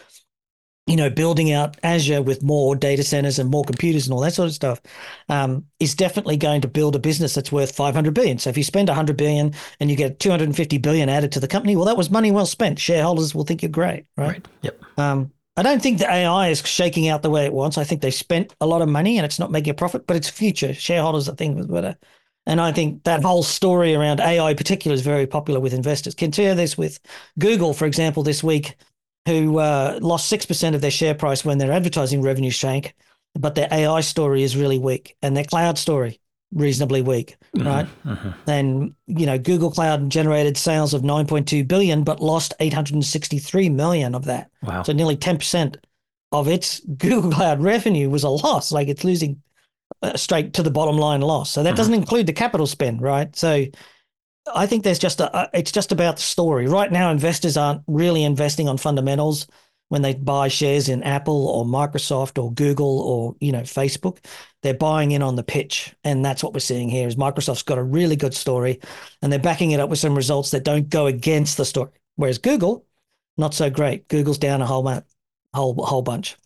you 0.87 0.95
know, 0.95 1.09
building 1.09 1.51
out 1.51 1.77
Azure 1.83 2.21
with 2.21 2.41
more 2.41 2.75
data 2.75 3.03
centers 3.03 3.37
and 3.39 3.49
more 3.49 3.63
computers 3.63 4.05
and 4.05 4.13
all 4.13 4.19
that 4.21 4.33
sort 4.33 4.47
of 4.47 4.55
stuff, 4.55 4.81
um, 5.29 5.63
is 5.79 5.93
definitely 5.95 6.37
going 6.37 6.61
to 6.61 6.67
build 6.67 6.95
a 6.95 6.99
business 6.99 7.35
that's 7.35 7.51
worth 7.51 7.73
500 7.75 8.13
billion. 8.13 8.39
So 8.39 8.49
if 8.49 8.57
you 8.57 8.63
spend 8.63 8.89
a 8.89 8.93
100 8.93 9.15
billion 9.15 9.53
and 9.79 9.91
you 9.91 9.95
get 9.95 10.19
250 10.19 10.79
billion 10.79 11.07
added 11.07 11.31
to 11.33 11.39
the 11.39 11.47
company, 11.47 11.75
well, 11.75 11.85
that 11.85 11.97
was 11.97 12.09
money 12.09 12.31
well 12.31 12.47
spent. 12.47 12.79
Shareholders 12.79 13.35
will 13.35 13.45
think 13.45 13.61
you're 13.61 13.69
great, 13.69 14.05
right? 14.17 14.27
right. 14.27 14.47
Yep. 14.63 14.81
Um, 14.97 15.31
I 15.55 15.61
don't 15.61 15.81
think 15.81 15.99
the 15.99 16.11
AI 16.11 16.49
is 16.49 16.65
shaking 16.65 17.07
out 17.07 17.21
the 17.21 17.29
way 17.29 17.45
it 17.45 17.53
wants. 17.53 17.77
I 17.77 17.83
think 17.83 18.01
they 18.01 18.11
spent 18.11 18.55
a 18.59 18.65
lot 18.65 18.81
of 18.81 18.89
money 18.89 19.17
and 19.17 19.25
it's 19.25 19.39
not 19.39 19.51
making 19.51 19.71
a 19.71 19.75
profit, 19.75 20.07
but 20.07 20.17
it's 20.17 20.29
future. 20.29 20.73
Shareholders, 20.73 21.29
I 21.29 21.35
think, 21.35 21.67
better. 21.69 21.95
And 22.45 22.59
I 22.59 22.71
think 22.71 23.03
that 23.03 23.23
whole 23.23 23.43
story 23.43 23.93
around 23.93 24.19
AI 24.19 24.51
in 24.51 24.57
particular 24.57 24.95
is 24.95 25.01
very 25.01 25.27
popular 25.27 25.59
with 25.59 25.73
investors. 25.73 26.15
Compare 26.15 26.55
this 26.55 26.77
with 26.77 26.99
Google, 27.39 27.73
for 27.73 27.85
example, 27.85 28.23
this 28.23 28.43
week, 28.43 28.75
who 29.27 29.59
uh, 29.59 29.99
lost 30.01 30.31
6% 30.31 30.75
of 30.75 30.81
their 30.81 30.91
share 30.91 31.15
price 31.15 31.45
when 31.45 31.59
their 31.59 31.71
advertising 31.71 32.21
revenue 32.21 32.49
shrank, 32.49 32.95
but 33.35 33.55
their 33.55 33.69
AI 33.71 34.01
story 34.01 34.43
is 34.43 34.57
really 34.57 34.79
weak 34.79 35.15
and 35.21 35.37
their 35.37 35.45
cloud 35.45 35.77
story 35.77 36.19
reasonably 36.53 37.01
weak, 37.01 37.37
mm-hmm, 37.55 37.67
right? 37.67 37.87
Mm-hmm. 38.05 38.49
And 38.49 38.95
you 39.07 39.25
know, 39.25 39.37
Google 39.37 39.71
Cloud 39.71 40.09
generated 40.09 40.57
sales 40.57 40.93
of 40.93 41.01
9.2 41.01 41.67
billion, 41.67 42.03
but 42.03 42.19
lost 42.19 42.53
863 42.59 43.69
million 43.69 44.15
of 44.15 44.25
that. 44.25 44.49
Wow! 44.61 44.83
So 44.83 44.93
nearly 44.93 45.17
10 45.17 45.37
percent 45.37 45.77
of 46.31 46.47
its 46.47 46.79
Google 46.97 47.31
Cloud 47.31 47.61
revenue 47.61 48.09
was 48.09 48.23
a 48.23 48.29
loss. 48.29 48.71
Like 48.71 48.87
it's 48.87 49.03
losing 49.03 49.41
uh, 50.01 50.17
straight 50.17 50.53
to 50.53 50.63
the 50.63 50.71
bottom 50.71 50.97
line 50.97 51.21
loss. 51.21 51.51
So 51.51 51.63
that 51.63 51.69
mm-hmm. 51.69 51.77
doesn't 51.77 51.93
include 51.93 52.27
the 52.27 52.33
capital 52.33 52.67
spend, 52.67 53.01
right? 53.01 53.35
So 53.35 53.65
I 54.53 54.65
think 54.65 54.83
there's 54.83 54.99
just 54.99 55.21
a, 55.21 55.33
uh, 55.33 55.47
it's 55.53 55.71
just 55.71 55.91
about 55.91 56.17
the 56.17 56.21
story. 56.21 56.67
Right 56.67 56.91
now, 56.91 57.11
investors 57.11 57.55
aren't 57.57 57.81
really 57.87 58.23
investing 58.23 58.67
on 58.67 58.77
fundamentals 58.77 59.47
when 59.93 60.01
they 60.01 60.15
buy 60.15 60.47
shares 60.47 60.89
in 60.89 61.03
Apple 61.03 61.47
or 61.47 61.65
Microsoft 61.65 62.41
or 62.41 62.51
Google 62.51 62.99
or 63.01 63.35
you 63.39 63.51
know 63.51 63.61
Facebook 63.61 64.25
they're 64.63 64.73
buying 64.73 65.11
in 65.11 65.21
on 65.21 65.35
the 65.35 65.43
pitch. 65.43 65.93
And 66.03 66.25
that's 66.25 66.41
what 66.41 66.51
we're 66.51 66.61
seeing 66.61 66.89
here 66.89 67.07
is 67.07 67.15
Microsoft's 67.15 67.61
got 67.61 67.77
a 67.77 67.83
really 67.83 68.15
good 68.15 68.33
story 68.33 68.79
and 69.21 69.31
they're 69.31 69.37
backing 69.37 69.69
it 69.69 69.79
up 69.79 69.91
with 69.91 69.99
some 69.99 70.15
results 70.15 70.49
that 70.49 70.63
don't 70.63 70.89
go 70.89 71.05
against 71.05 71.57
the 71.57 71.65
story. 71.65 71.91
Whereas 72.15 72.39
Google 72.39 72.87
not 73.37 73.53
so 73.53 73.69
great. 73.69 74.07
Google's 74.07 74.39
down 74.39 74.63
a 74.63 74.65
whole 74.65 75.03
whole 75.53 75.85
whole 75.85 76.01
bunch 76.01 76.37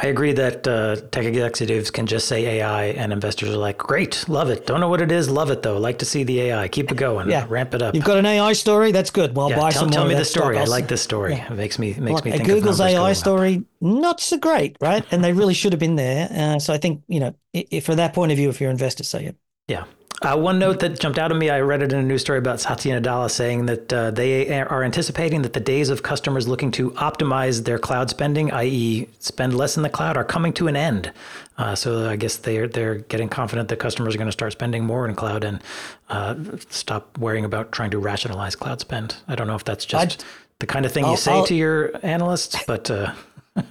I 0.00 0.06
agree 0.06 0.32
that 0.32 0.66
uh, 0.68 0.94
tech 1.10 1.24
executives 1.24 1.90
can 1.90 2.06
just 2.06 2.28
say 2.28 2.60
AI, 2.60 2.84
and 2.84 3.12
investors 3.12 3.50
are 3.50 3.56
like, 3.56 3.78
"Great, 3.78 4.28
love 4.28 4.48
it. 4.48 4.64
Don't 4.64 4.78
know 4.78 4.88
what 4.88 5.00
it 5.00 5.10
is, 5.10 5.28
love 5.28 5.50
it 5.50 5.62
though. 5.62 5.76
Like 5.76 5.98
to 5.98 6.04
see 6.04 6.22
the 6.22 6.40
AI. 6.42 6.68
Keep 6.68 6.92
it 6.92 6.96
going. 6.96 7.28
yeah. 7.28 7.46
ramp 7.48 7.74
it 7.74 7.82
up." 7.82 7.96
You've 7.96 8.04
got 8.04 8.16
an 8.16 8.24
AI 8.24 8.52
story. 8.52 8.92
That's 8.92 9.10
good. 9.10 9.34
Well, 9.34 9.50
yeah, 9.50 9.56
buy 9.56 9.72
tell, 9.72 9.82
some 9.82 9.90
tell 9.90 10.06
me 10.06 10.14
the 10.14 10.24
story. 10.24 10.56
I 10.56 10.64
like 10.64 10.86
this 10.86 11.02
story. 11.02 11.34
Yeah. 11.34 11.52
It 11.52 11.56
makes 11.56 11.80
me 11.80 11.94
makes 11.94 12.24
me 12.24 12.30
think. 12.30 12.46
Google's 12.46 12.80
AI 12.80 13.12
story 13.12 13.64
not 13.80 14.20
so 14.20 14.38
great, 14.38 14.76
right? 14.80 15.04
and 15.10 15.22
they 15.22 15.32
really 15.32 15.54
should 15.54 15.72
have 15.72 15.80
been 15.80 15.96
there. 15.96 16.28
Uh, 16.30 16.58
so 16.60 16.72
I 16.72 16.78
think 16.78 17.02
you 17.08 17.18
know, 17.18 17.34
if, 17.52 17.84
from 17.84 17.96
that 17.96 18.14
point 18.14 18.30
of 18.30 18.38
view, 18.38 18.48
if 18.50 18.60
you're 18.60 18.70
investors, 18.70 19.08
say 19.08 19.24
it. 19.24 19.36
Yeah. 19.66 19.84
Uh, 20.20 20.36
one 20.36 20.58
note 20.58 20.80
that 20.80 20.98
jumped 20.98 21.18
out 21.18 21.30
at 21.30 21.36
me, 21.36 21.48
I 21.48 21.60
read 21.60 21.80
it 21.80 21.92
in 21.92 21.98
a 22.00 22.02
news 22.02 22.22
story 22.22 22.38
about 22.38 22.60
Satya 22.60 23.00
Nadella 23.00 23.30
saying 23.30 23.66
that 23.66 23.92
uh, 23.92 24.10
they 24.10 24.60
are 24.60 24.82
anticipating 24.82 25.42
that 25.42 25.52
the 25.52 25.60
days 25.60 25.90
of 25.90 26.02
customers 26.02 26.48
looking 26.48 26.72
to 26.72 26.90
optimize 26.92 27.64
their 27.64 27.78
cloud 27.78 28.10
spending, 28.10 28.50
i.e., 28.50 29.08
spend 29.20 29.56
less 29.56 29.76
in 29.76 29.84
the 29.84 29.88
cloud, 29.88 30.16
are 30.16 30.24
coming 30.24 30.52
to 30.54 30.66
an 30.66 30.74
end. 30.74 31.12
Uh, 31.56 31.76
so 31.76 32.08
I 32.08 32.16
guess 32.16 32.36
they're 32.36 32.66
they're 32.66 32.96
getting 32.96 33.28
confident 33.28 33.68
that 33.68 33.78
customers 33.78 34.14
are 34.14 34.18
going 34.18 34.28
to 34.28 34.32
start 34.32 34.52
spending 34.52 34.84
more 34.84 35.08
in 35.08 35.14
cloud 35.14 35.44
and 35.44 35.62
uh, 36.08 36.34
stop 36.68 37.16
worrying 37.18 37.44
about 37.44 37.70
trying 37.70 37.90
to 37.92 37.98
rationalize 37.98 38.56
cloud 38.56 38.80
spend. 38.80 39.16
I 39.28 39.36
don't 39.36 39.46
know 39.46 39.56
if 39.56 39.64
that's 39.64 39.84
just 39.84 40.22
I'd, 40.22 40.24
the 40.58 40.66
kind 40.66 40.84
of 40.84 40.92
thing 40.92 41.04
I'll, 41.04 41.12
you 41.12 41.16
say 41.16 41.32
I'll, 41.32 41.46
to 41.46 41.54
your 41.54 41.92
analysts, 42.02 42.56
but 42.66 42.90
uh, 42.90 43.12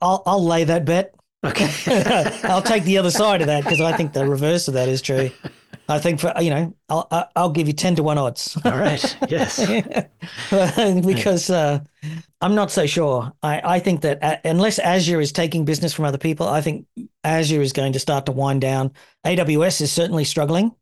I'll 0.00 0.22
I'll 0.26 0.44
lay 0.44 0.62
that 0.62 0.84
bet. 0.84 1.14
Okay. 1.44 2.40
I'll 2.44 2.62
take 2.62 2.84
the 2.84 2.98
other 2.98 3.10
side 3.10 3.40
of 3.40 3.48
that 3.48 3.64
because 3.64 3.80
I 3.80 3.96
think 3.96 4.12
the 4.12 4.26
reverse 4.26 4.68
of 4.68 4.74
that 4.74 4.88
is 4.88 5.02
true. 5.02 5.30
I 5.88 5.98
think 5.98 6.20
for 6.20 6.32
you 6.40 6.50
know, 6.50 6.74
I'll 6.88 7.28
I'll 7.36 7.50
give 7.50 7.66
you 7.66 7.74
ten 7.74 7.94
to 7.96 8.02
one 8.02 8.16
odds. 8.16 8.58
All 8.64 8.78
right. 8.78 9.16
Yes. 9.28 9.58
because 11.04 11.50
uh, 11.50 11.80
I'm 12.40 12.54
not 12.54 12.70
so 12.70 12.86
sure. 12.86 13.32
I 13.42 13.60
I 13.76 13.78
think 13.80 14.00
that 14.00 14.22
uh, 14.22 14.36
unless 14.44 14.78
Azure 14.78 15.20
is 15.20 15.32
taking 15.32 15.64
business 15.64 15.92
from 15.92 16.06
other 16.06 16.18
people, 16.18 16.48
I 16.48 16.62
think 16.62 16.86
Azure 17.22 17.60
is 17.60 17.74
going 17.74 17.92
to 17.92 17.98
start 17.98 18.26
to 18.26 18.32
wind 18.32 18.62
down. 18.62 18.92
AWS 19.26 19.82
is 19.82 19.92
certainly 19.92 20.24
struggling, 20.24 20.72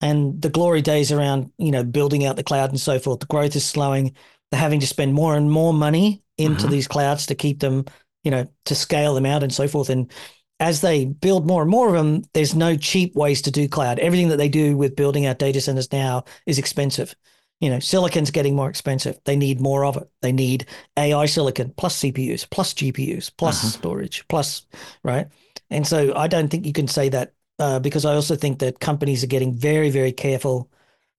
and 0.00 0.40
the 0.40 0.50
glory 0.50 0.82
days 0.82 1.10
around 1.10 1.50
you 1.58 1.72
know 1.72 1.82
building 1.82 2.24
out 2.24 2.36
the 2.36 2.44
cloud 2.44 2.70
and 2.70 2.80
so 2.80 3.00
forth. 3.00 3.20
The 3.20 3.26
growth 3.26 3.56
is 3.56 3.64
slowing. 3.64 4.14
They're 4.50 4.60
having 4.60 4.80
to 4.80 4.86
spend 4.86 5.12
more 5.12 5.36
and 5.36 5.50
more 5.50 5.74
money 5.74 6.22
into 6.38 6.62
mm-hmm. 6.62 6.70
these 6.70 6.86
clouds 6.86 7.26
to 7.26 7.34
keep 7.34 7.58
them 7.58 7.84
you 8.26 8.32
know, 8.32 8.44
to 8.64 8.74
scale 8.74 9.14
them 9.14 9.24
out 9.24 9.44
and 9.44 9.54
so 9.54 9.68
forth. 9.68 9.88
And 9.88 10.10
as 10.58 10.80
they 10.80 11.04
build 11.04 11.46
more 11.46 11.62
and 11.62 11.70
more 11.70 11.86
of 11.86 11.94
them, 11.94 12.24
there's 12.34 12.56
no 12.56 12.76
cheap 12.76 13.14
ways 13.14 13.40
to 13.42 13.52
do 13.52 13.68
cloud. 13.68 14.00
Everything 14.00 14.30
that 14.30 14.36
they 14.36 14.48
do 14.48 14.76
with 14.76 14.96
building 14.96 15.26
out 15.26 15.38
data 15.38 15.60
centers 15.60 15.92
now 15.92 16.24
is 16.44 16.58
expensive. 16.58 17.14
You 17.60 17.70
know, 17.70 17.78
silicon's 17.78 18.32
getting 18.32 18.56
more 18.56 18.68
expensive. 18.68 19.20
They 19.26 19.36
need 19.36 19.60
more 19.60 19.84
of 19.84 19.96
it. 19.96 20.10
They 20.22 20.32
need 20.32 20.66
AI 20.96 21.26
silicon 21.26 21.72
plus 21.76 22.00
CPUs, 22.00 22.50
plus 22.50 22.74
GPUs, 22.74 23.30
plus 23.38 23.60
uh-huh. 23.62 23.78
storage, 23.78 24.26
plus, 24.26 24.66
right? 25.04 25.28
And 25.70 25.86
so 25.86 26.12
I 26.16 26.26
don't 26.26 26.48
think 26.48 26.66
you 26.66 26.72
can 26.72 26.88
say 26.88 27.08
that 27.10 27.32
uh, 27.60 27.78
because 27.78 28.04
I 28.04 28.14
also 28.16 28.34
think 28.34 28.58
that 28.58 28.80
companies 28.80 29.22
are 29.22 29.28
getting 29.28 29.54
very, 29.54 29.90
very 29.90 30.10
careful 30.10 30.68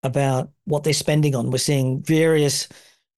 about 0.03 0.51
what 0.65 0.83
they're 0.83 0.91
spending 0.91 1.35
on. 1.35 1.51
We're 1.51 1.57
seeing 1.59 2.03
various 2.03 2.67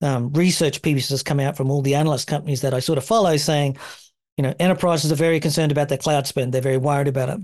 um, 0.02 0.32
research 0.32 0.82
pieces 0.82 1.22
come 1.22 1.40
out 1.40 1.56
from 1.56 1.70
all 1.70 1.82
the 1.82 1.94
analyst 1.94 2.26
companies 2.26 2.62
that 2.62 2.74
I 2.74 2.80
sort 2.80 2.98
of 2.98 3.04
follow 3.04 3.36
saying, 3.36 3.76
you 4.36 4.42
know, 4.42 4.54
enterprises 4.58 5.12
are 5.12 5.16
very 5.16 5.40
concerned 5.40 5.72
about 5.72 5.88
their 5.88 5.98
cloud 5.98 6.26
spend. 6.26 6.52
They're 6.52 6.62
very 6.62 6.78
worried 6.78 7.08
about 7.08 7.28
it. 7.28 7.40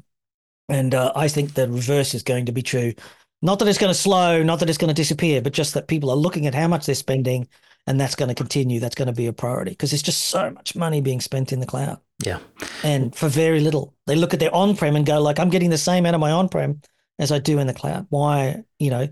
And 0.69 0.95
uh, 0.95 1.13
I 1.15 1.29
think 1.29 1.55
the 1.55 1.69
reverse 1.69 2.15
is 2.15 2.23
going 2.23 2.47
to 2.47 2.53
be 2.53 2.63
true. 2.63 2.95
Not 3.43 3.59
that 3.59 3.69
it's 3.69 3.79
going 3.79 3.93
to 3.93 3.99
slow, 3.99 4.43
not 4.43 4.61
that 4.61 4.69
it's 4.69 4.79
going 4.79 4.89
to 4.89 4.95
disappear, 4.95 5.43
but 5.43 5.53
just 5.53 5.75
that 5.75 5.89
people 5.89 6.11
are 6.11 6.17
looking 6.17 6.47
at 6.47 6.55
how 6.55 6.69
much 6.69 6.87
they're 6.87 6.95
spending 6.95 7.49
and 7.87 8.01
that's 8.01 8.15
going 8.15 8.29
to 8.29 8.35
continue. 8.35 8.81
That's 8.81 8.95
going 8.95 9.07
to 9.07 9.15
be 9.15 9.27
a 9.27 9.33
priority 9.33 9.73
because 9.73 9.91
there's 9.91 10.03
just 10.03 10.27
so 10.27 10.51
much 10.51 10.75
money 10.75 11.01
being 11.01 11.21
spent 11.21 11.53
in 11.53 11.61
the 11.61 11.67
cloud. 11.67 12.01
Yeah. 12.25 12.39
And 12.83 13.15
for 13.15 13.29
very 13.29 13.61
little. 13.61 13.95
They 14.07 14.17
look 14.17 14.33
at 14.35 14.41
their 14.41 14.55
on 14.55 14.77
prem 14.77 14.97
and 14.97 15.07
go, 15.07 15.21
like, 15.21 15.39
I'm 15.39 15.51
getting 15.51 15.71
the 15.71 15.79
same 15.79 16.07
out 16.07 16.15
of 16.15 16.21
my 16.21 16.31
on 16.31 16.49
prem 16.49 16.81
as 17.19 17.31
I 17.31 17.39
do 17.39 17.59
in 17.59 17.67
the 17.67 17.75
cloud. 17.75 18.07
Why, 18.09 18.65
you 18.79 18.91
know, 18.91 19.09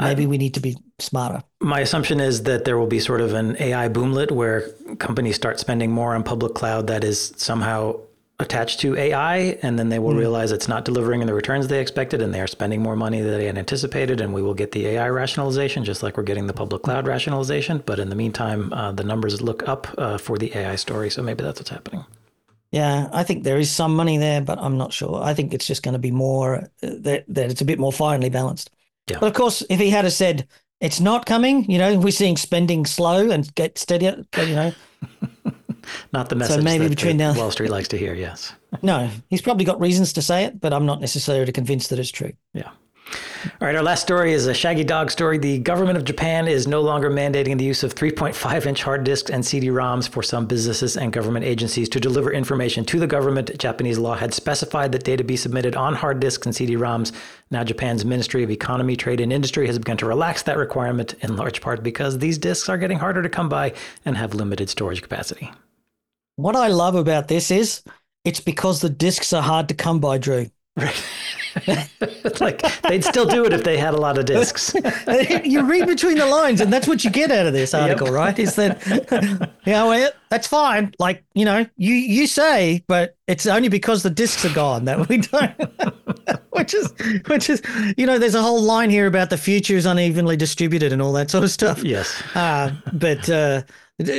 maybe 0.00 0.26
we 0.26 0.38
need 0.38 0.54
to 0.54 0.60
be 0.60 0.76
smarter. 0.98 1.42
My 1.60 1.80
assumption 1.80 2.20
is 2.20 2.44
that 2.44 2.64
there 2.64 2.78
will 2.78 2.86
be 2.86 3.00
sort 3.00 3.20
of 3.20 3.34
an 3.34 3.56
AI 3.60 3.88
boomlet 3.88 4.30
where 4.30 4.68
companies 4.98 5.36
start 5.36 5.60
spending 5.60 5.90
more 5.90 6.14
on 6.14 6.22
public 6.22 6.54
cloud 6.54 6.86
that 6.86 7.04
is 7.04 7.32
somehow 7.36 8.00
attached 8.40 8.80
to 8.80 8.96
AI, 8.96 9.58
and 9.62 9.78
then 9.78 9.90
they 9.90 9.98
will 9.98 10.14
mm. 10.14 10.18
realize 10.18 10.50
it's 10.50 10.66
not 10.66 10.84
delivering 10.84 11.24
the 11.26 11.34
returns 11.34 11.68
they 11.68 11.80
expected, 11.80 12.22
and 12.22 12.32
they 12.32 12.40
are 12.40 12.46
spending 12.46 12.82
more 12.82 12.96
money 12.96 13.20
than 13.20 13.38
they 13.38 13.44
had 13.44 13.58
anticipated, 13.58 14.20
and 14.20 14.32
we 14.32 14.42
will 14.42 14.54
get 14.54 14.72
the 14.72 14.86
AI 14.86 15.08
rationalization, 15.08 15.84
just 15.84 16.02
like 16.02 16.16
we're 16.16 16.22
getting 16.22 16.46
the 16.46 16.54
public 16.54 16.82
cloud 16.82 17.06
rationalization. 17.06 17.82
But 17.84 17.98
in 17.98 18.08
the 18.08 18.16
meantime, 18.16 18.72
uh, 18.72 18.92
the 18.92 19.04
numbers 19.04 19.42
look 19.42 19.68
up 19.68 19.86
uh, 19.98 20.16
for 20.16 20.38
the 20.38 20.56
AI 20.56 20.76
story, 20.76 21.10
so 21.10 21.22
maybe 21.22 21.44
that's 21.44 21.60
what's 21.60 21.70
happening. 21.70 22.04
Yeah, 22.72 23.08
I 23.12 23.24
think 23.24 23.44
there 23.44 23.58
is 23.58 23.70
some 23.70 23.94
money 23.94 24.16
there, 24.16 24.40
but 24.40 24.58
I'm 24.58 24.78
not 24.78 24.92
sure. 24.92 25.22
I 25.22 25.34
think 25.34 25.52
it's 25.52 25.66
just 25.66 25.82
going 25.82 25.94
to 25.94 25.98
be 25.98 26.12
more 26.12 26.70
uh, 26.82 26.90
that 27.00 27.24
that 27.28 27.50
it's 27.50 27.60
a 27.60 27.64
bit 27.64 27.78
more 27.78 27.92
finely 27.92 28.30
balanced. 28.30 28.70
Yeah. 29.10 29.18
But 29.20 29.26
of 29.26 29.34
course, 29.34 29.62
if 29.68 29.80
he 29.80 29.90
had 29.90 30.10
said 30.12 30.46
it's 30.80 31.00
not 31.00 31.26
coming, 31.26 31.70
you 31.70 31.78
know, 31.78 31.98
we're 31.98 32.10
seeing 32.10 32.36
spending 32.36 32.86
slow 32.86 33.30
and 33.30 33.52
get 33.54 33.78
steadier, 33.78 34.24
you 34.38 34.54
know. 34.54 34.72
not 36.12 36.28
the 36.28 36.36
message 36.36 36.56
so 36.56 36.62
maybe 36.62 36.84
that, 36.84 36.90
between 36.90 37.16
now, 37.16 37.34
Wall 37.34 37.50
Street 37.50 37.70
likes 37.70 37.88
to 37.88 37.98
hear. 37.98 38.14
Yes. 38.14 38.52
no, 38.82 39.10
he's 39.28 39.42
probably 39.42 39.64
got 39.64 39.80
reasons 39.80 40.12
to 40.14 40.22
say 40.22 40.44
it, 40.44 40.60
but 40.60 40.72
I'm 40.72 40.86
not 40.86 41.00
necessarily 41.00 41.52
convinced 41.52 41.90
that 41.90 41.98
it's 41.98 42.10
true. 42.10 42.32
Yeah. 42.54 42.70
All 43.42 43.66
right, 43.66 43.74
our 43.74 43.82
last 43.82 44.02
story 44.02 44.34
is 44.34 44.46
a 44.46 44.52
shaggy 44.52 44.84
dog 44.84 45.10
story. 45.10 45.38
The 45.38 45.60
government 45.60 45.96
of 45.96 46.04
Japan 46.04 46.46
is 46.46 46.66
no 46.66 46.82
longer 46.82 47.10
mandating 47.10 47.56
the 47.56 47.64
use 47.64 47.82
of 47.82 47.94
3.5 47.94 48.66
inch 48.66 48.82
hard 48.82 49.02
disks 49.02 49.30
and 49.30 49.44
CD 49.44 49.68
ROMs 49.68 50.06
for 50.06 50.22
some 50.22 50.44
businesses 50.44 50.94
and 50.94 51.10
government 51.10 51.46
agencies 51.46 51.88
to 51.88 52.00
deliver 52.00 52.32
information 52.32 52.84
to 52.84 52.98
the 52.98 53.06
government. 53.06 53.56
Japanese 53.58 53.98
law 53.98 54.14
had 54.14 54.34
specified 54.34 54.92
that 54.92 55.04
data 55.04 55.24
be 55.24 55.38
submitted 55.38 55.74
on 55.74 55.94
hard 55.94 56.20
disks 56.20 56.44
and 56.44 56.54
CD 56.54 56.76
ROMs. 56.76 57.12
Now, 57.50 57.64
Japan's 57.64 58.04
Ministry 58.04 58.42
of 58.42 58.50
Economy, 58.50 58.94
Trade, 58.94 59.20
and 59.20 59.32
Industry 59.32 59.66
has 59.68 59.78
begun 59.78 59.96
to 59.98 60.06
relax 60.06 60.42
that 60.42 60.58
requirement 60.58 61.14
in 61.20 61.36
large 61.36 61.62
part 61.62 61.82
because 61.82 62.18
these 62.18 62.36
disks 62.36 62.68
are 62.68 62.76
getting 62.76 62.98
harder 62.98 63.22
to 63.22 63.30
come 63.30 63.48
by 63.48 63.72
and 64.04 64.18
have 64.18 64.34
limited 64.34 64.68
storage 64.68 65.00
capacity. 65.00 65.50
What 66.36 66.56
I 66.56 66.68
love 66.68 66.94
about 66.94 67.28
this 67.28 67.50
is 67.50 67.82
it's 68.26 68.40
because 68.40 68.82
the 68.82 68.90
disks 68.90 69.32
are 69.32 69.42
hard 69.42 69.68
to 69.68 69.74
come 69.74 69.98
by, 69.98 70.18
Drew. 70.18 70.50
Right. 70.80 71.04
like 72.40 72.62
they'd 72.82 73.04
still 73.04 73.26
do 73.26 73.44
it 73.44 73.52
if 73.52 73.64
they 73.64 73.76
had 73.76 73.94
a 73.94 73.96
lot 73.96 74.18
of 74.18 74.24
discs. 74.24 74.74
you 75.44 75.62
read 75.62 75.86
between 75.86 76.16
the 76.18 76.26
lines, 76.26 76.60
and 76.60 76.72
that's 76.72 76.86
what 76.86 77.04
you 77.04 77.10
get 77.10 77.30
out 77.30 77.46
of 77.46 77.52
this 77.52 77.74
article, 77.74 78.06
yep. 78.06 78.14
right? 78.14 78.38
Is 78.38 78.54
that 78.56 78.86
you 79.66 79.72
know 79.72 80.10
that's 80.28 80.46
fine. 80.46 80.94
Like 80.98 81.24
you 81.34 81.44
know, 81.44 81.66
you 81.76 81.94
you 81.94 82.26
say, 82.26 82.84
but 82.86 83.16
it's 83.26 83.46
only 83.46 83.68
because 83.68 84.02
the 84.02 84.10
discs 84.10 84.44
are 84.44 84.54
gone 84.54 84.84
that 84.84 85.08
we 85.08 85.18
don't. 85.18 85.54
which 86.50 86.74
is 86.74 86.92
which 87.26 87.50
is 87.50 87.62
you 87.96 88.06
know, 88.06 88.18
there's 88.18 88.34
a 88.34 88.42
whole 88.42 88.62
line 88.62 88.90
here 88.90 89.06
about 89.06 89.30
the 89.30 89.38
future 89.38 89.74
is 89.74 89.86
unevenly 89.86 90.36
distributed 90.36 90.92
and 90.92 91.02
all 91.02 91.12
that 91.12 91.30
sort 91.30 91.44
of 91.44 91.50
stuff. 91.50 91.82
Yes, 91.82 92.22
uh, 92.34 92.72
but 92.92 93.28
uh, 93.28 93.62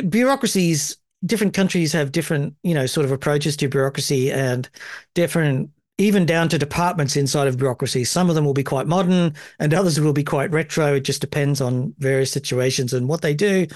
bureaucracies 0.09 0.97
different 1.23 1.53
countries 1.53 1.93
have 1.93 2.11
different, 2.11 2.55
you 2.63 2.73
know, 2.73 2.87
sort 2.87 3.05
of 3.05 3.11
approaches 3.11 3.55
to 3.55 3.67
bureaucracy 3.67 4.31
and 4.31 4.67
different 5.13 5.69
even 6.01 6.25
down 6.25 6.49
to 6.49 6.57
departments 6.57 7.15
inside 7.15 7.47
of 7.47 7.57
bureaucracy. 7.57 8.03
Some 8.03 8.27
of 8.27 8.35
them 8.35 8.43
will 8.43 8.55
be 8.55 8.63
quite 8.63 8.87
modern 8.87 9.35
and 9.59 9.73
others 9.73 9.99
will 9.99 10.13
be 10.13 10.23
quite 10.23 10.51
retro. 10.51 10.95
It 10.95 11.01
just 11.01 11.21
depends 11.21 11.61
on 11.61 11.93
various 11.99 12.31
situations 12.31 12.91
and 12.91 13.07
what 13.07 13.21
they 13.21 13.35
do. 13.35 13.67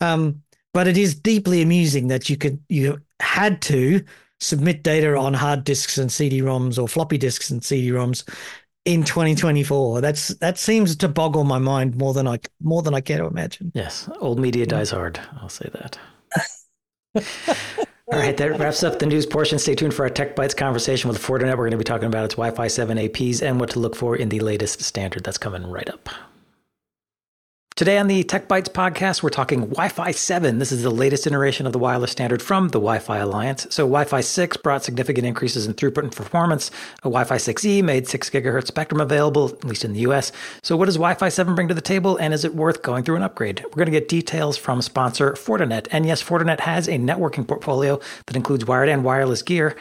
Um, 0.00 0.42
but 0.72 0.88
it 0.88 0.96
is 0.96 1.14
deeply 1.14 1.60
amusing 1.60 2.08
that 2.08 2.30
you 2.30 2.36
could 2.36 2.60
you 2.68 2.98
had 3.20 3.60
to 3.62 4.02
submit 4.40 4.82
data 4.82 5.16
on 5.16 5.34
hard 5.34 5.64
disks 5.64 5.98
and 5.98 6.10
CD-ROMs 6.10 6.78
or 6.78 6.88
floppy 6.88 7.18
disks 7.18 7.50
and 7.50 7.62
CD-ROMs 7.62 8.28
in 8.86 9.04
2024. 9.04 10.00
That's 10.00 10.28
that 10.28 10.58
seems 10.58 10.96
to 10.96 11.08
boggle 11.08 11.44
my 11.44 11.58
mind 11.58 11.96
more 11.96 12.14
than 12.14 12.26
I 12.26 12.38
more 12.62 12.82
than 12.82 12.94
I 12.94 13.02
care 13.02 13.18
to 13.18 13.26
imagine. 13.26 13.72
Yes, 13.74 14.08
old 14.20 14.38
media 14.38 14.64
dies 14.64 14.90
hard. 14.90 15.20
I'll 15.40 15.50
say 15.50 15.68
that. 15.74 15.98
All 18.12 18.20
right, 18.20 18.36
that 18.36 18.60
wraps 18.60 18.84
up 18.84 19.00
the 19.00 19.06
news 19.06 19.26
portion. 19.26 19.58
Stay 19.58 19.74
tuned 19.74 19.92
for 19.92 20.04
our 20.04 20.08
Tech 20.08 20.36
Bytes 20.36 20.56
conversation 20.56 21.08
with 21.08 21.20
Fortinet. 21.20 21.50
We're 21.50 21.64
going 21.64 21.72
to 21.72 21.76
be 21.76 21.82
talking 21.82 22.06
about 22.06 22.24
its 22.24 22.36
Wi 22.36 22.54
Fi 22.54 22.68
7 22.68 22.98
APs 22.98 23.42
and 23.42 23.58
what 23.58 23.70
to 23.70 23.80
look 23.80 23.96
for 23.96 24.14
in 24.14 24.28
the 24.28 24.38
latest 24.38 24.80
standard 24.80 25.24
that's 25.24 25.38
coming 25.38 25.68
right 25.68 25.90
up. 25.90 26.08
Today 27.76 27.98
on 27.98 28.06
the 28.06 28.24
Tech 28.24 28.48
Bytes 28.48 28.70
podcast, 28.70 29.22
we're 29.22 29.28
talking 29.28 29.60
Wi 29.60 29.90
Fi 29.90 30.10
7. 30.10 30.58
This 30.60 30.72
is 30.72 30.82
the 30.82 30.88
latest 30.88 31.26
iteration 31.26 31.66
of 31.66 31.74
the 31.74 31.78
wireless 31.78 32.10
standard 32.10 32.40
from 32.40 32.68
the 32.68 32.78
Wi 32.78 32.98
Fi 32.98 33.18
Alliance. 33.18 33.66
So, 33.68 33.82
Wi 33.82 34.04
Fi 34.04 34.22
6 34.22 34.56
brought 34.56 34.82
significant 34.82 35.26
increases 35.26 35.66
in 35.66 35.74
throughput 35.74 36.04
and 36.04 36.10
performance. 36.10 36.70
Wi 37.02 37.24
Fi 37.24 37.36
6E 37.36 37.84
made 37.84 38.08
6 38.08 38.30
gigahertz 38.30 38.68
spectrum 38.68 38.98
available, 38.98 39.50
at 39.50 39.64
least 39.64 39.84
in 39.84 39.92
the 39.92 40.00
US. 40.08 40.32
So, 40.62 40.74
what 40.74 40.86
does 40.86 40.94
Wi 40.94 41.12
Fi 41.16 41.28
7 41.28 41.54
bring 41.54 41.68
to 41.68 41.74
the 41.74 41.82
table, 41.82 42.16
and 42.16 42.32
is 42.32 42.46
it 42.46 42.54
worth 42.54 42.80
going 42.80 43.04
through 43.04 43.16
an 43.16 43.22
upgrade? 43.22 43.62
We're 43.62 43.84
going 43.84 43.92
to 43.92 44.00
get 44.00 44.08
details 44.08 44.56
from 44.56 44.80
sponsor 44.80 45.32
Fortinet. 45.32 45.86
And 45.90 46.06
yes, 46.06 46.22
Fortinet 46.22 46.60
has 46.60 46.88
a 46.88 46.92
networking 46.92 47.46
portfolio 47.46 48.00
that 48.24 48.36
includes 48.36 48.64
wired 48.64 48.88
and 48.88 49.04
wireless 49.04 49.42
gear. 49.42 49.76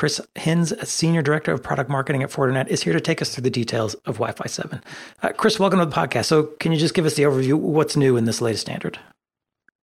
Chris 0.00 0.18
Hinz, 0.34 0.72
Senior 0.88 1.20
Director 1.20 1.52
of 1.52 1.62
Product 1.62 1.90
Marketing 1.90 2.22
at 2.22 2.30
Fortinet, 2.30 2.68
is 2.68 2.82
here 2.82 2.94
to 2.94 3.02
take 3.02 3.20
us 3.20 3.34
through 3.34 3.42
the 3.42 3.50
details 3.50 3.92
of 4.06 4.14
Wi 4.14 4.32
Fi 4.32 4.46
7. 4.46 4.82
Uh, 5.22 5.28
Chris, 5.36 5.60
welcome 5.60 5.78
to 5.78 5.84
the 5.84 5.94
podcast. 5.94 6.24
So, 6.24 6.44
can 6.58 6.72
you 6.72 6.78
just 6.78 6.94
give 6.94 7.04
us 7.04 7.16
the 7.16 7.24
overview? 7.24 7.52
What's 7.52 7.96
new 7.96 8.16
in 8.16 8.24
this 8.24 8.40
latest 8.40 8.62
standard? 8.62 8.98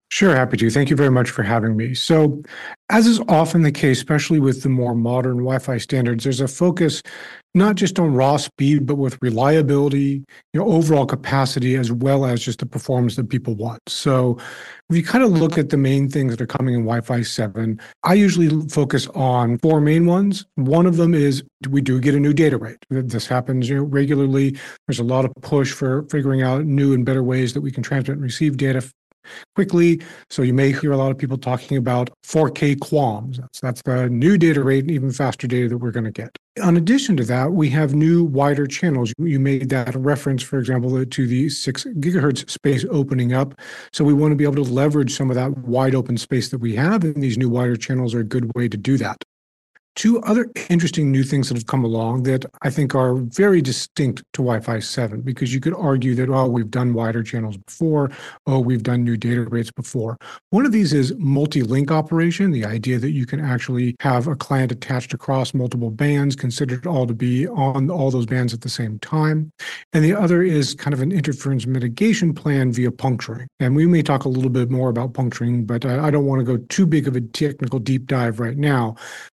Sure, 0.09 0.33
happy 0.33 0.55
to. 0.55 0.69
Thank 0.69 0.89
you 0.89 0.95
very 0.95 1.11
much 1.11 1.29
for 1.29 1.43
having 1.43 1.75
me. 1.75 1.93
So, 1.93 2.41
as 2.89 3.05
is 3.05 3.19
often 3.27 3.63
the 3.63 3.73
case, 3.73 3.97
especially 3.97 4.39
with 4.39 4.63
the 4.63 4.69
more 4.69 4.95
modern 4.95 5.37
Wi 5.37 5.59
Fi 5.59 5.77
standards, 5.77 6.23
there's 6.23 6.39
a 6.39 6.47
focus 6.47 7.03
not 7.53 7.75
just 7.75 7.99
on 7.99 8.13
raw 8.13 8.37
speed, 8.37 8.85
but 8.85 8.95
with 8.95 9.17
reliability, 9.21 10.23
you 10.53 10.59
know, 10.59 10.67
overall 10.67 11.05
capacity, 11.05 11.75
as 11.75 11.91
well 11.91 12.25
as 12.25 12.41
just 12.41 12.59
the 12.59 12.65
performance 12.65 13.15
that 13.17 13.29
people 13.29 13.55
want. 13.55 13.81
So, 13.89 14.37
if 14.89 14.95
you 14.95 15.03
kind 15.03 15.25
of 15.25 15.31
look 15.31 15.57
at 15.57 15.69
the 15.69 15.77
main 15.77 16.07
things 16.07 16.31
that 16.31 16.41
are 16.41 16.47
coming 16.47 16.73
in 16.73 16.81
Wi 16.81 17.01
Fi 17.01 17.21
7, 17.21 17.77
I 18.03 18.13
usually 18.13 18.49
focus 18.69 19.07
on 19.07 19.57
four 19.57 19.81
main 19.81 20.05
ones. 20.05 20.45
One 20.55 20.85
of 20.85 20.95
them 20.95 21.13
is 21.13 21.43
we 21.69 21.81
do 21.81 21.99
get 21.99 22.15
a 22.15 22.19
new 22.19 22.31
data 22.31 22.57
rate. 22.57 22.77
This 22.89 23.27
happens 23.27 23.67
you 23.67 23.75
know, 23.75 23.83
regularly. 23.83 24.57
There's 24.87 24.99
a 24.99 25.03
lot 25.03 25.25
of 25.25 25.33
push 25.41 25.73
for 25.73 26.03
figuring 26.03 26.43
out 26.43 26.65
new 26.65 26.93
and 26.93 27.05
better 27.05 27.23
ways 27.23 27.51
that 27.55 27.61
we 27.61 27.71
can 27.71 27.83
transmit 27.83 28.15
and 28.15 28.23
receive 28.23 28.55
data 28.55 28.89
quickly. 29.55 30.01
So 30.29 30.41
you 30.41 30.53
may 30.53 30.71
hear 30.71 30.91
a 30.91 30.97
lot 30.97 31.11
of 31.11 31.17
people 31.17 31.37
talking 31.37 31.77
about 31.77 32.09
4K 32.23 32.77
QAMs. 32.77 33.37
That's, 33.37 33.61
that's 33.61 33.81
the 33.83 34.09
new 34.09 34.37
data 34.37 34.63
rate 34.63 34.89
even 34.89 35.11
faster 35.11 35.47
data 35.47 35.69
that 35.69 35.77
we're 35.77 35.91
going 35.91 36.05
to 36.05 36.11
get. 36.11 36.37
In 36.57 36.75
addition 36.75 37.15
to 37.17 37.23
that, 37.25 37.51
we 37.51 37.69
have 37.69 37.93
new 37.93 38.23
wider 38.23 38.65
channels. 38.65 39.13
You 39.19 39.39
made 39.39 39.69
that 39.69 39.93
reference, 39.95 40.41
for 40.41 40.57
example, 40.57 40.95
uh, 40.97 41.05
to 41.11 41.27
the 41.27 41.49
six 41.49 41.83
gigahertz 41.83 42.49
space 42.49 42.83
opening 42.89 43.33
up. 43.33 43.53
So 43.93 44.03
we 44.03 44.13
want 44.13 44.31
to 44.31 44.35
be 44.35 44.43
able 44.43 44.55
to 44.55 44.63
leverage 44.63 45.15
some 45.15 45.29
of 45.29 45.35
that 45.35 45.55
wide 45.59 45.93
open 45.93 46.17
space 46.17 46.49
that 46.49 46.59
we 46.59 46.75
have, 46.75 47.03
and 47.03 47.21
these 47.21 47.37
new 47.37 47.49
wider 47.49 47.75
channels 47.75 48.15
are 48.15 48.21
a 48.21 48.23
good 48.23 48.51
way 48.55 48.67
to 48.69 48.77
do 48.77 48.97
that. 48.97 49.23
Two 49.97 50.21
other 50.21 50.47
interesting 50.69 51.11
new 51.11 51.23
things 51.23 51.47
that 51.49 51.57
have 51.57 51.65
come 51.65 51.83
along 51.83 52.21
that 52.21 52.45
I 52.61 52.69
think 52.69 52.93
are 52.93 53.15
very 53.15 53.63
distinct 53.63 54.19
to 54.33 54.43
Wi 54.43 54.59
Fi 54.59 54.77
7, 54.77 55.21
because 55.21 55.55
you 55.55 55.59
could 55.59 55.73
argue 55.73 56.13
that, 56.13 56.29
oh, 56.29 56.45
we've 56.45 56.69
done 56.69 56.93
wider 56.93 57.23
channels 57.23 57.57
before, 57.57 58.11
oh, 58.45 58.59
we've 58.59 58.83
done 58.83 59.03
new 59.03 59.17
data 59.17 59.41
rates 59.45 59.71
before. 59.71 60.19
One 60.51 60.67
of 60.67 60.71
these 60.71 60.93
is 60.93 61.15
multi 61.17 61.63
link 61.63 61.89
operation, 61.89 62.51
the 62.51 62.63
idea 62.63 62.99
that 62.99 63.09
you 63.09 63.25
can 63.25 63.43
actually 63.43 63.95
have 63.99 64.27
a 64.27 64.35
client 64.35 64.71
attached 64.71 65.15
across 65.15 65.55
multiple 65.55 65.89
bands, 65.89 66.35
considered 66.35 66.85
all 66.85 67.07
to 67.07 67.15
be 67.15 67.47
on 67.47 67.89
all 67.89 68.11
those 68.11 68.27
bands 68.27 68.53
at 68.53 68.61
the 68.61 68.69
same 68.69 68.99
time. 68.99 69.51
And 69.93 70.05
the 70.05 70.13
other 70.13 70.43
is 70.43 70.75
kind 70.75 70.93
of 70.93 71.01
an 71.01 71.11
interference 71.11 71.65
mitigation 71.65 72.35
plan 72.35 72.71
via 72.71 72.91
puncturing. 72.91 73.47
And 73.59 73.75
we 73.75 73.87
may 73.87 74.03
talk 74.03 74.25
a 74.25 74.29
little 74.29 74.51
bit 74.51 74.69
more 74.69 74.89
about 74.89 75.15
puncturing, 75.15 75.65
but 75.65 75.85
I, 75.85 76.05
I 76.05 76.11
don't 76.11 76.27
want 76.27 76.39
to 76.39 76.45
go 76.45 76.63
too 76.69 76.85
big 76.85 77.07
of 77.07 77.15
a 77.15 77.21
technical 77.21 77.79
deep 77.79 78.05
dive 78.05 78.39
right 78.39 78.57
now. 78.57 78.95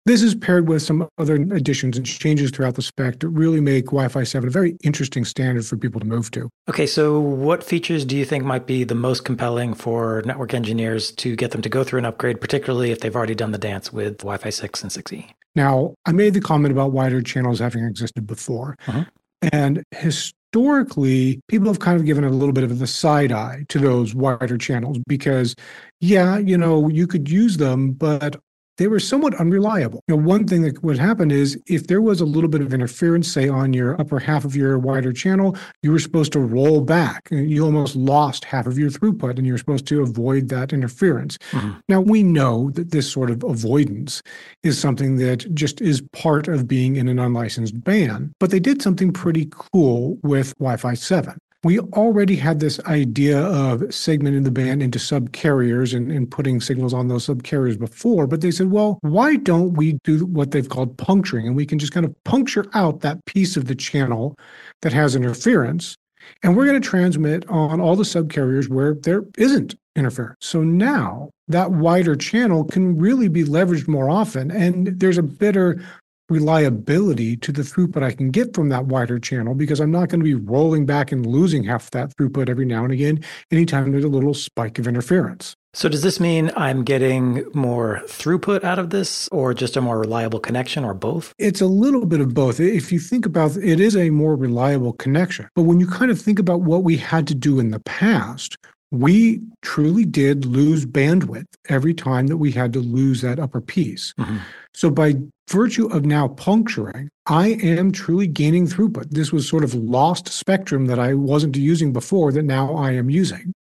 This 0.09 0.23
is 0.23 0.35
paired 0.35 0.69
with 0.69 0.81
some 0.81 1.07
other 1.19 1.35
additions 1.35 1.99
and 1.99 2.07
changes 2.07 2.51
throughout 2.51 2.77
the 2.77 2.83
spec 2.83 3.19
to 3.19 3.29
really 3.29 3.61
make 3.61 3.85
Wi 3.89 4.09
Fi 4.09 4.23
7 4.23 4.49
a 4.49 4.51
very 4.51 4.75
interesting 4.83 5.23
standard 5.27 5.67
for 5.67 5.77
people 5.77 6.01
to 6.01 6.07
move 6.07 6.31
to. 6.31 6.49
Okay, 6.67 6.87
so 6.87 7.21
what 7.21 7.63
features 7.63 8.07
do 8.07 8.17
you 8.17 8.25
think 8.25 8.43
might 8.43 8.67
be 8.67 8.85
the 8.85 8.95
most 8.95 9.27
compelling 9.27 9.75
for 9.75 10.23
network 10.25 10.55
engineers 10.55 11.13
to 11.13 11.37
get 11.37 11.51
them 11.51 11.61
to 11.61 11.69
go 11.69 11.85
through 11.85 11.99
an 11.99 12.07
upgrade, 12.07 12.41
particularly 12.41 12.91
if 12.91 13.01
they've 13.01 13.15
already 13.15 13.35
done 13.35 13.53
the 13.53 13.59
dance 13.59 13.93
with 13.93 14.17
Wi 14.21 14.39
Fi 14.39 14.49
6 14.49 14.83
and 14.83 14.91
6E? 14.91 15.27
Now, 15.55 15.93
I 16.07 16.13
made 16.13 16.33
the 16.33 16.41
comment 16.41 16.73
about 16.73 16.93
wider 16.93 17.21
channels 17.21 17.59
having 17.59 17.85
existed 17.85 18.27
before. 18.27 18.77
Uh-huh. 18.87 19.05
And 19.53 19.85
historically, 19.91 21.43
people 21.49 21.69
have 21.69 21.81
kind 21.81 22.01
of 22.01 22.07
given 22.07 22.25
a 22.25 22.31
little 22.31 22.55
bit 22.55 22.65
of 22.65 22.79
the 22.79 22.87
side 22.87 23.31
eye 23.31 23.67
to 23.69 23.79
those 23.79 24.15
wider 24.15 24.57
channels 24.57 24.97
because, 25.07 25.55
yeah, 26.01 26.39
you 26.39 26.57
know, 26.57 26.89
you 26.89 27.07
could 27.07 27.29
use 27.31 27.59
them, 27.59 27.93
but 27.93 28.37
they 28.79 28.87
were 28.87 29.01
somewhat 29.01 29.35
unreliable. 29.35 30.03
You 30.09 30.17
know, 30.17 30.23
one 30.23 30.47
thing 30.47 30.63
that 30.63 30.83
would 30.83 30.99
happen 30.99 31.31
is 31.31 31.61
if 31.67 31.89
there 31.89 32.01
was 32.01 32.21
a 32.21 32.25
little 32.25 32.49
bit 32.49 32.61
of 32.61 32.73
interference, 32.73 33.31
say 33.31 33.49
on 33.49 33.73
your 33.73 34.01
upper 34.01 34.19
half 34.19 34.45
of 34.45 34.57
your 34.57 34.79
wider 34.79 35.13
channel, 35.13 35.57
you 35.83 35.93
were 35.93 35.99
supposed 35.99 36.33
to 36.33 36.41
roll 36.41 36.81
back. 36.81 37.29
You 37.31 37.65
almost 37.65 37.97
lost 37.97 38.45
half 38.45 38.67
of 38.67 38.79
your 38.79 38.91
throughput 38.91 39.37
and 39.37 39.47
you're 39.47 39.59
supposed 39.59 39.87
to 39.89 40.01
avoid 40.01 40.49
that 40.49 40.73
interference. 40.73 41.39
Mm-hmm. 41.51 41.73
Now, 41.89 42.01
we 42.01 42.23
know 42.23 42.71
that 42.71 42.93
this 42.93 43.11
sort 43.11 43.31
of 43.31 43.43
avoidance 43.43 44.23
is 44.63 44.79
something 44.79 45.17
that 45.17 45.53
just 45.55 45.81
is 45.81 46.01
part 46.13 46.49
of 46.49 46.69
being 46.69 46.97
in 46.97 47.09
an 47.09 47.19
unlicensed 47.19 47.83
band, 47.83 48.33
but 48.39 48.51
they 48.51 48.61
did 48.61 48.81
something 48.81 49.13
pretty 49.13 49.49
cool 49.51 50.19
with 50.23 50.57
Wi 50.59 50.77
Fi 50.77 50.95
7. 50.95 51.37
We 51.65 51.81
already 51.81 52.37
had 52.37 52.61
this 52.61 52.79
idea 52.81 53.41
of 53.41 53.81
segmenting 53.81 54.45
the 54.45 54.51
band 54.51 54.83
into 54.83 54.99
subcarriers 54.99 55.95
and, 55.95 56.11
and 56.13 56.31
putting 56.31 56.61
signals 56.61 56.95
on 56.95 57.09
those 57.09 57.27
subcarriers 57.27 57.79
before. 57.79 58.29
But 58.29 58.43
they 58.43 58.53
said, 58.53 58.71
well, 58.71 58.99
why 59.03 59.37
don't 59.37 59.75
we 59.75 59.95
do 60.05 60.25
what 60.27 60.53
they've 60.53 60.69
called 60.69 60.97
puncturing? 60.99 61.49
And 61.49 61.57
we 61.57 61.67
can 61.67 61.81
just 61.81 61.93
kind 61.93 62.07
of 62.07 62.15
puncture 62.25 62.67
out 62.75 63.01
that 63.01 63.25
piece 63.27 63.57
of 63.57 63.67
the 63.67 63.75
channel 63.75 64.37
that 64.83 64.93
has 64.93 65.17
interference. 65.17 65.97
And 66.43 66.57
we're 66.57 66.67
going 66.67 66.81
to 66.81 66.89
transmit 66.89 67.49
on 67.49 67.81
all 67.81 67.97
the 67.97 68.05
subcarriers 68.05 68.69
where 68.69 68.95
there 68.95 69.25
isn't 69.37 69.75
interference. 69.97 70.37
So 70.41 70.63
now 70.63 71.31
that 71.49 71.73
wider 71.73 72.15
channel 72.15 72.65
can 72.65 72.97
really 72.97 73.29
be 73.29 73.43
leveraged 73.43 73.89
more 73.89 74.11
often. 74.11 74.53
And 74.53 75.01
there's 75.01 75.19
a 75.19 75.23
better 75.23 75.83
reliability 76.29 77.37
to 77.39 77.53
the 77.53 77.63
throughput 77.63 78.03
I 78.03 78.13
can 78.13 78.31
get 78.31 78.55
from 78.55 78.69
that 78.69 78.87
wider 78.87 79.19
channel 79.19 79.55
because 79.55 79.81
I'm 79.81 79.91
not 79.91 80.09
going 80.09 80.21
to 80.21 80.25
be 80.25 80.35
rolling 80.35 80.87
back 80.87 81.13
and 81.13 81.25
losing 81.25 81.65
half 81.65 81.91
that 81.93 82.15
throughput 82.17 82.49
every 82.49 82.65
now 82.65 82.85
and 82.85 82.93
again 82.93 83.25
anytime 83.51 83.91
there's 83.93 84.05
a 84.05 84.09
little 84.09 84.35
spike 84.35 84.79
of 84.79 84.87
interference. 84.87 85.57
So, 85.75 85.89
does 85.89 86.03
this 86.03 86.19
mean 86.19 86.51
I'm 86.57 86.83
getting 86.83 87.45
more 87.55 88.01
throughput 88.07 88.65
out 88.65 88.79
of 88.79 88.91
this 88.91 89.29
or 89.31 89.53
just 89.53 89.77
a 89.77 89.81
more 89.81 89.99
reliable 89.99 90.41
connection 90.41 90.83
or 90.83 90.95
both? 90.95 91.33
It's 91.39 91.61
a 91.61 91.67
little 91.67 92.07
bit 92.07 92.21
of 92.21 92.35
both. 92.35 92.59
If 92.59 92.91
you 92.91 92.99
think 92.99 93.27
about 93.27 93.57
it, 93.57 93.65
it 93.65 93.81
is 93.81 93.95
a 93.95 94.11
more 94.11 94.35
reliable 94.35 94.95
connection. 94.95 95.49
But 95.55 95.63
when 95.63 95.79
you 95.79 95.87
kind 95.87 96.11
of 96.11 96.21
think 96.21 96.39
about 96.39 96.63
what 96.63 96.85
we 96.85 96.97
had 96.97 97.27
to 97.29 97.35
do 97.35 97.61
in 97.61 97.71
the 97.71 97.81
past, 97.81 98.57
we 98.91 99.43
truly 99.63 100.05
did 100.05 100.45
lose 100.45 100.87
bandwidth 100.87 101.47
every 101.69 101.95
time 101.95 102.27
that 102.29 102.39
we 102.39 102.53
had 102.53 102.73
to 102.73 102.81
lose 102.81 103.21
that 103.21 103.39
upper 103.39 103.61
piece. 103.61 104.15
Mm-hmm. 104.19 104.39
So, 104.75 104.91
by 104.91 105.15
virtue 105.51 105.87
of 105.89 106.05
now 106.05 106.29
puncturing, 106.29 107.11
I 107.27 107.49
am 107.49 107.93
truly 107.93 108.27
gaining 108.27 108.67
throughput. 108.67 109.11
This 109.11 109.33
was 109.33 109.49
sort 109.49 109.65
of 109.65 109.75
lost 109.75 110.29
spectrum 110.29 110.87
that 110.87 110.99
I 110.99 111.15
wasn't 111.15 111.57
using 111.57 111.93
before 111.93 112.33
that 112.33 112.45
now 112.45 112.75
I 112.75 112.93
am 112.93 113.11
using. 113.11 113.53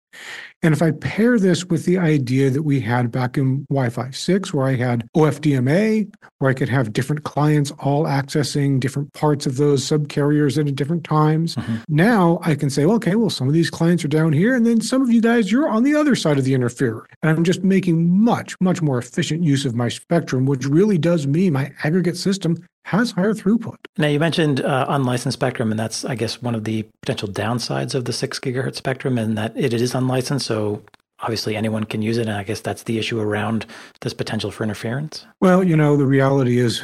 And 0.63 0.75
if 0.75 0.81
I 0.83 0.91
pair 0.91 1.39
this 1.39 1.67
with 1.67 1.85
the 1.85 1.99
idea 1.99 2.51
that 2.51 2.63
we 2.63 2.81
had 2.81 3.13
back 3.13 3.37
in 3.37 3.67
Wi 3.69 3.91
Fi 3.91 4.11
6, 4.11 4.55
where 4.55 4.67
I 4.67 4.75
had 4.75 5.07
OFDMA, 5.15 6.13
where 6.39 6.51
I 6.51 6.55
could 6.55 6.71
have 6.71 6.93
different 6.93 7.25
clients 7.25 7.73
all 7.79 8.05
accessing 8.05 8.81
different 8.81 9.13
parts 9.13 9.47
of 9.47 9.59
those 9.59 9.85
subcarriers 9.85 10.59
at 10.59 10.75
different 10.75 11.05
times, 11.05 11.57
mm-hmm. 11.57 11.77
now 11.89 12.41
I 12.43 12.55
can 12.55 12.71
say, 12.71 12.85
okay, 12.85 13.17
well, 13.17 13.31
some 13.31 13.49
of 13.49 13.55
these 13.55 13.71
clients 13.71 14.05
are 14.05 14.09
down 14.09 14.33
here, 14.33 14.57
and 14.57 14.67
then 14.67 14.81
some 14.81 15.03
of 15.03 15.11
you 15.11 15.21
guys, 15.21 15.53
you're 15.53 15.69
on 15.69 15.83
the 15.83 15.95
other 15.95 16.17
side 16.17 16.39
of 16.39 16.45
the 16.45 16.55
interferer. 16.55 17.07
And 17.23 17.31
I'm 17.31 17.45
just 17.45 17.63
making 17.63 18.11
much, 18.11 18.57
much 18.61 18.81
more 18.81 18.99
efficient 18.99 19.45
use 19.45 19.67
of 19.67 19.75
my 19.75 19.89
spectrum, 19.89 20.47
which 20.47 20.65
really 20.65 20.99
does 20.99 21.27
mean 21.27 21.53
my 21.53 21.73
aggregate 21.85 22.17
system 22.17 22.57
has 22.87 23.11
higher 23.11 23.35
throughput. 23.35 23.79
Now, 23.99 24.07
you 24.07 24.21
mentioned 24.21 24.61
uh, 24.61 24.87
unlicensed 24.89 25.37
spectrum, 25.37 25.73
and 25.73 25.79
that's, 25.79 26.05
I 26.05 26.15
guess, 26.15 26.41
one 26.41 26.55
of 26.55 26.63
the 26.63 26.85
potential 27.03 27.29
downsides 27.29 27.95
of 27.95 28.05
the 28.05 28.13
six 28.13 28.39
gigahertz 28.39 28.77
spectrum, 28.77 29.19
and 29.19 29.37
that 29.37 29.53
it 29.57 29.73
is 29.73 29.93
unlicensed. 29.93 30.47
So 30.47 30.83
obviously 31.21 31.57
anyone 31.57 31.85
can 31.85 32.01
use 32.03 32.17
it. 32.17 32.29
And 32.29 32.37
I 32.37 32.45
guess 32.45 32.61
that's 32.61 32.85
the 32.85 32.99
issue 32.99 33.19
around 33.19 33.67
this 34.03 34.15
potential 34.15 34.51
for 34.51 34.63
interference. 34.63 35.27
Well, 35.41 35.65
you 35.65 35.77
know, 35.77 35.97
the 35.97 36.07
reality 36.07 36.59
is 36.59 36.83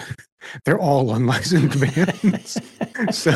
they're 0.65 0.79
all 0.79 1.15
unlicensed 1.15 1.81
bands. 1.81 2.61
so, 3.17 3.33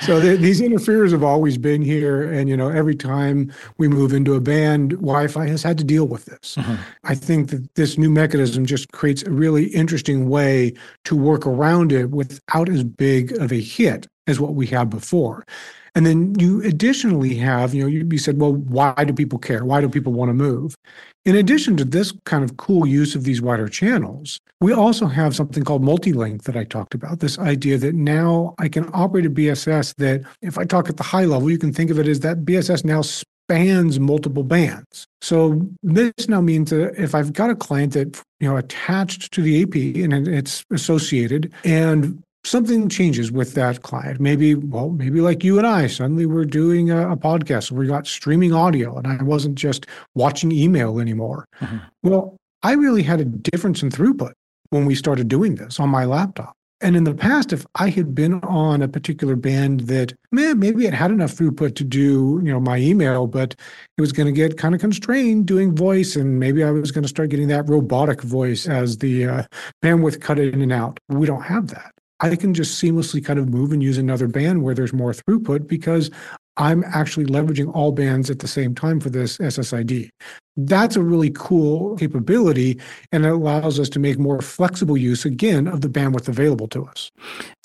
so 0.00 0.20
these 0.20 0.60
interferers 0.60 1.12
have 1.12 1.22
always 1.22 1.58
been 1.58 1.82
here, 1.82 2.30
and 2.30 2.48
you 2.48 2.56
know, 2.56 2.68
every 2.68 2.94
time 2.94 3.52
we 3.78 3.88
move 3.88 4.12
into 4.12 4.34
a 4.34 4.40
band, 4.40 4.90
Wi-Fi 4.92 5.46
has 5.46 5.62
had 5.62 5.78
to 5.78 5.84
deal 5.84 6.06
with 6.06 6.26
this. 6.26 6.56
Mm-hmm. 6.56 6.74
I 7.04 7.14
think 7.14 7.50
that 7.50 7.74
this 7.74 7.98
new 7.98 8.10
mechanism 8.10 8.66
just 8.66 8.90
creates 8.92 9.22
a 9.22 9.30
really 9.30 9.66
interesting 9.66 10.28
way 10.28 10.74
to 11.04 11.16
work 11.16 11.46
around 11.46 11.92
it 11.92 12.10
without 12.10 12.68
as 12.68 12.84
big 12.84 13.32
of 13.32 13.52
a 13.52 13.60
hit 13.60 14.06
as 14.28 14.38
what 14.38 14.54
we 14.54 14.66
had 14.66 14.88
before. 14.90 15.44
And 15.94 16.06
then 16.06 16.38
you 16.38 16.62
additionally 16.62 17.34
have, 17.36 17.74
you 17.74 17.82
know, 17.82 17.88
you, 17.88 18.06
you 18.08 18.18
said, 18.18 18.38
well, 18.38 18.52
why 18.52 18.94
do 19.04 19.12
people 19.12 19.38
care? 19.38 19.64
Why 19.64 19.80
do 19.80 19.88
people 19.88 20.12
want 20.12 20.28
to 20.28 20.34
move? 20.34 20.76
In 21.24 21.34
addition 21.34 21.76
to 21.78 21.84
this 21.84 22.12
kind 22.24 22.44
of 22.44 22.56
cool 22.56 22.86
use 22.86 23.14
of 23.14 23.24
these 23.24 23.42
wider 23.42 23.68
channels, 23.68 24.38
we 24.60 24.72
also 24.72 25.06
have 25.06 25.34
something 25.34 25.64
called 25.64 25.82
multi-link 25.82 26.44
that 26.44 26.56
I 26.56 26.64
talked 26.64 26.94
about. 26.94 27.20
This 27.20 27.38
idea 27.38 27.78
that 27.78 27.94
now 27.94 28.54
I 28.58 28.68
can 28.68 28.88
operate 28.92 29.26
a 29.26 29.30
BSS 29.30 29.94
that, 29.96 30.22
if 30.40 30.56
I 30.56 30.64
talk 30.64 30.88
at 30.88 30.98
the 30.98 31.02
high 31.02 31.24
level, 31.24 31.50
you 31.50 31.58
can 31.58 31.72
think 31.72 31.90
of 31.90 31.98
it 31.98 32.06
as 32.06 32.20
that 32.20 32.44
BSS 32.44 32.84
now 32.84 33.02
spans 33.02 33.98
multiple 33.98 34.42
bands. 34.42 35.06
So 35.22 35.66
this 35.82 36.28
now 36.28 36.40
means 36.40 36.70
that 36.70 36.94
if 36.96 37.14
I've 37.14 37.32
got 37.32 37.50
a 37.50 37.56
client 37.56 37.94
that 37.94 38.22
you 38.40 38.48
know 38.48 38.56
attached 38.56 39.32
to 39.32 39.42
the 39.42 39.62
AP 39.62 39.74
and 40.04 40.28
it's 40.28 40.64
associated, 40.70 41.52
and 41.64 42.22
something 42.44 42.88
changes 42.88 43.30
with 43.30 43.54
that 43.54 43.82
client. 43.82 44.20
Maybe, 44.20 44.54
well, 44.54 44.90
maybe 44.90 45.20
like 45.20 45.44
you 45.44 45.58
and 45.58 45.66
I, 45.66 45.86
suddenly 45.86 46.26
we're 46.26 46.44
doing 46.44 46.90
a, 46.90 47.12
a 47.12 47.16
podcast 47.16 47.70
we 47.70 47.86
got 47.86 48.06
streaming 48.06 48.52
audio 48.52 48.96
and 48.96 49.06
I 49.06 49.22
wasn't 49.22 49.56
just 49.56 49.86
watching 50.14 50.52
email 50.52 51.00
anymore. 51.00 51.46
Mm-hmm. 51.60 51.78
Well, 52.02 52.36
I 52.62 52.72
really 52.72 53.02
had 53.02 53.20
a 53.20 53.24
difference 53.24 53.82
in 53.82 53.90
throughput 53.90 54.32
when 54.70 54.86
we 54.86 54.94
started 54.94 55.28
doing 55.28 55.56
this 55.56 55.78
on 55.78 55.88
my 55.88 56.04
laptop. 56.04 56.54
And 56.80 56.94
in 56.94 57.02
the 57.02 57.14
past, 57.14 57.52
if 57.52 57.66
I 57.74 57.90
had 57.90 58.14
been 58.14 58.34
on 58.44 58.82
a 58.82 58.88
particular 58.88 59.34
band 59.34 59.80
that, 59.80 60.12
man, 60.30 60.60
maybe 60.60 60.86
it 60.86 60.94
had 60.94 61.10
enough 61.10 61.32
throughput 61.32 61.74
to 61.74 61.84
do, 61.84 62.40
you 62.42 62.52
know, 62.52 62.60
my 62.60 62.76
email, 62.78 63.26
but 63.26 63.56
it 63.96 64.00
was 64.00 64.12
going 64.12 64.26
to 64.26 64.32
get 64.32 64.58
kind 64.58 64.76
of 64.76 64.80
constrained 64.80 65.46
doing 65.46 65.74
voice, 65.74 66.14
and 66.14 66.38
maybe 66.38 66.62
I 66.62 66.70
was 66.70 66.92
going 66.92 67.02
to 67.02 67.08
start 67.08 67.30
getting 67.30 67.48
that 67.48 67.68
robotic 67.68 68.22
voice 68.22 68.68
as 68.68 68.98
the 68.98 69.26
uh, 69.26 69.42
bandwidth 69.82 70.20
cut 70.20 70.38
in 70.38 70.62
and 70.62 70.72
out. 70.72 71.00
We 71.08 71.26
don't 71.26 71.42
have 71.42 71.66
that. 71.68 71.90
I 72.20 72.34
can 72.36 72.54
just 72.54 72.82
seamlessly 72.82 73.24
kind 73.24 73.38
of 73.38 73.48
move 73.48 73.72
and 73.72 73.82
use 73.82 73.98
another 73.98 74.26
band 74.26 74.62
where 74.62 74.74
there's 74.74 74.92
more 74.92 75.12
throughput 75.12 75.68
because 75.68 76.10
I'm 76.58 76.82
actually 76.84 77.26
leveraging 77.26 77.72
all 77.72 77.92
bands 77.92 78.30
at 78.30 78.40
the 78.40 78.48
same 78.48 78.74
time 78.74 78.98
for 78.98 79.10
this 79.10 79.38
SSID. 79.38 80.10
That's 80.56 80.96
a 80.96 81.02
really 81.02 81.30
cool 81.30 81.96
capability, 81.96 82.80
and 83.12 83.24
it 83.24 83.30
allows 83.30 83.78
us 83.78 83.88
to 83.90 84.00
make 84.00 84.18
more 84.18 84.42
flexible 84.42 84.96
use 84.96 85.24
again 85.24 85.68
of 85.68 85.82
the 85.82 85.88
bandwidth 85.88 86.26
available 86.26 86.66
to 86.68 86.84
us. 86.84 87.12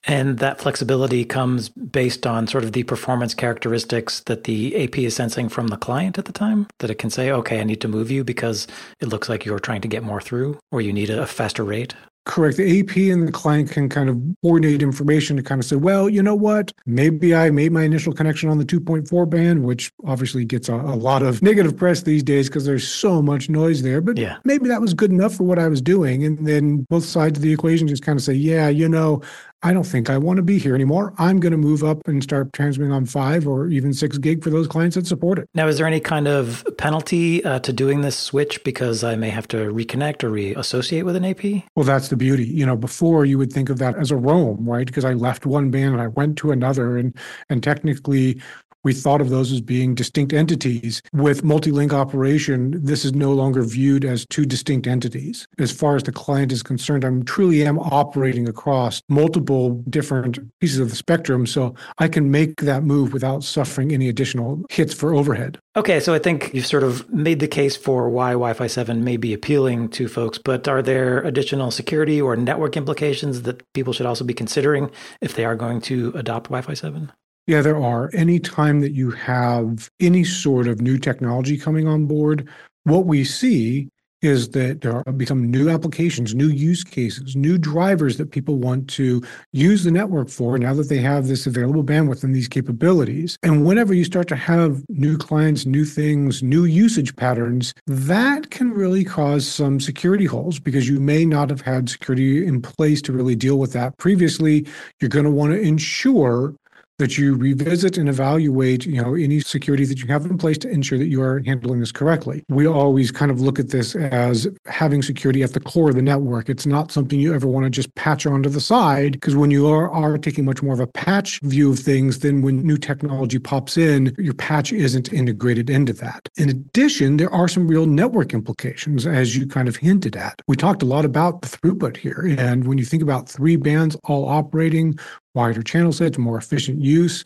And 0.04 0.38
that 0.38 0.62
flexibility 0.62 1.26
comes 1.26 1.70
based 1.70 2.28
on 2.28 2.46
sort 2.46 2.64
of 2.64 2.74
the 2.74 2.84
performance 2.84 3.34
characteristics 3.34 4.20
that 4.28 4.44
the 4.44 4.84
AP 4.84 5.00
is 5.00 5.16
sensing 5.16 5.50
from 5.50 5.70
the 5.70 5.78
client 5.78 6.20
at 6.20 6.26
the 6.26 6.32
time. 6.32 6.68
That 6.80 6.92
it 6.92 7.00
can 7.00 7.10
say, 7.10 7.32
okay, 7.32 7.60
I 7.60 7.64
need 7.64 7.82
to 7.82 7.88
move 7.88 8.12
you 8.12 8.24
because 8.24 8.68
it 9.00 9.08
looks 9.08 9.28
like 9.28 9.44
you're 9.44 9.58
trying 9.58 9.82
to 9.82 9.88
get 9.88 10.04
more 10.04 10.22
through, 10.22 10.60
or 10.72 10.82
you 10.82 10.94
need 10.94 11.10
a 11.10 11.26
faster 11.26 11.64
rate. 11.64 11.96
Correct. 12.26 12.56
The 12.56 12.80
AP 12.80 12.96
and 12.96 13.28
the 13.28 13.34
client 13.34 13.70
can 13.70 13.90
kind 13.90 14.10
of 14.10 14.18
coordinate 14.42 14.82
information 14.82 15.36
to 15.36 15.44
kind 15.44 15.60
of 15.60 15.66
say, 15.66 15.76
well, 15.76 16.08
you 16.08 16.24
know 16.24 16.36
what? 16.36 16.72
Maybe 16.86 17.36
I 17.36 17.50
made 17.52 17.74
my 17.74 17.84
initial 17.84 18.14
connection 18.14 18.48
on 18.50 18.60
the 18.60 18.66
2.4 18.66 19.30
band, 19.30 19.66
which 19.66 19.92
obviously 20.06 20.46
gets 20.46 20.70
a, 20.70 20.76
a 20.76 20.96
lot 20.96 21.22
of 21.22 21.42
negative 21.42 21.76
press 21.76 22.04
these 22.04 22.24
days 22.24 22.48
because 22.48 22.66
there's 22.66 22.88
so 22.88 23.22
much 23.22 23.50
noise 23.50 23.82
there. 23.82 24.00
But 24.00 24.18
yeah. 24.18 24.38
maybe 24.46 24.70
that 24.70 24.80
was 24.80 24.94
good 24.94 25.12
enough 25.12 25.36
for 25.36 25.44
what 25.44 25.60
I 25.60 25.68
was 25.68 25.82
doing. 25.82 26.24
And 26.24 26.48
then 26.48 26.84
both 26.90 27.04
sides 27.04 27.40
of 27.40 27.44
the 27.44 27.52
equation 27.52 27.90
just 27.90 28.04
kind 28.04 28.18
of 28.18 28.24
say, 28.24 28.34
yeah, 28.34 28.70
you 28.70 28.88
know, 28.88 29.22
I 29.64 29.72
don't 29.72 29.86
think 29.86 30.10
I 30.10 30.18
want 30.18 30.38
to 30.38 30.44
be 30.44 30.60
here 30.60 30.76
anymore. 30.76 31.14
I'm 31.18 31.40
going 31.40 31.54
to 31.54 31.58
move 31.58 31.84
up 31.84 32.06
and 32.06 32.22
start 32.22 32.52
transmitting 32.52 32.92
on 32.92 33.06
five 33.06 33.48
or 33.48 33.70
even 33.70 33.94
six 33.94 34.18
gig 34.18 34.44
for 34.44 34.50
those 34.50 34.68
clients 34.68 34.98
that 34.98 35.08
support 35.08 35.40
it. 35.40 35.50
Now, 35.54 35.68
is 35.68 35.78
there 35.78 35.88
any 35.88 36.02
kind 36.02 36.28
of 36.28 36.66
penalty 36.78 37.44
uh, 37.46 37.60
to 37.60 37.72
doing 37.72 38.02
this 38.02 38.18
switch 38.18 38.62
because 38.66 39.06
I 39.06 39.16
may 39.16 39.30
have 39.30 39.48
to 39.50 39.58
reconnect 39.58 40.24
or 40.24 40.30
reassociate 40.30 41.06
with 41.06 41.16
an 41.16 41.24
AP? 41.24 41.64
Well, 41.76 41.86
that's 41.86 42.10
the 42.10 42.18
beauty. 42.18 42.46
You 42.46 42.66
know, 42.66 42.76
before 42.76 43.26
you 43.26 43.38
would 43.38 43.54
think 43.54 43.70
of 43.70 43.78
that 43.80 43.96
as 43.98 44.12
a 44.12 44.18
roam, 44.18 44.66
right? 44.70 44.86
Because 44.86 45.06
I 45.06 45.14
left 45.14 45.46
one 45.46 45.72
band 45.72 45.94
and 45.94 46.02
I 46.02 46.08
went 46.08 46.38
to 46.40 46.52
another, 46.52 46.98
and 46.98 47.16
and 47.50 47.64
technically 47.64 48.42
we 48.84 48.94
thought 48.94 49.22
of 49.22 49.30
those 49.30 49.52
as 49.52 49.62
being 49.62 49.96
distinct 49.96 50.34
entities. 50.34 51.02
With 51.14 51.44
multi-link 51.44 51.94
operation, 51.94 52.84
this 52.84 53.06
is 53.06 53.14
no 53.14 53.34
longer 53.34 53.64
viewed 53.64 54.06
as 54.06 54.26
two 54.26 54.46
distinct 54.46 54.88
entities. 54.88 55.48
As 55.58 55.72
far 55.72 55.96
as 55.96 56.04
the 56.04 56.12
client 56.12 56.52
is 56.52 56.64
concerned, 56.64 57.04
I'm 57.04 57.24
truly 57.24 57.66
am 57.66 57.80
operating 57.80 58.48
across 58.48 59.02
multiple 59.10 59.82
different 59.90 60.40
pieces 60.60 60.80
of 60.80 60.90
the 60.90 60.96
spectrum. 60.96 61.46
So 61.46 61.76
I 61.98 62.08
can 62.08 62.32
make 62.32 62.62
that 62.62 62.84
move 62.84 63.14
without 63.14 63.44
suffering 63.44 63.94
any 63.94 64.10
additional 64.10 64.64
hits 64.70 64.94
for 64.94 65.14
overhead. 65.14 65.60
Okay, 65.76 66.00
so 66.00 66.14
I 66.14 66.20
think 66.20 66.54
you've 66.54 66.68
sort 66.68 66.84
of 66.84 67.12
made 67.12 67.40
the 67.40 67.48
case 67.48 67.76
for 67.76 68.10
why 68.10 68.32
Wi 68.32 68.54
Fi 68.54 68.68
7 68.68 69.04
may 69.04 69.18
be 69.18 69.34
appealing 69.34 69.90
to 69.90 70.08
folks, 70.08 70.38
but 70.38 70.68
are 70.68 70.82
there 70.82 71.22
additional 71.24 71.72
security 71.72 72.22
or 72.22 72.36
network 72.36 72.78
implications 72.78 73.42
that 73.44 73.64
people 73.74 73.94
should 73.94 74.06
also 74.06 74.24
be 74.24 74.34
considering 74.34 74.92
if 75.22 75.36
they 75.36 75.46
are 75.46 75.56
going 75.56 75.82
to 75.82 76.12
adopt 76.16 76.46
Wi 76.46 76.62
Fi 76.62 76.74
7? 76.74 77.12
Yeah, 77.46 77.62
there 77.62 77.78
are. 77.78 78.10
Anytime 78.14 78.80
that 78.82 78.94
you 78.94 79.12
have 79.12 79.90
any 80.00 80.24
sort 80.24 80.68
of 80.68 80.80
new 80.80 80.98
technology 80.98 81.58
coming 81.58 81.88
on 81.88 82.06
board, 82.06 82.48
what 82.86 83.06
we 83.06 83.26
see 83.26 83.90
is 84.22 84.52
that 84.52 84.80
there 84.80 85.04
become 85.18 85.52
new 85.52 85.70
applications, 85.70 86.34
new 86.34 86.48
use 86.48 86.86
cases, 86.86 87.36
new 87.36 87.58
drivers 87.58 88.16
that 88.16 88.32
people 88.32 88.56
want 88.56 88.90
to 88.90 89.22
use 89.52 89.84
the 89.84 89.92
network 89.92 90.30
for 90.30 90.58
now 90.58 90.74
that 90.74 90.88
they 90.88 91.00
have 91.00 91.28
this 91.28 91.46
available 91.46 91.84
bandwidth 91.84 92.24
and 92.24 92.34
these 92.34 92.48
capabilities. 92.48 93.38
And 93.44 93.66
whenever 93.66 93.94
you 93.94 94.06
start 94.06 94.30
to 94.30 94.38
have 94.38 94.82
new 94.88 95.18
clients, 95.18 95.66
new 95.66 95.84
things, 95.84 96.42
new 96.42 96.64
usage 96.64 97.14
patterns, 97.18 97.74
that 97.86 98.50
can 98.50 98.72
really 98.72 99.04
cause 99.04 99.46
some 99.46 99.82
security 99.82 100.26
holes 100.26 100.58
because 100.58 100.88
you 100.88 101.02
may 101.02 101.26
not 101.26 101.50
have 101.50 101.60
had 101.60 101.90
security 101.90 102.48
in 102.48 102.62
place 102.62 103.02
to 103.02 103.12
really 103.12 103.36
deal 103.36 103.60
with 103.60 103.74
that 103.74 103.98
previously. 103.98 104.66
You're 105.02 105.10
going 105.10 105.26
to 105.26 105.32
want 105.32 105.52
to 105.52 105.60
ensure 105.60 106.56
that 107.00 107.18
you 107.18 107.36
revisit 107.36 107.98
and 107.98 108.08
evaluate, 108.08 108.86
you 108.86 109.02
know, 109.02 109.16
any 109.16 109.40
security 109.40 109.86
that 109.86 110.02
you 110.02 110.08
have 110.08 110.26
in 110.26 110.38
place 110.38 110.58
to 110.60 110.70
ensure 110.70 110.98
that 110.98 111.08
you 111.08 111.22
are 111.22 111.42
handling 111.46 111.80
this 111.80 111.92
correctly. 111.92 112.44
We 112.50 112.68
always 112.68 113.12
kind 113.12 113.32
of 113.32 113.42
look 113.42 113.60
at 113.60 113.70
this 113.70 113.96
as 113.96 114.48
having 114.66 115.02
security 115.02 115.44
at 115.44 115.54
the 115.54 115.60
core 115.60 115.90
of 115.90 115.96
the 115.96 116.02
network. 116.02 116.50
It's 116.50 116.66
not 116.66 116.92
something 116.92 117.20
you 117.20 117.34
ever 117.34 117.48
want 117.48 117.66
to 117.66 117.70
just 117.70 117.94
patch 117.96 118.26
onto 118.26 118.50
the 118.50 118.62
side 118.62 119.14
because 119.14 119.36
when 119.36 119.52
you 119.52 119.68
are, 119.68 119.90
are 119.92 120.18
taking 120.18 120.46
much 120.46 120.62
more 120.62 120.74
of 120.74 120.80
a 120.80 120.88
patch 120.88 121.40
view 121.42 121.72
of 121.72 121.80
things, 121.80 122.20
then 122.20 122.42
when 122.42 122.66
new 122.66 122.78
technology 122.78 123.40
pops 123.40 123.78
in, 123.78 124.16
your 124.18 124.34
patch 124.34 124.72
isn't 124.72 125.12
integrated 125.12 125.70
into 125.70 125.94
that. 125.94 126.30
In 126.38 126.50
addition, 126.50 127.18
there 127.18 127.34
are 127.34 127.48
some 127.48 127.68
real 127.68 127.86
network 127.86 128.34
implications, 128.34 129.08
as 129.08 129.36
you 129.36 129.48
kind 129.48 129.68
of 129.68 129.76
hinted 129.76 130.16
at. 130.16 130.42
We 130.48 130.56
talked 130.56 130.84
a 130.84 130.86
lot 130.86 131.06
about 131.06 131.42
the 131.42 131.48
throughput 131.48 131.98
here. 131.98 132.36
And 132.38 132.68
when 132.68 132.78
you 132.78 132.86
think 132.86 133.04
about 133.04 133.28
three 133.28 133.56
bands 133.56 133.96
all 134.04 134.28
operating 134.28 134.98
wider 135.34 135.64
channel 135.64 135.92
sets, 135.92 136.18
more 136.18 136.38
efficient 136.38 136.80
use, 136.80 137.24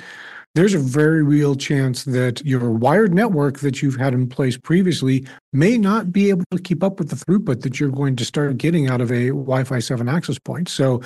there's 0.58 0.74
a 0.74 0.80
very 0.80 1.22
real 1.22 1.54
chance 1.54 2.04
that 2.06 2.44
your 2.44 2.72
wired 2.72 3.14
network 3.14 3.60
that 3.60 3.84
you've 3.84 3.96
had 3.96 4.12
in 4.12 4.28
place 4.28 4.58
previously 4.58 5.24
may 5.54 5.78
not 5.78 6.12
be 6.12 6.32
able 6.32 6.44
to 6.50 6.58
keep 6.58 6.82
up 6.84 6.98
with 6.98 7.10
the 7.10 7.16
throughput 7.16 7.62
that 7.62 7.80
you're 7.80 7.92
going 7.92 8.16
to 8.16 8.26
start 8.26 8.58
getting 8.58 8.90
out 8.90 9.00
of 9.00 9.12
a 9.12 9.28
Wi-Fi 9.28 9.78
7 9.78 10.10
access 10.10 10.40
point. 10.40 10.68
So 10.68 11.00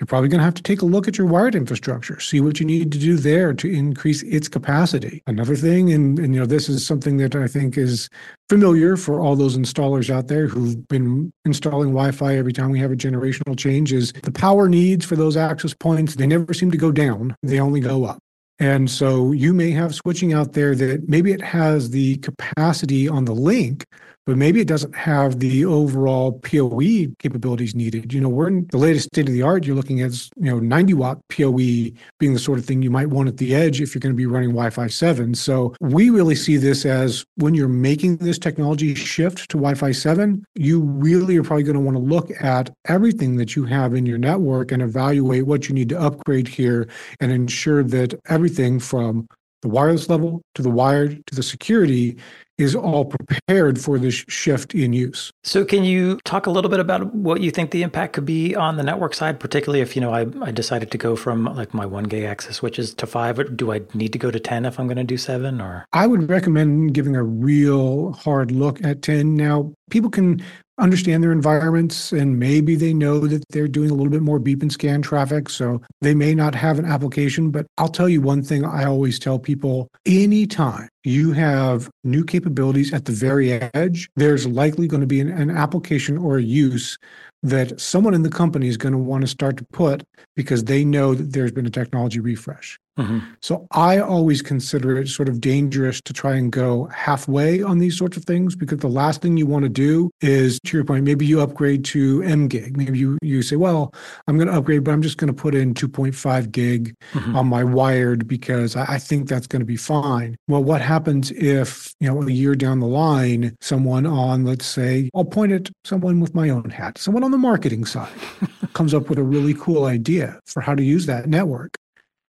you're 0.00 0.06
probably 0.08 0.28
going 0.28 0.40
to 0.40 0.44
have 0.44 0.54
to 0.54 0.64
take 0.64 0.82
a 0.82 0.84
look 0.84 1.06
at 1.06 1.16
your 1.16 1.28
wired 1.28 1.54
infrastructure, 1.54 2.18
see 2.18 2.40
what 2.40 2.58
you 2.58 2.66
need 2.66 2.90
to 2.90 2.98
do 2.98 3.16
there 3.16 3.54
to 3.54 3.72
increase 3.72 4.24
its 4.24 4.48
capacity. 4.48 5.22
Another 5.28 5.54
thing, 5.54 5.92
and, 5.92 6.18
and 6.18 6.34
you 6.34 6.40
know, 6.40 6.46
this 6.46 6.68
is 6.68 6.84
something 6.84 7.18
that 7.18 7.36
I 7.36 7.46
think 7.46 7.78
is 7.78 8.08
familiar 8.48 8.96
for 8.96 9.20
all 9.20 9.36
those 9.36 9.56
installers 9.56 10.10
out 10.10 10.26
there 10.26 10.48
who've 10.48 10.88
been 10.88 11.32
installing 11.44 11.90
Wi-Fi 11.90 12.36
every 12.36 12.52
time 12.52 12.72
we 12.72 12.80
have 12.80 12.90
a 12.90 12.96
generational 12.96 13.56
change 13.56 13.92
is 13.92 14.12
the 14.24 14.32
power 14.32 14.68
needs 14.68 15.04
for 15.04 15.14
those 15.14 15.36
access 15.36 15.72
points, 15.72 16.16
they 16.16 16.26
never 16.26 16.52
seem 16.52 16.72
to 16.72 16.76
go 16.76 16.90
down. 16.90 17.36
They 17.44 17.60
only 17.60 17.78
go 17.78 18.04
up. 18.04 18.18
And 18.58 18.90
so 18.90 19.32
you 19.32 19.54
may 19.54 19.70
have 19.70 19.94
switching 19.94 20.32
out 20.32 20.52
there 20.52 20.74
that 20.74 21.08
maybe 21.08 21.32
it 21.32 21.42
has 21.42 21.90
the 21.90 22.16
capacity 22.18 23.08
on 23.08 23.24
the 23.24 23.34
link, 23.34 23.86
but 24.28 24.36
maybe 24.36 24.60
it 24.60 24.68
doesn't 24.68 24.94
have 24.94 25.38
the 25.38 25.64
overall 25.64 26.32
PoE 26.32 27.06
capabilities 27.18 27.74
needed. 27.74 28.12
You 28.12 28.20
know, 28.20 28.28
we're 28.28 28.48
in 28.48 28.66
the 28.70 28.76
latest 28.76 29.06
state 29.06 29.26
of 29.26 29.32
the 29.32 29.40
art. 29.40 29.64
You're 29.64 29.74
looking 29.74 30.02
at, 30.02 30.12
you 30.36 30.50
know, 30.50 30.58
90 30.58 30.92
watt 30.92 31.18
PoE 31.30 31.56
being 31.56 32.34
the 32.34 32.38
sort 32.38 32.58
of 32.58 32.66
thing 32.66 32.82
you 32.82 32.90
might 32.90 33.06
want 33.06 33.30
at 33.30 33.38
the 33.38 33.54
edge 33.54 33.80
if 33.80 33.94
you're 33.94 34.00
going 34.00 34.12
to 34.12 34.16
be 34.16 34.26
running 34.26 34.50
Wi-Fi 34.50 34.86
7. 34.86 35.34
So 35.34 35.74
we 35.80 36.10
really 36.10 36.34
see 36.34 36.58
this 36.58 36.84
as 36.84 37.24
when 37.36 37.54
you're 37.54 37.68
making 37.68 38.18
this 38.18 38.38
technology 38.38 38.94
shift 38.94 39.48
to 39.48 39.56
Wi-Fi 39.56 39.92
7, 39.92 40.44
you 40.56 40.82
really 40.82 41.38
are 41.38 41.42
probably 41.42 41.62
going 41.62 41.72
to 41.76 41.80
want 41.80 41.96
to 41.96 42.02
look 42.02 42.30
at 42.42 42.68
everything 42.86 43.36
that 43.36 43.56
you 43.56 43.64
have 43.64 43.94
in 43.94 44.04
your 44.04 44.18
network 44.18 44.72
and 44.72 44.82
evaluate 44.82 45.46
what 45.46 45.70
you 45.70 45.74
need 45.74 45.88
to 45.88 45.98
upgrade 45.98 46.48
here 46.48 46.86
and 47.20 47.32
ensure 47.32 47.82
that 47.82 48.12
everything 48.28 48.78
from 48.78 49.26
the 49.62 49.68
wireless 49.68 50.10
level 50.10 50.42
to 50.54 50.60
the 50.60 50.70
wired 50.70 51.26
to 51.26 51.34
the 51.34 51.42
security 51.42 52.18
is 52.58 52.74
all 52.74 53.04
prepared 53.04 53.80
for 53.80 53.98
this 53.98 54.14
shift 54.28 54.74
in 54.74 54.92
use. 54.92 55.32
So, 55.44 55.64
can 55.64 55.84
you 55.84 56.18
talk 56.24 56.46
a 56.46 56.50
little 56.50 56.70
bit 56.70 56.80
about 56.80 57.14
what 57.14 57.40
you 57.40 57.50
think 57.50 57.70
the 57.70 57.82
impact 57.82 58.14
could 58.14 58.26
be 58.26 58.54
on 58.54 58.76
the 58.76 58.82
network 58.82 59.14
side, 59.14 59.40
particularly 59.40 59.80
if 59.80 59.94
you 59.94 60.02
know 60.02 60.12
I, 60.12 60.26
I 60.42 60.50
decided 60.50 60.90
to 60.90 60.98
go 60.98 61.16
from 61.16 61.44
like 61.44 61.72
my 61.72 61.86
one 61.86 62.04
gig 62.04 62.24
access 62.24 62.56
switches 62.56 62.94
to 62.94 63.06
five? 63.06 63.38
Or 63.38 63.44
do 63.44 63.72
I 63.72 63.80
need 63.94 64.12
to 64.12 64.18
go 64.18 64.30
to 64.30 64.40
ten 64.40 64.64
if 64.64 64.78
I'm 64.78 64.86
going 64.86 64.96
to 64.96 65.04
do 65.04 65.16
seven? 65.16 65.60
Or 65.60 65.86
I 65.92 66.06
would 66.06 66.28
recommend 66.28 66.94
giving 66.94 67.16
a 67.16 67.22
real 67.22 68.12
hard 68.12 68.50
look 68.50 68.82
at 68.84 69.02
ten. 69.02 69.36
Now, 69.36 69.72
people 69.90 70.10
can 70.10 70.42
understand 70.78 71.22
their 71.22 71.32
environments 71.32 72.12
and 72.12 72.38
maybe 72.38 72.74
they 72.74 72.94
know 72.94 73.20
that 73.20 73.44
they're 73.50 73.68
doing 73.68 73.90
a 73.90 73.94
little 73.94 74.10
bit 74.10 74.22
more 74.22 74.38
beep 74.38 74.62
and 74.62 74.72
scan 74.72 75.02
traffic 75.02 75.48
so 75.48 75.80
they 76.00 76.14
may 76.14 76.34
not 76.34 76.54
have 76.54 76.78
an 76.78 76.84
application. 76.84 77.50
But 77.50 77.66
i'll 77.78 77.88
tell 77.88 78.08
you 78.08 78.20
one 78.20 78.42
thing 78.42 78.64
i 78.64 78.84
always 78.84 79.18
tell 79.18 79.38
people. 79.38 79.88
Anytime 80.06 80.88
you 81.04 81.32
have 81.32 81.90
new 82.04 82.24
capabilities 82.24 82.92
at 82.92 83.04
the 83.04 83.12
very 83.12 83.52
edge 83.52 84.08
there's 84.16 84.46
likely 84.46 84.86
going 84.86 85.00
to 85.00 85.06
be 85.06 85.20
an, 85.20 85.28
an 85.28 85.50
application 85.50 86.18
or 86.18 86.38
a 86.38 86.42
use 86.42 86.98
that 87.42 87.80
someone 87.80 88.14
in 88.14 88.22
the 88.22 88.30
company 88.30 88.68
is 88.68 88.76
going 88.76 88.92
to 88.92 88.98
want 88.98 89.22
to 89.22 89.28
start 89.28 89.56
to 89.58 89.64
put 89.72 90.04
because 90.36 90.64
they 90.64 90.84
know 90.84 91.14
that 91.14 91.32
there's 91.32 91.52
been 91.52 91.66
a 91.66 91.70
technology 91.70 92.20
refresh 92.20 92.78
Mm-hmm. 92.98 93.18
So 93.40 93.66
I 93.70 94.00
always 94.00 94.42
consider 94.42 94.98
it 94.98 95.08
sort 95.08 95.28
of 95.28 95.40
dangerous 95.40 96.00
to 96.02 96.12
try 96.12 96.34
and 96.34 96.50
go 96.50 96.86
halfway 96.86 97.62
on 97.62 97.78
these 97.78 97.96
sorts 97.96 98.16
of 98.16 98.24
things 98.24 98.56
because 98.56 98.78
the 98.78 98.88
last 98.88 99.22
thing 99.22 99.36
you 99.36 99.46
want 99.46 99.62
to 99.62 99.68
do 99.68 100.10
is, 100.20 100.58
to 100.66 100.76
your 100.76 100.84
point, 100.84 101.04
maybe 101.04 101.24
you 101.24 101.40
upgrade 101.40 101.84
to 101.86 102.22
M 102.24 102.48
gig. 102.48 102.76
Maybe 102.76 102.98
you 102.98 103.18
you 103.22 103.42
say, 103.42 103.56
well, 103.56 103.94
I'm 104.26 104.36
going 104.36 104.48
to 104.48 104.54
upgrade, 104.54 104.82
but 104.82 104.90
I'm 104.90 105.02
just 105.02 105.16
going 105.16 105.32
to 105.32 105.40
put 105.42 105.54
in 105.54 105.74
2.5 105.74 106.50
gig 106.50 106.94
mm-hmm. 107.12 107.36
on 107.36 107.46
my 107.46 107.62
wired 107.62 108.26
because 108.26 108.74
I, 108.74 108.94
I 108.94 108.98
think 108.98 109.28
that's 109.28 109.46
going 109.46 109.60
to 109.60 109.66
be 109.66 109.76
fine. 109.76 110.36
Well, 110.48 110.64
what 110.64 110.80
happens 110.80 111.30
if 111.30 111.94
you 112.00 112.08
know 112.08 112.20
a 112.22 112.30
year 112.30 112.56
down 112.56 112.80
the 112.80 112.86
line, 112.86 113.56
someone 113.60 114.06
on, 114.06 114.44
let's 114.44 114.66
say, 114.66 115.08
I'll 115.14 115.24
point 115.24 115.52
at 115.52 115.70
someone 115.84 116.18
with 116.18 116.34
my 116.34 116.48
own 116.48 116.70
hat, 116.70 116.98
someone 116.98 117.22
on 117.28 117.32
the 117.32 117.38
marketing 117.38 117.84
side 117.84 118.08
comes 118.72 118.94
up 118.94 119.10
with 119.10 119.18
a 119.18 119.22
really 119.22 119.52
cool 119.52 119.84
idea 119.84 120.40
for 120.46 120.62
how 120.62 120.74
to 120.74 120.82
use 120.82 121.04
that 121.04 121.28
network 121.28 121.76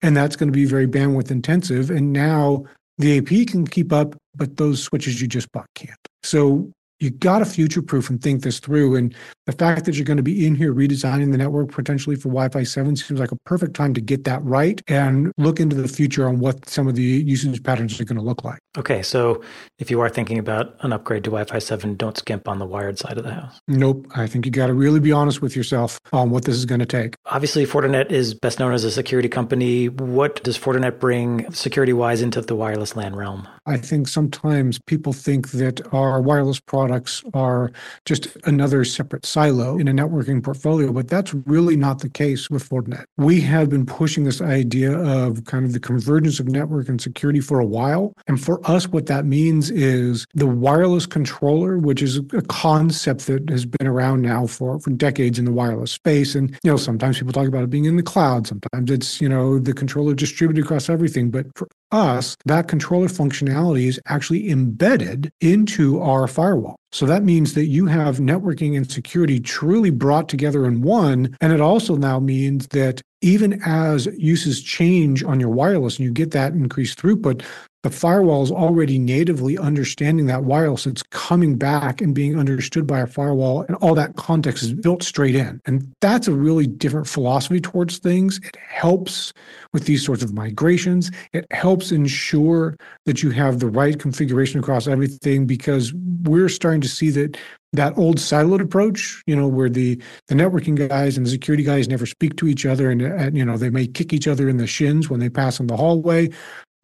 and 0.03 0.17
that's 0.17 0.37
going 0.37 0.49
to 0.49 0.53
be 0.53 0.65
very 0.65 0.87
bandwidth 0.87 1.31
intensive. 1.31 1.91
And 1.91 2.13
now 2.13 2.65
the 2.99 3.19
AP 3.19 3.49
can 3.49 3.67
keep 3.67 3.93
up, 3.93 4.17
but 4.35 4.57
those 4.57 4.83
switches 4.83 5.21
you 5.21 5.29
just 5.29 5.51
bought 5.53 5.69
can't. 5.75 5.99
So 6.23 6.71
you 7.01 7.11
got 7.11 7.39
to 7.39 7.45
future 7.45 7.83
proof 7.83 8.11
and 8.11 8.21
think 8.21 8.43
this 8.43 8.59
through. 8.59 8.97
And 8.97 9.15
the 9.47 9.53
fact 9.53 9.85
that 9.87 9.95
you're 9.95 10.05
going 10.05 10.19
to 10.19 10.23
be 10.23 10.47
in 10.47 10.55
here 10.55 10.75
redesigning 10.75 11.33
the 11.33 11.39
network 11.39 11.71
potentially 11.71 12.17
for 12.17 12.29
Wi-Fi 12.29 12.65
7 12.65 12.97
seems 12.97 13.21
like 13.21 13.33
a 13.33 13.37
perfect 13.45 13.75
time 13.75 13.95
to 13.95 14.01
get 14.01 14.25
that 14.25 14.43
right 14.45 14.83
and 14.89 15.33
look 15.39 15.61
into 15.61 15.77
the 15.77 15.89
future 15.89 16.27
on 16.27 16.39
what 16.41 16.69
some 16.69 16.89
of 16.89 16.95
the 16.95 17.03
usage 17.03 17.63
patterns 17.63 18.01
are 18.01 18.05
going 18.05 18.19
to 18.19 18.23
look 18.23 18.45
like. 18.45 18.59
Okay, 18.77 19.03
so 19.03 19.43
if 19.79 19.91
you 19.91 20.01
are 20.01 20.09
thinking 20.09 20.39
about 20.39 20.77
an 20.81 20.93
upgrade 20.93 21.25
to 21.25 21.31
Wi-Fi 21.31 21.59
7, 21.59 21.95
don't 21.97 22.17
skimp 22.17 22.49
on 22.49 22.59
the 22.59 22.67
wired 22.67 22.99
side 22.99 23.17
of 23.17 23.25
the 23.25 23.35
house. 23.35 23.61
Nope. 23.69 24.07
I 24.15 24.27
think 24.27 24.45
you 24.45 24.53
got 24.53 24.67
to 24.67 24.75
really 24.75 25.01
be 25.01 25.13
honest 25.13 25.41
with 25.41 25.55
yourself 25.55 25.99
on 26.13 26.31
what 26.31 26.45
this 26.45 26.57
is 26.57 26.67
going 26.67 26.81
to 26.81 26.87
take. 26.87 27.15
Obviously, 27.27 27.65
Fortinet 27.65 28.11
is 28.11 28.35
best 28.35 28.59
known 28.59 28.73
as 28.73 28.85
a 28.85 28.91
security 28.91 29.29
company. 29.29 29.89
What 29.89 30.43
does 30.43 30.59
Fortinet 30.59 30.99
bring 30.99 31.51
security-wise 31.53 32.23
into 32.23 32.41
the 32.41 32.55
wireless 32.55 32.97
LAN 32.97 33.15
realm? 33.15 33.47
I 33.67 33.77
think 33.77 34.09
sometimes 34.09 34.79
people 34.87 35.13
think 35.13 35.51
that 35.53 35.81
our 35.93 36.21
wireless 36.21 36.61
products 36.61 36.88
are 37.35 37.71
just 38.05 38.29
another 38.45 38.85
separate 38.85 39.25
silo 39.27 39.79
in 39.79 39.89
a 39.89 39.93
networking 39.93 40.43
portfolio, 40.43 40.93
but 40.93 41.09
that's 41.09 41.35
really 41.47 41.77
not 41.77 42.01
the 42.01 42.09
case 42.09 42.51
with 42.51 42.69
Fortinet. 42.69 43.05
We 43.17 43.41
have 43.43 43.69
been 43.69 43.87
pushing 43.87 44.25
this 44.25 44.41
idea 44.41 44.99
of 44.99 45.45
kind 45.45 45.65
of 45.65 45.73
the 45.73 45.81
convergence 45.81 46.41
of 46.41 46.49
network 46.49 46.89
and 46.89 47.01
security 47.01 47.41
for 47.41 47.61
a 47.61 47.67
while. 47.67 48.13
And 48.27 48.41
for 48.41 48.61
us, 48.69 48.89
what 48.89 49.07
that 49.07 49.25
means 49.25 49.71
is 49.71 50.27
the 50.35 50.47
wireless 50.47 51.07
controller, 51.07 51.79
which 51.79 52.03
is 52.03 52.19
a 52.33 52.43
concept 52.49 53.27
that 53.27 53.49
has 53.51 53.67
been 53.67 53.87
around 53.87 54.23
now 54.23 54.47
for, 54.47 54.79
for 54.81 54.91
decades 54.91 55.39
in 55.39 55.45
the 55.45 55.53
wireless 55.53 55.93
space. 55.93 56.35
And, 56.35 56.51
you 56.63 56.71
know, 56.71 56.77
sometimes 56.77 57.19
people 57.19 57.33
talk 57.33 57.49
about 57.49 57.65
it 57.65 57.71
being 57.71 57.85
in 57.85 57.97
the 57.97 58.03
cloud. 58.03 58.47
Sometimes 58.47 58.91
it's, 58.91 59.21
you 59.21 59.29
know, 59.29 59.59
the 59.59 59.73
controller 59.73 60.15
distributed 60.15 60.65
across 60.65 60.89
everything. 60.89 61.31
But 61.31 61.47
for 61.55 61.69
us, 61.91 62.37
that 62.45 62.69
controller 62.69 63.09
functionality 63.09 63.87
is 63.87 64.01
actually 64.07 64.51
embedded 64.51 65.31
into 65.41 66.01
our 66.01 66.27
firewall. 66.27 66.77
So 66.93 67.07
that 67.07 67.23
means 67.23 67.55
that 67.55 67.67
you 67.67 67.87
have 67.87 68.19
networking 68.19 68.77
and 68.77 68.91
security 68.91 69.41
truly 69.41 69.91
brought 69.91 70.29
together 70.29 70.65
in 70.67 70.83
one. 70.83 71.37
And 71.41 71.53
it 71.53 71.61
also 71.61 71.97
now 71.97 72.19
means 72.19 72.69
that 72.69 73.03
even 73.21 73.61
as 73.65 74.07
uses 74.17 74.63
change 74.63 75.25
on 75.25 75.41
your 75.41 75.51
wireless 75.51 75.99
and 75.99 76.05
you 76.07 76.13
get 76.13 76.31
that 76.31 76.53
increased 76.53 77.01
throughput, 77.01 77.45
the 77.85 77.91
firewall 77.91 78.43
is 78.43 78.51
already 78.51 78.99
natively 78.99 79.57
understanding 79.57 80.27
that 80.27 80.43
wireless. 80.43 80.87
It's 80.87 81.03
coming 81.05 81.57
back 81.57 82.01
and 82.01 82.13
being 82.13 82.37
understood 82.37 82.87
by 82.87 83.01
a 83.01 83.07
firewall, 83.07 83.63
and 83.63 83.77
all 83.77 83.95
that 83.95 84.17
context 84.17 84.65
is 84.65 84.73
built 84.73 85.05
straight 85.05 85.37
in. 85.37 85.61
And 85.65 85.93
that's 86.01 86.27
a 86.27 86.33
really 86.33 86.67
different 86.67 87.07
philosophy 87.07 87.61
towards 87.61 87.99
things. 87.99 88.41
It 88.43 88.57
helps 88.57 89.33
with 89.73 89.85
these 89.85 90.05
sorts 90.05 90.25
of 90.25 90.33
migrations. 90.35 91.13
It 91.33 91.47
helps 91.53 91.93
ensure 91.93 92.77
that 93.07 93.23
you 93.23 93.31
have 93.31 93.61
the 93.61 93.69
right 93.69 93.99
configuration 93.99 94.59
across 94.59 94.89
everything 94.89 95.47
because 95.47 95.93
we're 96.25 96.49
starting 96.49 96.81
to 96.81 96.89
see 96.89 97.11
that 97.11 97.37
that 97.75 97.97
old 97.99 98.17
siloed 98.17 98.63
approach, 98.63 99.23
you 99.27 99.37
know, 99.37 99.47
where 99.47 99.69
the 99.69 100.01
the 100.29 100.35
networking 100.35 100.89
guys 100.89 101.17
and 101.17 101.27
the 101.27 101.31
security 101.31 101.63
guys 101.63 101.87
never 101.87 102.07
speak 102.07 102.37
to 102.37 102.49
each 102.49 102.65
other, 102.65 102.91
and, 102.91 103.03
and 103.03 103.37
you 103.37 103.45
know 103.45 103.57
they 103.59 103.71
may 103.71 103.87
kick 103.87 104.13
each 104.13 104.27
other 104.27 104.49
in 104.49 104.57
the 104.57 104.67
shins 104.67 105.11
when 105.11 105.21
they 105.21 105.29
pass 105.29 105.61
in 105.61 105.67
the 105.67 105.77
hallway 105.77 106.31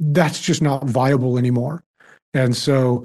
that's 0.01 0.41
just 0.41 0.63
not 0.63 0.85
viable 0.85 1.39
anymore. 1.39 1.85
And 2.33 2.57
so 2.57 3.05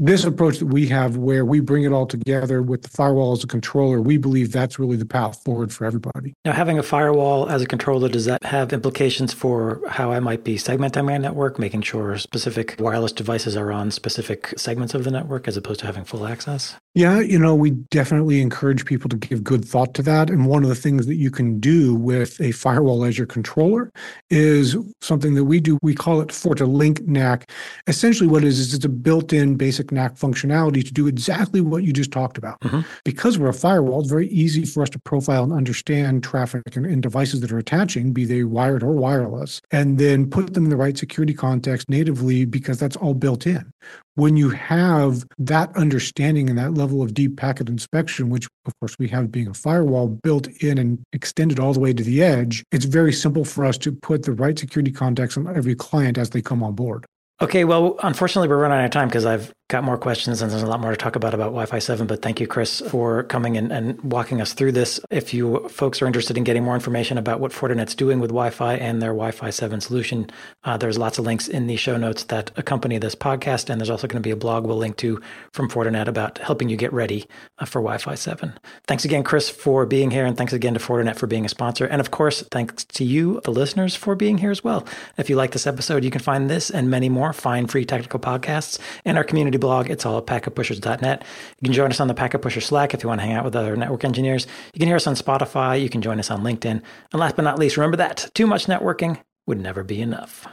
this 0.00 0.24
approach 0.24 0.58
that 0.58 0.66
we 0.66 0.88
have 0.88 1.18
where 1.18 1.44
we 1.44 1.60
bring 1.60 1.84
it 1.84 1.92
all 1.92 2.06
together 2.06 2.62
with 2.62 2.80
the 2.80 2.88
firewall 2.88 3.32
as 3.32 3.44
a 3.44 3.46
controller, 3.46 4.00
we 4.00 4.16
believe 4.16 4.50
that's 4.50 4.78
really 4.78 4.96
the 4.96 5.04
path 5.04 5.42
forward 5.44 5.70
for 5.70 5.84
everybody. 5.84 6.32
Now, 6.42 6.52
having 6.52 6.78
a 6.78 6.82
firewall 6.82 7.50
as 7.50 7.60
a 7.60 7.66
controller, 7.66 8.08
does 8.08 8.24
that 8.24 8.42
have 8.42 8.72
implications 8.72 9.34
for 9.34 9.82
how 9.88 10.10
I 10.10 10.18
might 10.18 10.42
be 10.42 10.56
segmenting 10.56 11.04
my 11.04 11.18
network, 11.18 11.58
making 11.58 11.82
sure 11.82 12.16
specific 12.16 12.76
wireless 12.78 13.12
devices 13.12 13.58
are 13.58 13.70
on 13.70 13.90
specific 13.90 14.54
segments 14.56 14.94
of 14.94 15.04
the 15.04 15.10
network 15.10 15.46
as 15.46 15.58
opposed 15.58 15.80
to 15.80 15.86
having 15.86 16.04
full 16.04 16.26
access? 16.26 16.76
Yeah, 16.94 17.20
you 17.20 17.38
know, 17.38 17.54
we 17.54 17.70
definitely 17.70 18.40
encourage 18.40 18.86
people 18.86 19.10
to 19.10 19.16
give 19.16 19.44
good 19.44 19.64
thought 19.66 19.92
to 19.94 20.02
that. 20.02 20.30
And 20.30 20.46
one 20.46 20.62
of 20.62 20.70
the 20.70 20.74
things 20.74 21.06
that 21.06 21.16
you 21.16 21.30
can 21.30 21.60
do 21.60 21.94
with 21.94 22.40
a 22.40 22.52
firewall 22.52 23.04
as 23.04 23.18
your 23.18 23.26
controller 23.26 23.92
is 24.30 24.76
something 25.02 25.34
that 25.34 25.44
we 25.44 25.60
do. 25.60 25.78
We 25.82 25.94
call 25.94 26.20
it 26.20 26.28
FortiLink 26.28 27.06
NAC. 27.06 27.50
Essentially, 27.86 28.28
what 28.28 28.42
it 28.42 28.48
is 28.48 28.58
is 28.58 28.74
it's 28.74 28.84
a 28.84 28.88
built-in 28.88 29.56
basic 29.56 29.89
NAC 29.92 30.16
functionality 30.16 30.84
to 30.84 30.92
do 30.92 31.06
exactly 31.06 31.60
what 31.60 31.84
you 31.84 31.92
just 31.92 32.12
talked 32.12 32.38
about. 32.38 32.60
Mm-hmm. 32.60 32.80
Because 33.04 33.38
we're 33.38 33.48
a 33.48 33.54
firewall, 33.54 34.00
it's 34.00 34.08
very 34.08 34.28
easy 34.28 34.64
for 34.64 34.82
us 34.82 34.90
to 34.90 34.98
profile 34.98 35.44
and 35.44 35.52
understand 35.52 36.22
traffic 36.22 36.62
and, 36.74 36.86
and 36.86 37.02
devices 37.02 37.40
that 37.40 37.52
are 37.52 37.58
attaching, 37.58 38.12
be 38.12 38.24
they 38.24 38.44
wired 38.44 38.82
or 38.82 38.92
wireless, 38.92 39.60
and 39.70 39.98
then 39.98 40.28
put 40.28 40.54
them 40.54 40.64
in 40.64 40.70
the 40.70 40.76
right 40.76 40.96
security 40.96 41.34
context 41.34 41.88
natively 41.88 42.44
because 42.44 42.78
that's 42.78 42.96
all 42.96 43.14
built 43.14 43.46
in 43.46 43.72
when 44.20 44.36
you 44.36 44.50
have 44.50 45.24
that 45.38 45.74
understanding 45.76 46.50
and 46.50 46.58
that 46.58 46.74
level 46.74 47.02
of 47.02 47.14
deep 47.14 47.36
packet 47.36 47.68
inspection, 47.68 48.28
which 48.28 48.46
of 48.66 48.72
course 48.80 48.94
we 48.98 49.08
have 49.08 49.32
being 49.32 49.48
a 49.48 49.54
firewall 49.54 50.08
built 50.08 50.46
in 50.62 50.78
and 50.78 50.98
extended 51.12 51.58
all 51.58 51.72
the 51.72 51.80
way 51.80 51.92
to 51.92 52.02
the 52.02 52.22
edge, 52.22 52.62
it's 52.70 52.84
very 52.84 53.12
simple 53.12 53.44
for 53.44 53.64
us 53.64 53.78
to 53.78 53.92
put 53.92 54.24
the 54.24 54.32
right 54.32 54.58
security 54.58 54.92
context 54.92 55.38
on 55.38 55.46
every 55.56 55.74
client 55.74 56.18
as 56.18 56.30
they 56.30 56.42
come 56.42 56.62
on 56.62 56.74
board. 56.74 57.06
Okay, 57.40 57.64
well, 57.64 57.96
unfortunately, 58.02 58.48
we're 58.48 58.58
running 58.58 58.78
out 58.78 58.84
of 58.84 58.90
time 58.90 59.08
because 59.08 59.24
I've 59.24 59.50
got 59.70 59.84
more 59.84 59.96
questions 59.96 60.42
and 60.42 60.50
there's 60.50 60.62
a 60.62 60.66
lot 60.66 60.80
more 60.80 60.90
to 60.90 60.96
talk 60.96 61.16
about 61.16 61.32
about 61.32 61.46
Wi-Fi 61.46 61.78
7. 61.78 62.06
But 62.06 62.22
thank 62.22 62.40
you, 62.40 62.46
Chris, 62.46 62.80
for 62.90 63.22
coming 63.22 63.54
in 63.54 63.70
and 63.70 63.98
walking 64.02 64.40
us 64.40 64.52
through 64.52 64.72
this. 64.72 65.00
If 65.10 65.32
you 65.32 65.68
folks 65.68 66.02
are 66.02 66.06
interested 66.06 66.36
in 66.36 66.44
getting 66.44 66.64
more 66.64 66.74
information 66.74 67.16
about 67.16 67.40
what 67.40 67.52
Fortinet's 67.52 67.94
doing 67.94 68.18
with 68.18 68.30
Wi-Fi 68.30 68.74
and 68.74 69.00
their 69.00 69.12
Wi-Fi 69.12 69.50
7 69.50 69.80
solution, 69.80 70.28
uh, 70.64 70.76
there's 70.76 70.98
lots 70.98 71.18
of 71.18 71.24
links 71.24 71.46
in 71.48 71.68
the 71.68 71.76
show 71.76 71.96
notes 71.96 72.24
that 72.24 72.50
accompany 72.56 72.98
this 72.98 73.14
podcast. 73.14 73.70
And 73.70 73.80
there's 73.80 73.90
also 73.90 74.08
going 74.08 74.20
to 74.20 74.26
be 74.26 74.32
a 74.32 74.36
blog 74.36 74.66
we'll 74.66 74.76
link 74.76 74.96
to 74.98 75.20
from 75.52 75.70
Fortinet 75.70 76.08
about 76.08 76.38
helping 76.38 76.68
you 76.68 76.76
get 76.76 76.92
ready 76.92 77.26
uh, 77.58 77.64
for 77.64 77.80
Wi-Fi 77.80 78.16
7. 78.16 78.58
Thanks 78.88 79.04
again, 79.04 79.22
Chris, 79.22 79.48
for 79.48 79.86
being 79.86 80.10
here. 80.10 80.26
And 80.26 80.36
thanks 80.36 80.52
again 80.52 80.74
to 80.74 80.80
Fortinet 80.80 81.16
for 81.16 81.28
being 81.28 81.44
a 81.44 81.48
sponsor. 81.48 81.86
And 81.86 82.00
of 82.00 82.10
course, 82.10 82.42
thanks 82.50 82.84
to 82.84 83.04
you, 83.04 83.40
the 83.44 83.52
listeners, 83.52 83.94
for 83.94 84.16
being 84.16 84.38
here 84.38 84.50
as 84.50 84.64
well. 84.64 84.84
If 85.16 85.30
you 85.30 85.36
like 85.36 85.52
this 85.52 85.66
episode, 85.68 86.02
you 86.02 86.10
can 86.10 86.20
find 86.20 86.50
this 86.50 86.70
and 86.70 86.90
many 86.90 87.08
more 87.08 87.32
fine 87.32 87.68
free 87.68 87.84
technical 87.84 88.18
podcasts 88.18 88.80
in 89.04 89.16
our 89.16 89.24
community 89.24 89.59
blog. 89.60 89.90
It's 89.90 90.04
all 90.04 90.18
at 90.18 90.26
packetpushers.net. 90.26 91.24
You 91.60 91.66
can 91.66 91.72
join 91.72 91.90
us 91.90 92.00
on 92.00 92.08
the 92.08 92.14
Packet 92.14 92.40
Pusher 92.40 92.60
Slack 92.60 92.94
if 92.94 93.02
you 93.02 93.08
want 93.08 93.20
to 93.20 93.26
hang 93.26 93.36
out 93.36 93.44
with 93.44 93.54
other 93.54 93.76
network 93.76 94.04
engineers. 94.04 94.46
You 94.74 94.78
can 94.78 94.88
hear 94.88 94.96
us 94.96 95.06
on 95.06 95.14
Spotify. 95.14 95.80
You 95.80 95.88
can 95.88 96.02
join 96.02 96.18
us 96.18 96.30
on 96.30 96.42
LinkedIn. 96.42 96.82
And 97.12 97.20
last 97.20 97.36
but 97.36 97.42
not 97.42 97.58
least, 97.58 97.76
remember 97.76 97.98
that 97.98 98.30
too 98.34 98.46
much 98.46 98.66
networking 98.66 99.20
would 99.46 99.60
never 99.60 99.84
be 99.84 100.00
enough. 100.00 100.46